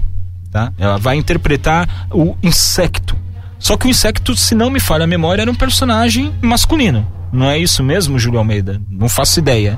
tá? 0.51 0.71
Ela 0.77 0.97
vai 0.97 1.15
interpretar 1.15 2.07
o 2.11 2.35
Insecto. 2.43 3.15
Só 3.57 3.77
que 3.77 3.87
o 3.87 3.89
Insecto, 3.89 4.35
se 4.35 4.53
não 4.53 4.69
me 4.69 4.79
falha 4.79 5.05
a 5.05 5.07
memória, 5.07 5.41
era 5.41 5.51
um 5.51 5.55
personagem 5.55 6.33
masculino. 6.41 7.07
Não 7.31 7.49
é 7.49 7.57
isso 7.57 7.83
mesmo, 7.83 8.19
Júlio 8.19 8.39
Almeida? 8.39 8.81
Não 8.89 9.09
faço 9.09 9.39
ideia. 9.39 9.77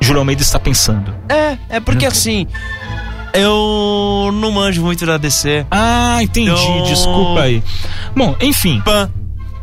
Júlio 0.00 0.20
Almeida 0.20 0.42
está 0.42 0.58
pensando. 0.58 1.14
É, 1.28 1.58
é 1.76 1.80
porque 1.80 2.06
assim. 2.06 2.46
Eu 3.32 4.30
não 4.32 4.50
manjo 4.52 4.82
muito 4.82 5.04
da 5.06 5.16
DC. 5.16 5.66
Ah, 5.70 6.18
entendi, 6.22 6.50
Então- 6.50 6.82
desculpa 6.84 7.42
aí. 7.42 7.62
Bom, 8.16 8.34
enfim, 8.40 8.80
Pã. 8.84 9.10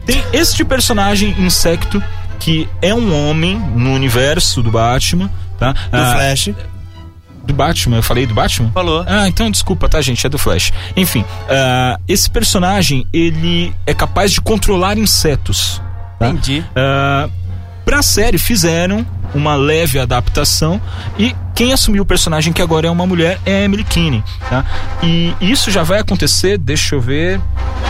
tem 0.05 0.22
este 0.34 0.63
personagem 0.63 1.36
Insecto 1.39 2.01
que 2.39 2.68
é 2.82 2.93
um 2.93 3.30
homem 3.30 3.57
no 3.76 3.91
universo 3.93 4.61
do 4.61 4.72
Batman, 4.72 5.30
tá? 5.59 5.72
Do 5.74 5.80
Ah, 5.91 6.11
Flash. 6.13 6.49
Do 7.43 7.53
Batman, 7.53 7.97
eu 7.97 8.03
falei 8.03 8.26
do 8.28 8.34
Batman? 8.34 8.70
Falou. 8.74 9.03
Ah, 9.07 9.28
então 9.28 9.49
desculpa, 9.49 9.88
tá, 9.89 10.01
gente? 10.01 10.26
É 10.26 10.30
do 10.30 10.38
Flash. 10.38 10.72
Enfim, 10.95 11.24
ah, 11.49 11.97
esse 12.07 12.30
personagem, 12.30 13.07
ele 13.11 13.74
é 13.86 13.93
capaz 13.93 14.32
de 14.32 14.41
controlar 14.41 14.97
insetos. 14.97 15.82
tá? 16.20 16.30
Entendi. 16.30 16.63
Ah, 16.76 17.30
pra 17.86 18.01
série, 18.01 18.38
fizeram 18.38 19.05
uma 19.34 19.55
leve 19.55 19.97
adaptação 19.99 20.82
e 21.18 21.36
quem 21.58 21.74
assumiu 21.74 22.03
o 22.03 22.05
personagem, 22.05 22.53
que 22.53 22.62
agora 22.62 22.86
é 22.86 22.91
uma 22.91 23.08
mulher, 23.08 23.39
é 23.43 23.55
a 23.58 23.62
Emily 23.64 23.84
Kinney, 23.84 24.24
tá? 24.47 24.64
E 25.01 25.34
isso 25.41 25.72
já 25.72 25.82
vai 25.82 25.99
acontecer, 25.99 26.55
deixa 26.55 26.93
eu 26.93 27.01
ver... 27.01 27.41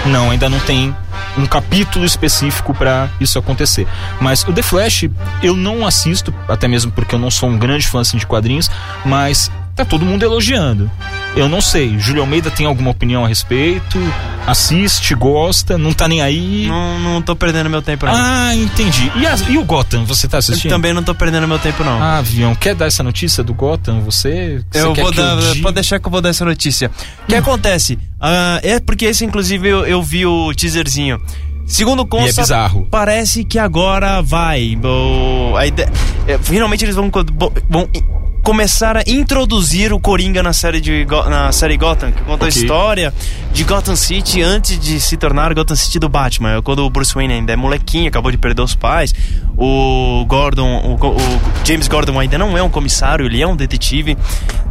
Não, 0.06 0.32
ainda 0.32 0.48
não 0.48 0.60
tem 0.62 0.96
um 1.38 1.46
capítulo 1.46 2.06
específico 2.06 2.74
pra 2.74 3.10
isso 3.20 3.38
acontecer. 3.38 3.86
Mas 4.22 4.44
o 4.44 4.54
The 4.54 4.62
Flash, 4.62 5.10
eu 5.44 5.54
não 5.54 5.86
assisto, 5.86 6.34
até 6.48 6.66
mesmo 6.66 6.94
porque 6.94 7.14
eu 7.14 7.20
não 7.20 7.30
sou 7.30 7.50
um 7.50 7.58
grande 7.58 7.86
fã 7.86 8.00
assim, 8.00 8.16
de 8.16 8.26
quadrinhos, 8.26 8.72
mas 9.04 9.52
tá 9.76 9.84
todo 9.84 10.06
mundo 10.06 10.24
elogiando. 10.24 10.90
Eu 11.38 11.48
não 11.48 11.62
sei, 11.62 11.98
Júlio 12.00 12.22
Almeida 12.22 12.50
tem 12.50 12.66
alguma 12.66 12.90
opinião 12.92 13.24
a 13.24 13.28
respeito? 13.28 13.98
Assiste, 14.46 15.14
gosta, 15.14 15.78
não 15.78 15.92
tá 15.94 16.08
nem 16.08 16.22
aí? 16.22 16.68
Não, 16.68 17.00
não 17.00 17.22
tô 17.22 17.36
perdendo 17.36 17.70
meu 17.70 17.82
tempo, 17.82 18.06
não. 18.06 18.14
Ah, 18.16 18.56
entendi. 18.56 19.12
E, 19.18 19.26
as- 19.28 19.42
e 19.48 19.58
o 19.58 19.64
Gotham, 19.64 20.06
você 20.06 20.28
tá 20.28 20.38
Eu 20.38 20.40
assistindo? 20.40 20.72
também 20.72 20.94
não 20.94 21.04
tô 21.04 21.14
perdendo 21.14 21.48
meu 21.48 21.60
tempo, 21.60 21.84
não. 21.84 22.02
Ah, 22.02 22.18
avião, 22.20 22.56
quer 22.56 22.74
dar 22.74 22.86
essa 22.88 23.04
notícia 23.04 23.44
do 23.44 23.54
Gotham? 23.54 24.02
Você? 24.02 24.64
você 24.72 24.82
Eu 24.82 24.94
vou 24.96 25.12
dar, 25.12 25.36
diga? 25.38 25.62
pode 25.62 25.76
deixar 25.76 26.00
que 26.00 26.08
eu 26.08 26.12
vou 26.12 26.22
dar 26.22 26.30
essa 26.30 26.46
notícia. 26.46 26.90
O 27.24 27.28
que 27.28 27.36
acontece? 27.36 28.00
Ah, 28.20 28.60
é 28.64 28.80
porque 28.80 29.06
esse, 29.06 29.26
inclusive, 29.26 29.68
eu, 29.68 29.86
eu 29.86 30.02
vi 30.02 30.26
o 30.26 30.54
teaserzinho. 30.54 31.22
Segundo 31.66 32.06
consta, 32.06 32.28
E 32.28 32.30
é 32.30 32.44
bizarro. 32.44 32.88
parece 32.90 33.44
que 33.44 33.60
agora 33.60 34.22
vai. 34.22 34.78
o- 34.82 35.56
a 35.58 35.68
ide- 35.68 35.86
é, 36.26 36.38
finalmente 36.42 36.86
eles 36.86 36.96
vão, 36.96 37.10
co- 37.10 37.26
bo- 37.26 37.52
vão 37.70 37.90
i- 38.52 38.58
começar 38.58 38.98
a 38.98 39.04
introduzir 39.08 39.92
o 39.94 40.00
Coringa 40.00 40.42
na 40.42 40.54
série, 40.54 40.80
de, 40.82 41.06
na 41.30 41.52
série 41.52 41.78
Gotham, 41.78 42.12
que 42.12 42.22
conta 42.24 42.46
a 42.46 42.48
Ok. 42.48 42.62
história 42.62 43.14
de 43.52 43.64
Gotham 43.64 43.96
City 43.96 44.42
antes 44.42 44.80
de 44.80 45.00
se 45.00 45.18
tornar 45.18 45.54
Gotham 45.54 45.76
City 45.76 46.00
do 46.00 46.08
Batman. 46.10 46.58
É 46.58 46.62
Quando 46.62 46.80
o 46.86 46.90
Bruce 46.90 47.14
Wayne 47.14 47.34
ainda 47.34 47.54
é 47.54 47.56
molequinho, 47.56 48.08
acabou 48.08 48.32
de 48.32 48.38
perder 48.38 48.62
os 48.62 48.76
pais. 48.76 49.14
O 49.58 50.26
Gordon, 50.28 50.98
o, 51.00 51.08
o 51.08 51.18
James 51.66 51.88
Gordon 51.88 52.20
ainda 52.20 52.38
não 52.38 52.58
é 52.58 52.62
um 52.64 52.70
comissário, 52.70 53.26
ele 53.26 53.42
é 53.42 53.48
um 53.48 53.56
detetive. 53.56 54.18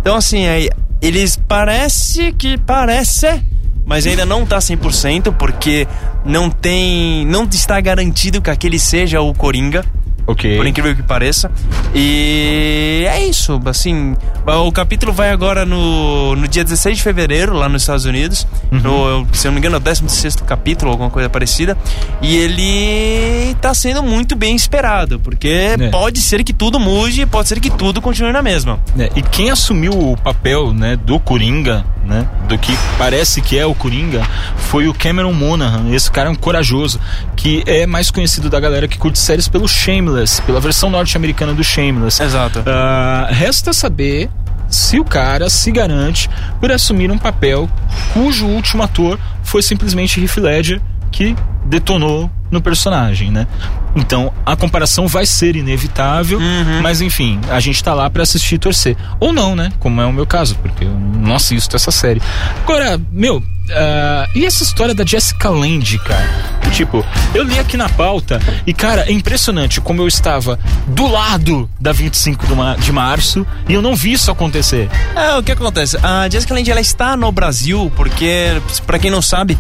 Então, 0.01 0.17
assim, 0.17 0.47
aí, 0.47 0.71
eles 1.03 1.37
parece 1.49 2.33
que 2.33 2.57
parece 2.59 3.43
mas 3.85 4.05
ainda 4.05 4.27
não 4.27 4.45
tá 4.45 4.59
100% 4.59 5.33
porque 5.39 5.87
não 6.25 6.51
tem, 6.51 7.25
não 7.27 7.45
está 7.45 7.81
garantido 7.81 8.43
que 8.43 8.51
aquele 8.51 8.79
seja 8.81 9.21
o 9.21 9.33
Coringa. 9.33 9.85
Ok. 10.27 10.57
Por 10.57 10.67
incrível 10.67 10.95
que 10.97 11.03
pareça. 11.03 11.51
E 11.95 13.05
é 13.09 13.25
isso, 13.25 13.61
assim. 13.65 14.17
O 14.47 14.73
capítulo 14.73 15.13
vai 15.13 15.31
agora 15.31 15.65
no, 15.65 16.35
no 16.37 16.49
dia 16.49 16.65
16 16.65 16.97
de 16.99 17.03
fevereiro, 17.03 17.53
lá 17.55 17.69
nos 17.69 17.83
Estados 17.83 18.05
Unidos. 18.05 18.47
No, 18.71 19.27
se 19.33 19.47
eu 19.47 19.51
não 19.51 19.55
me 19.55 19.61
engano, 19.61 19.77
é 19.77 19.79
o 19.79 19.81
16 19.81 20.37
capítulo, 20.47 20.91
alguma 20.91 21.11
coisa 21.11 21.29
parecida. 21.29 21.77
E 22.21 22.37
ele 22.37 23.55
tá 23.61 23.73
sendo 23.75 24.03
muito 24.03 24.35
bem 24.37 24.55
esperado, 24.57 25.19
porque 25.21 25.49
pode 25.91 26.21
ser 26.21 26.43
que 26.45 26.53
tudo 26.53 26.79
mude, 26.81 27.25
pode 27.27 27.49
ser 27.49 27.61
que 27.61 27.71
tudo 27.71 28.01
continue 28.01 28.33
na 28.33 28.43
mesma. 28.43 28.79
né? 28.95 29.09
E 29.15 29.23
quem 29.23 29.51
assumiu 29.51 29.93
o 29.93 30.17
papel, 30.17 30.73
né, 30.73 30.97
do 30.97 31.19
Coringa, 31.21 31.85
né, 32.05 32.27
do 32.49 32.57
que 32.59 32.73
parece 32.99 33.41
que 33.41 33.59
é 33.59 33.67
o 33.67 33.75
Coringa, 33.75 34.23
foi 34.57 34.87
o 34.89 34.95
Cameron 34.95 35.33
Monaghan. 35.33 35.91
Esse 35.93 36.11
cara 36.11 36.29
é 36.29 36.33
um 36.33 36.37
corajoso, 36.37 37.01
que 37.37 37.63
é 37.67 37.87
mais 37.87 38.11
conhecido 38.11 38.49
da 38.51 38.59
galera 38.61 38.87
que 38.89 38.99
curte 38.99 39.19
séries 39.19 39.49
pelo 39.49 39.67
Shameless, 39.69 40.16
pela 40.45 40.61
versão 40.61 40.91
norte-americana 40.91 41.53
do 41.53 41.65
Shameless. 41.65 42.23
Exato. 42.23 42.63
Ah, 42.67 43.29
resta 43.31 43.73
saber 43.73 44.31
se 44.69 44.99
o 44.99 45.05
cara 45.05 45.49
se 45.49 45.71
garante 45.71 46.29
por 46.61 46.73
assumir 46.73 47.11
um 47.11 47.19
papel 47.19 47.69
cujo 48.13 48.47
último 48.47 48.83
ator 48.83 49.19
foi 49.43 49.63
simplesmente 49.63 50.21
Heath 50.21 50.37
Ledger, 50.39 50.81
que 51.11 51.37
detonou 51.65 52.31
no 52.51 52.61
personagem, 52.61 53.31
né? 53.31 53.47
Então, 53.95 54.33
a 54.45 54.55
comparação 54.55 55.09
vai 55.09 55.25
ser 55.25 55.57
inevitável, 55.57 56.39
mas 56.83 57.01
enfim, 57.01 57.41
a 57.51 57.59
gente 57.61 57.83
tá 57.83 57.95
lá 57.95 58.09
pra 58.11 58.23
assistir 58.23 58.57
e 58.57 58.59
torcer. 58.59 58.97
Ou 59.19 59.33
não, 59.33 59.57
né? 59.57 59.73
Como 59.79 60.01
é 60.01 60.07
o 60.07 60.13
meu 60.13 60.27
caso, 60.27 60.55
porque 60.57 60.85
eu 60.85 60.91
não 60.91 61.35
assisto 61.35 61.75
essa 61.75 61.91
série. 61.91 62.21
Agora, 62.63 63.01
meu, 63.11 63.43
ah, 63.71 64.29
e 64.35 64.45
essa 64.45 64.63
história 64.63 64.95
da 64.95 65.05
Jessica 65.05 65.49
Lange, 65.49 65.99
cara? 65.99 66.29
Tipo, 66.73 67.05
eu 67.35 67.43
li 67.45 67.59
aqui 67.59 67.77
na 67.77 67.89
pauta 67.89 68.41
e, 68.67 68.75
cara, 68.75 69.03
é 69.09 69.13
impressionante 69.13 69.81
como 69.81 70.03
eu 70.03 70.09
estava 70.09 70.59
do 70.87 71.07
lado 71.07 71.69
da 71.81 71.91
25 71.93 72.47
do 72.47 72.55
ma- 72.57 72.75
de 72.77 72.93
março 72.93 73.47
e 73.69 73.73
eu 73.73 73.81
não 73.81 73.97
vi 73.97 74.13
isso 74.13 74.31
acontecer. 74.31 74.91
É, 75.15 75.35
o 75.37 75.43
que 75.43 75.53
acontece? 75.53 75.97
A 76.03 76.29
Jessica 76.29 76.53
Lange 76.55 76.71
ela 76.71 76.81
está 76.81 77.17
no 77.17 77.33
Brasil 77.33 77.91
porque, 77.97 78.61
pra 78.87 78.99
quem 78.99 79.11
não 79.11 79.23
sabe, 79.23 79.57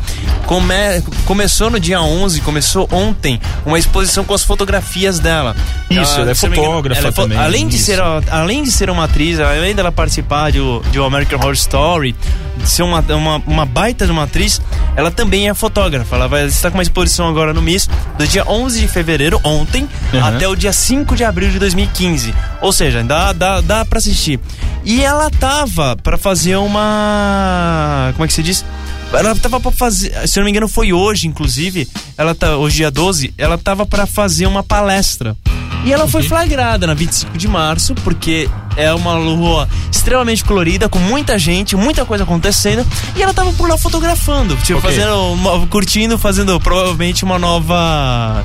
come- 0.46 1.02
começou 1.24 1.70
no 1.70 1.80
dia 1.80 2.00
11, 2.02 2.40
começou 2.42 2.86
ontem, 2.92 3.40
uma 3.64 3.78
exposição 3.78 4.24
com 4.24 4.34
as 4.34 4.42
fotografias 4.42 5.18
dela. 5.18 5.56
Isso, 5.88 6.20
ela 6.20 6.32
é 6.32 6.34
não 6.34 6.50
me 6.50 6.56
engano, 6.56 6.64
fotógrafa 6.66 7.00
ela 7.00 7.08
é 7.08 7.12
fo- 7.12 7.22
também, 7.22 7.38
Além 7.38 7.66
de, 7.68 7.76
isso. 7.76 7.86
ser, 7.86 8.00
além 8.30 8.62
de 8.62 8.70
ser 8.70 8.90
uma 8.90 9.04
atriz, 9.04 9.40
além 9.40 9.74
dela 9.74 9.90
participar 9.92 10.50
de, 10.52 10.58
de 10.90 10.98
American 10.98 11.38
Horror 11.38 11.54
Story, 11.54 12.14
de 12.58 12.68
ser 12.68 12.82
uma, 12.82 13.00
uma, 13.00 13.36
uma 13.46 13.64
baita 13.64 14.04
de 14.06 14.12
uma 14.12 14.24
atriz, 14.24 14.60
ela 14.96 15.10
também 15.10 15.48
é 15.48 15.54
fotógrafa. 15.54 16.16
Ela 16.16 16.26
vai 16.28 16.46
estar 16.46 16.70
com 16.70 16.76
uma 16.78 16.82
exposição 16.82 16.95
agora 17.28 17.52
no 17.52 17.60
MIS, 17.62 17.88
do 18.18 18.26
dia 18.26 18.44
11 18.48 18.80
de 18.80 18.88
fevereiro, 18.88 19.40
ontem, 19.44 19.88
Uhum. 20.12 20.24
até 20.24 20.48
o 20.48 20.54
dia 20.56 20.72
5 20.72 21.14
de 21.16 21.24
abril 21.24 21.50
de 21.50 21.58
2015. 21.58 22.34
Ou 22.60 22.72
seja, 22.72 23.02
dá, 23.04 23.32
dá, 23.32 23.60
dá 23.60 23.84
pra 23.84 23.98
assistir. 23.98 24.40
E 24.84 25.02
ela 25.04 25.28
tava 25.30 25.96
pra 25.96 26.16
fazer 26.16 26.56
uma. 26.56 28.12
Como 28.14 28.24
é 28.24 28.28
que 28.28 28.32
se 28.34 28.42
diz? 28.42 28.64
Ela 29.12 29.34
tava 29.36 29.60
pra 29.60 29.70
fazer. 29.70 30.12
Se 30.28 30.38
eu 30.38 30.42
não 30.42 30.44
me 30.46 30.50
engano, 30.50 30.68
foi 30.68 30.92
hoje, 30.92 31.26
inclusive. 31.26 31.88
Ela 32.16 32.34
tá. 32.34 32.56
Hoje, 32.56 32.76
dia 32.76 32.90
12, 32.90 33.32
ela 33.36 33.56
tava 33.58 33.84
pra 33.86 34.06
fazer 34.06 34.46
uma 34.46 34.62
palestra. 34.62 35.36
E 35.84 35.92
ela 35.92 36.08
foi 36.08 36.22
flagrada 36.24 36.86
na 36.86 36.94
25 36.94 37.38
de 37.38 37.46
março, 37.46 37.94
porque 37.96 38.48
é 38.76 38.92
uma 38.92 39.14
rua 39.14 39.68
extremamente 39.90 40.44
colorida, 40.44 40.88
com 40.88 40.98
muita 40.98 41.38
gente, 41.38 41.76
muita 41.76 42.04
coisa 42.04 42.24
acontecendo. 42.24 42.84
E 43.14 43.22
ela 43.22 43.32
tava 43.32 43.52
por 43.52 43.68
lá 43.68 43.78
fotografando, 43.78 44.56
tipo, 44.56 44.78
Ok. 44.80 44.90
fazendo. 44.90 45.16
uma- 45.32 45.66
curtindo, 45.68 46.18
fazendo 46.18 46.58
provavelmente 46.60 47.24
uma 47.24 47.38
nova. 47.38 48.44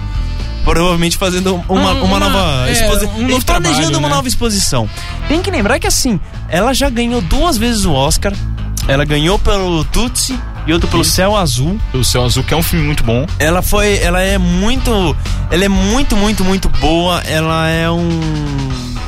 Provavelmente 0.64 1.18
fazendo 1.18 1.56
uma, 1.68 1.94
Um- 1.94 2.04
uma, 2.04 2.04
uma- 2.04 2.20
nova 2.20 2.70
é, 2.70 2.74
exposição. 2.74 3.10
um 3.16 3.42
planejando 3.42 3.44
trabalho, 3.44 3.98
uma 3.98 4.10
né? 4.10 4.16
nova 4.16 4.28
exposição. 4.28 4.88
Tem 5.28 5.42
que 5.42 5.50
lembrar 5.50 5.80
que 5.80 5.88
assim, 5.88 6.20
ela 6.48 6.72
já 6.74 6.88
ganhou 6.92 7.20
duas 7.22 7.58
vezes 7.58 7.84
o 7.86 7.92
Oscar. 7.94 8.34
Ela 8.88 9.04
ganhou 9.04 9.40
pelo 9.40 9.84
Tutsi 9.86 10.38
e 10.66 10.74
outro 10.74 10.88
pelo 10.90 11.04
Céu 11.04 11.36
Azul. 11.36 11.80
O 11.94 12.04
Céu 12.04 12.24
Azul, 12.24 12.44
que 12.44 12.54
é 12.54 12.58
um 12.58 12.64
filme 12.64 12.86
muito 12.86 13.04
bom. 13.04 13.26
Ela 13.40 13.62
foi. 13.62 13.98
Ela 13.98 14.22
é 14.22 14.38
muito. 14.38 15.16
Ela 15.50 15.66
é 15.66 15.70
muito, 15.70 16.16
muito, 16.16 16.44
muito 16.44 16.70
boa. 16.70 17.20
Ela 17.22 17.68
é 17.70 17.90
um. 17.90 18.20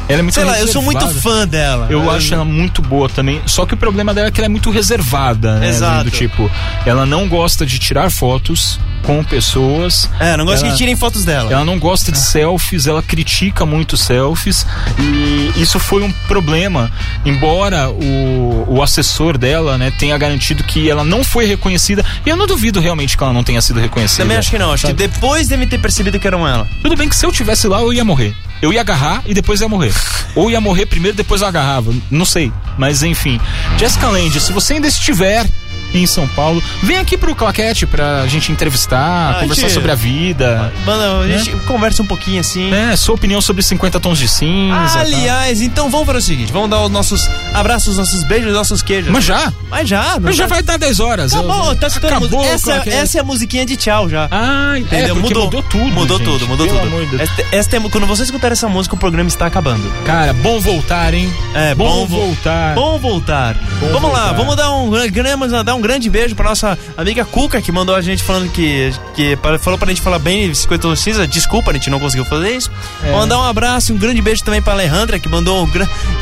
Ela 0.10 0.20
é 0.20 0.22
muito 0.22 0.34
Sei 0.34 0.44
lá, 0.44 0.60
eu 0.60 0.68
sou 0.68 0.82
muito 0.82 1.08
fã 1.08 1.48
dela. 1.48 1.88
Eu 1.90 2.10
acho 2.12 2.34
ela 2.34 2.44
muito 2.44 2.82
boa 2.82 3.08
também. 3.08 3.42
Só 3.46 3.66
que 3.66 3.74
o 3.74 3.78
problema 3.78 4.14
dela 4.14 4.28
é 4.28 4.32
que 4.32 4.40
ela 4.40 4.48
é 4.48 4.50
muito 4.50 4.70
reservada, 4.70 5.60
né? 5.60 5.70
Exato. 5.70 6.06
Do 6.06 6.12
tipo, 6.12 6.52
ela 6.86 7.06
não 7.06 7.28
gosta 7.28 7.66
de 7.66 7.80
tirar 7.80 8.12
fotos 8.12 8.80
com 9.04 9.24
pessoas. 9.24 10.10
É, 10.20 10.36
não 10.38 10.46
gosto 10.46 10.64
Ela- 10.64 10.72
que 10.72 10.78
tirem 10.78 10.96
fotos 10.96 11.24
dela. 11.24 11.52
Ela 11.52 11.66
não 11.66 11.78
gosta 11.78 12.12
de 12.12 12.18
selfies, 12.18 12.88
ela 12.88 13.02
critica 13.04 13.66
muito 13.66 13.96
selfies 13.98 14.66
e 15.00 15.52
isso 15.62 15.80
foi 15.80 16.02
um 16.04 16.12
problema. 16.28 16.92
Embora 17.26 17.90
o, 17.90 18.66
o 18.68 18.82
assessor 18.82 19.38
dela, 19.38 19.78
né, 19.78 19.92
tenha 19.98 20.18
garantido 20.18 20.64
que 20.64 20.90
ela 20.90 21.04
não 21.04 21.24
foi 21.24 21.46
reconhecida, 21.46 22.04
e 22.26 22.30
eu 22.30 22.36
não 22.36 22.48
duvido 22.48 22.80
realmente 22.80 23.18
que 23.18 23.24
ela 23.24 23.34
não 23.34 23.44
tenha 23.44 23.62
sido 23.62 23.80
reconhecida. 23.80 24.24
Também 24.24 24.38
acho 24.38 24.50
que 24.50 24.58
não. 24.58 24.72
Acho 24.74 24.82
que 24.88 24.92
Sabe? 24.94 25.08
depois 25.08 25.48
devem 25.48 25.68
ter 25.68 25.78
percebido 25.80 26.20
que 26.20 26.28
eram 26.28 26.48
ela. 26.48 26.68
Tudo 26.82 26.96
bem 26.96 27.08
que 27.10 27.16
se 27.16 27.26
eu 27.26 27.32
tivesse 27.32 27.68
lá, 27.68 27.82
eu 27.82 27.94
ia 27.94 28.04
morrer. 28.04 28.34
Eu 28.62 28.72
ia 28.72 28.80
agarrar 28.82 29.22
e 29.26 29.34
depois 29.34 29.60
ia 29.62 29.68
morrer. 29.68 29.94
Ou 30.36 30.50
ia 30.50 30.60
morrer 30.62 30.86
primeiro, 30.86 31.16
depois 31.18 31.42
eu 31.42 31.48
agarrava. 31.48 31.94
Não 32.10 32.26
sei. 32.26 32.52
Mas 32.78 33.04
enfim. 33.04 33.40
Jessica 33.78 34.08
Lange, 34.08 34.40
se 34.40 34.52
você 34.54 34.74
ainda 34.74 34.88
estiver 34.88 35.46
em 35.94 36.06
São 36.06 36.28
Paulo, 36.30 36.62
vem 36.82 36.98
aqui 36.98 37.18
pro 37.18 37.36
Claquete 37.36 37.86
pra 37.86 38.26
gente 38.28 38.52
entrevistar, 38.52 39.32
Ah, 39.32 39.40
conversar 39.42 39.62
gente- 39.64 39.74
sobre 39.74 39.92
a 39.92 39.96
vida. 39.96 40.72
Mano, 40.86 41.22
a 41.22 41.28
gente 41.38 41.52
conversa 41.66 42.02
um 42.02 42.06
pouquinho 42.06 42.40
assim. 42.40 42.70
né? 42.70 42.96
Sua 42.96 43.16
opinião 43.16 43.42
sobre 43.42 43.62
50 43.64 44.00
tons 44.00 44.18
de 44.18 44.28
cinza. 44.28 44.94
tá? 44.94 45.00
Aliás, 45.02 45.62
então 45.62 45.90
vamos 45.90 46.06
para 46.06 46.18
o 46.18 46.22
seguinte: 46.22 46.52
vamos 46.52 46.70
dar 46.70 46.82
os 46.82 46.92
nossos 46.92 47.30
abraços, 47.54 47.98
nossos 47.98 48.24
beijos, 48.24 48.54
nossos 48.54 48.82
queijos. 48.82 49.12
Mas 49.12 49.24
já? 49.24 49.52
Mas 49.70 49.88
já, 49.90 50.18
Mas 50.20 50.36
já 50.36 50.44
tá- 50.48 50.56
vai 50.56 50.64
dar 50.64 50.78
10 50.78 51.00
horas. 51.00 51.34
Acabou, 51.34 51.70
Eu- 51.70 51.76
tá 51.76 51.88
escutando 51.88 52.14
Acabou 52.14 52.44
Essa, 52.46 52.84
essa 52.90 53.18
é 53.18 53.22
a 53.22 53.24
musiquinha 53.24 53.66
de 53.66 53.76
tchau 53.76 54.10
já. 54.10 54.28
Ah, 54.32 54.78
Entendeu? 54.78 55.16
é, 55.16 55.20
porque 55.20 55.34
mudou, 55.34 55.64
tudo. 55.64 55.86
Mudou 55.94 56.18
gente. 56.18 56.30
tudo, 56.30 56.48
mudou 56.48 56.68
Pelo 56.68 56.80
tudo. 56.80 57.22
Esta, 57.22 57.46
esta 57.52 57.78
é- 57.78 57.80
quando 57.90 58.06
você 58.08 58.24
escutar 58.24 58.52
essa 58.52 58.68
música, 58.68 58.96
o 58.96 58.98
programa 58.98 59.28
está 59.28 59.46
acabando. 59.48 59.92
Cara, 60.06 60.34
bom 60.34 60.60
voltar, 60.60 61.14
hein? 61.14 61.32
É, 61.54 61.74
bom, 61.76 61.86
bom 61.86 62.06
vo- 62.08 62.26
voltar. 62.28 62.76
Bom 62.76 63.00
voltar. 63.00 63.56
Bom 63.80 63.88
vamos 63.92 64.12
lá, 64.12 64.20
voltar. 64.28 64.34
vamos 64.38 64.56
dar 64.56 64.72
um, 64.72 64.90
gra- 64.90 65.64
dar 65.64 65.76
um 65.76 65.82
grande 65.84 66.10
beijo 66.10 66.36
pra 66.36 66.50
nossa 66.50 66.78
amiga 66.98 67.24
Cuca, 67.26 67.62
que 67.62 67.72
mandou 67.72 67.94
a 67.96 68.02
gente 68.02 68.24
falando 68.24 68.50
que. 68.52 68.92
que 69.16 69.36
para- 69.36 69.60
falou 69.60 69.78
pra 69.78 69.90
gente 69.90 70.02
falar 70.02 70.18
bem 70.20 70.50
de 70.50 70.56
50 70.58 70.82
tons 70.82 70.98
de 70.98 71.04
cinza. 71.04 71.28
Desculpa, 71.28 71.70
a 71.70 71.74
gente 71.76 71.90
não 71.92 72.00
conseguiu 72.00 72.26
fazer 72.26 72.56
isso. 72.56 72.72
É. 73.04 73.12
Mandar 73.12 73.38
um 73.38 73.44
abraço 73.44 73.92
e 73.92 73.96
um 73.96 73.98
grande 74.00 74.22
beijo 74.22 74.44
também 74.44 74.62
pra 74.62 74.74
Alejandra, 74.74 75.20
que 75.20 75.30
mandou 75.30 75.64
um 75.64 75.70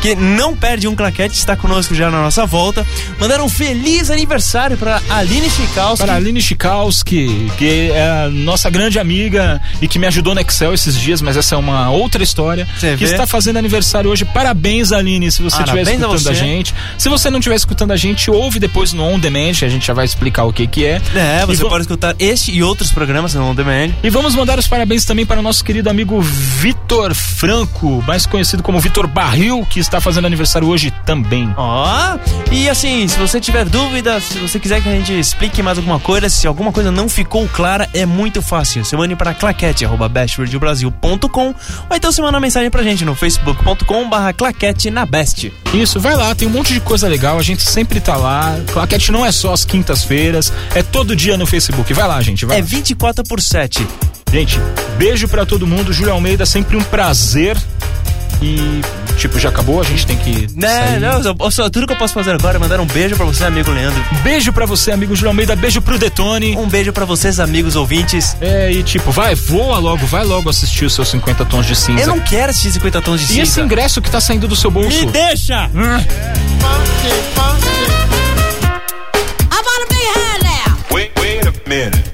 que 0.02 0.14
não 0.16 0.56
perde 0.56 0.88
um 0.88 0.94
claquete, 0.94 1.36
está 1.38 1.54
conosco 1.56 1.94
já 1.94 2.10
na 2.10 2.20
nossa 2.22 2.44
volta. 2.44 2.86
Mandaram 3.18 3.44
um 3.44 3.48
feliz 3.48 4.10
aniversário 4.10 4.76
pra 4.76 5.00
Aline 5.08 5.48
Chikowski. 5.48 5.98
Para 6.04 6.12
a 6.14 6.16
Aline 6.16 6.40
Chikowski, 6.40 7.50
que 7.58 7.90
é 7.92 8.24
a 8.24 8.28
nossa 8.30 8.68
grande 8.70 8.98
amiga 8.98 9.60
e 9.80 9.86
que 9.88 9.98
me 9.98 10.06
ajudou 10.06 10.34
no 10.34 10.40
Excel 10.40 10.74
esses 10.74 10.98
dias, 10.98 11.20
mas 11.22 11.36
essa 11.36 11.54
é 11.54 11.58
uma 11.58 11.90
outra 11.90 12.22
história. 12.22 12.66
Você 12.78 12.96
que 12.96 13.04
vê? 13.04 13.12
está 13.12 13.26
fazendo 13.26 13.58
aniversário 13.58 14.10
hoje. 14.10 14.24
Parabéns, 14.24 14.90
Aline, 14.92 15.30
se 15.30 15.42
você 15.42 15.58
estiver 15.62 15.80
a 15.80 15.82
escutando 15.82 16.04
a, 16.14 16.18
você. 16.18 16.34
gente. 16.34 16.74
Se 16.98 17.08
você 17.08 17.30
não 17.30 17.38
estiver 17.38 17.56
escutando 17.56 17.92
a 17.92 17.96
gente, 17.96 18.30
ouve 18.30 18.58
depois 18.58 18.92
no 18.92 19.04
On 19.04 19.18
Demand, 19.18 19.51
a 19.60 19.68
gente 19.68 19.86
já 19.86 19.94
vai 19.94 20.04
explicar 20.04 20.44
o 20.44 20.52
que 20.52 20.66
que 20.66 20.84
é. 20.84 21.00
É, 21.14 21.46
você 21.46 21.64
pode 21.64 21.82
escutar 21.82 22.14
este 22.18 22.52
e 22.52 22.62
outros 22.62 22.92
programas 22.92 23.34
no 23.34 23.44
On 23.44 23.54
Demand. 23.54 23.90
E 24.02 24.10
vamos 24.10 24.34
mandar 24.34 24.58
os 24.58 24.66
parabéns 24.66 25.04
também 25.04 25.26
para 25.26 25.40
o 25.40 25.42
nosso 25.42 25.64
querido 25.64 25.90
amigo 25.90 26.20
Vitor 26.20 27.14
Franco, 27.14 28.02
mais 28.06 28.26
conhecido 28.26 28.62
como 28.62 28.80
Vitor 28.80 29.06
Barril, 29.06 29.66
que 29.68 29.80
está 29.80 30.00
fazendo 30.00 30.26
aniversário 30.26 30.68
hoje 30.68 30.92
também. 31.04 31.52
Ó, 31.56 32.18
e 32.50 32.68
assim, 32.68 33.06
se 33.08 33.18
você 33.18 33.40
tiver 33.40 33.64
dúvidas, 33.64 34.24
se 34.24 34.38
você 34.38 34.58
quiser 34.58 34.82
que 34.82 34.88
a 34.88 34.92
gente 34.92 35.18
explique 35.18 35.62
mais 35.62 35.78
alguma 35.78 35.98
coisa, 35.98 36.28
se 36.28 36.46
alguma 36.46 36.72
coisa 36.72 36.90
não 36.90 37.08
ficou 37.08 37.48
clara, 37.48 37.88
é 37.92 38.06
muito 38.06 38.42
fácil. 38.42 38.84
Você 38.84 38.96
mande 38.96 39.16
para 39.16 39.34
claquete.bestradiobrasil.com 39.34 41.54
ou 41.90 41.96
então 41.96 42.12
você 42.12 42.20
manda 42.20 42.34
uma 42.34 42.40
mensagem 42.40 42.70
pra 42.70 42.82
gente 42.82 43.04
no 43.04 43.14
facebook.com 43.14 44.08
barra 44.08 44.32
claquete 44.32 44.90
na 44.90 45.04
best. 45.04 45.52
Isso, 45.74 45.98
vai 45.98 46.14
lá, 46.14 46.34
tem 46.34 46.46
um 46.46 46.50
monte 46.50 46.74
de 46.74 46.80
coisa 46.80 47.08
legal, 47.08 47.38
a 47.38 47.42
gente 47.42 47.62
sempre 47.62 48.00
tá 48.00 48.16
lá. 48.16 48.58
Claquete 48.72 49.10
não 49.10 49.24
é 49.24 49.31
só 49.32 49.52
às 49.52 49.64
quintas-feiras, 49.64 50.52
é 50.74 50.82
todo 50.82 51.14
dia 51.16 51.36
no 51.36 51.46
Facebook. 51.46 51.92
Vai 51.94 52.06
lá, 52.08 52.20
gente, 52.22 52.44
vai 52.44 52.58
É 52.58 52.60
lá. 52.60 52.66
24 52.66 53.24
por 53.24 53.40
7. 53.40 53.86
Gente, 54.32 54.58
beijo 54.96 55.28
pra 55.28 55.44
todo 55.44 55.66
mundo. 55.66 55.92
Júlio 55.92 56.12
Almeida, 56.12 56.46
sempre 56.46 56.76
um 56.76 56.82
prazer. 56.82 57.56
E, 58.40 58.80
tipo, 59.18 59.38
já 59.38 59.50
acabou, 59.50 59.80
a 59.80 59.84
gente 59.84 60.04
tem 60.04 60.16
que. 60.16 60.48
Né, 60.56 60.68
sair. 60.68 61.00
não, 61.00 61.22
só, 61.22 61.50
só- 61.50 61.70
tudo 61.70 61.86
que 61.86 61.92
eu 61.92 61.96
posso 61.96 62.12
fazer 62.12 62.32
agora 62.32 62.56
é 62.56 62.58
mandar 62.58 62.80
um 62.80 62.86
beijo 62.86 63.14
pra 63.14 63.24
você, 63.24 63.44
amigo 63.44 63.70
Leandro. 63.70 64.02
Beijo 64.24 64.52
pra 64.52 64.66
você, 64.66 64.90
amigo 64.90 65.14
Júlio 65.14 65.28
Almeida. 65.28 65.54
Beijo 65.54 65.80
pro 65.80 65.96
Detone. 65.96 66.56
Um 66.56 66.66
beijo 66.68 66.92
pra 66.92 67.04
vocês, 67.04 67.38
amigos 67.38 67.76
ouvintes. 67.76 68.36
É, 68.40 68.72
e 68.72 68.82
tipo, 68.82 69.12
vai, 69.12 69.36
voa 69.36 69.78
logo, 69.78 70.04
vai 70.06 70.24
logo 70.24 70.50
assistir 70.50 70.86
os 70.86 70.92
seus 70.94 71.08
50 71.10 71.44
tons 71.44 71.66
de 71.66 71.76
cinza. 71.76 72.00
Eu 72.00 72.08
não 72.08 72.18
quero 72.18 72.50
assistir 72.50 72.72
50 72.72 73.00
tons 73.00 73.20
de 73.20 73.26
E 73.34 73.40
esse 73.40 73.52
cinza. 73.52 73.60
ingresso 73.64 74.02
que 74.02 74.10
tá 74.10 74.20
saindo 74.20 74.48
do 74.48 74.56
seu 74.56 74.72
bolso? 74.72 75.06
Me 75.06 75.06
deixa! 75.12 75.66
Hum. 75.72 76.02
men. 81.72 82.11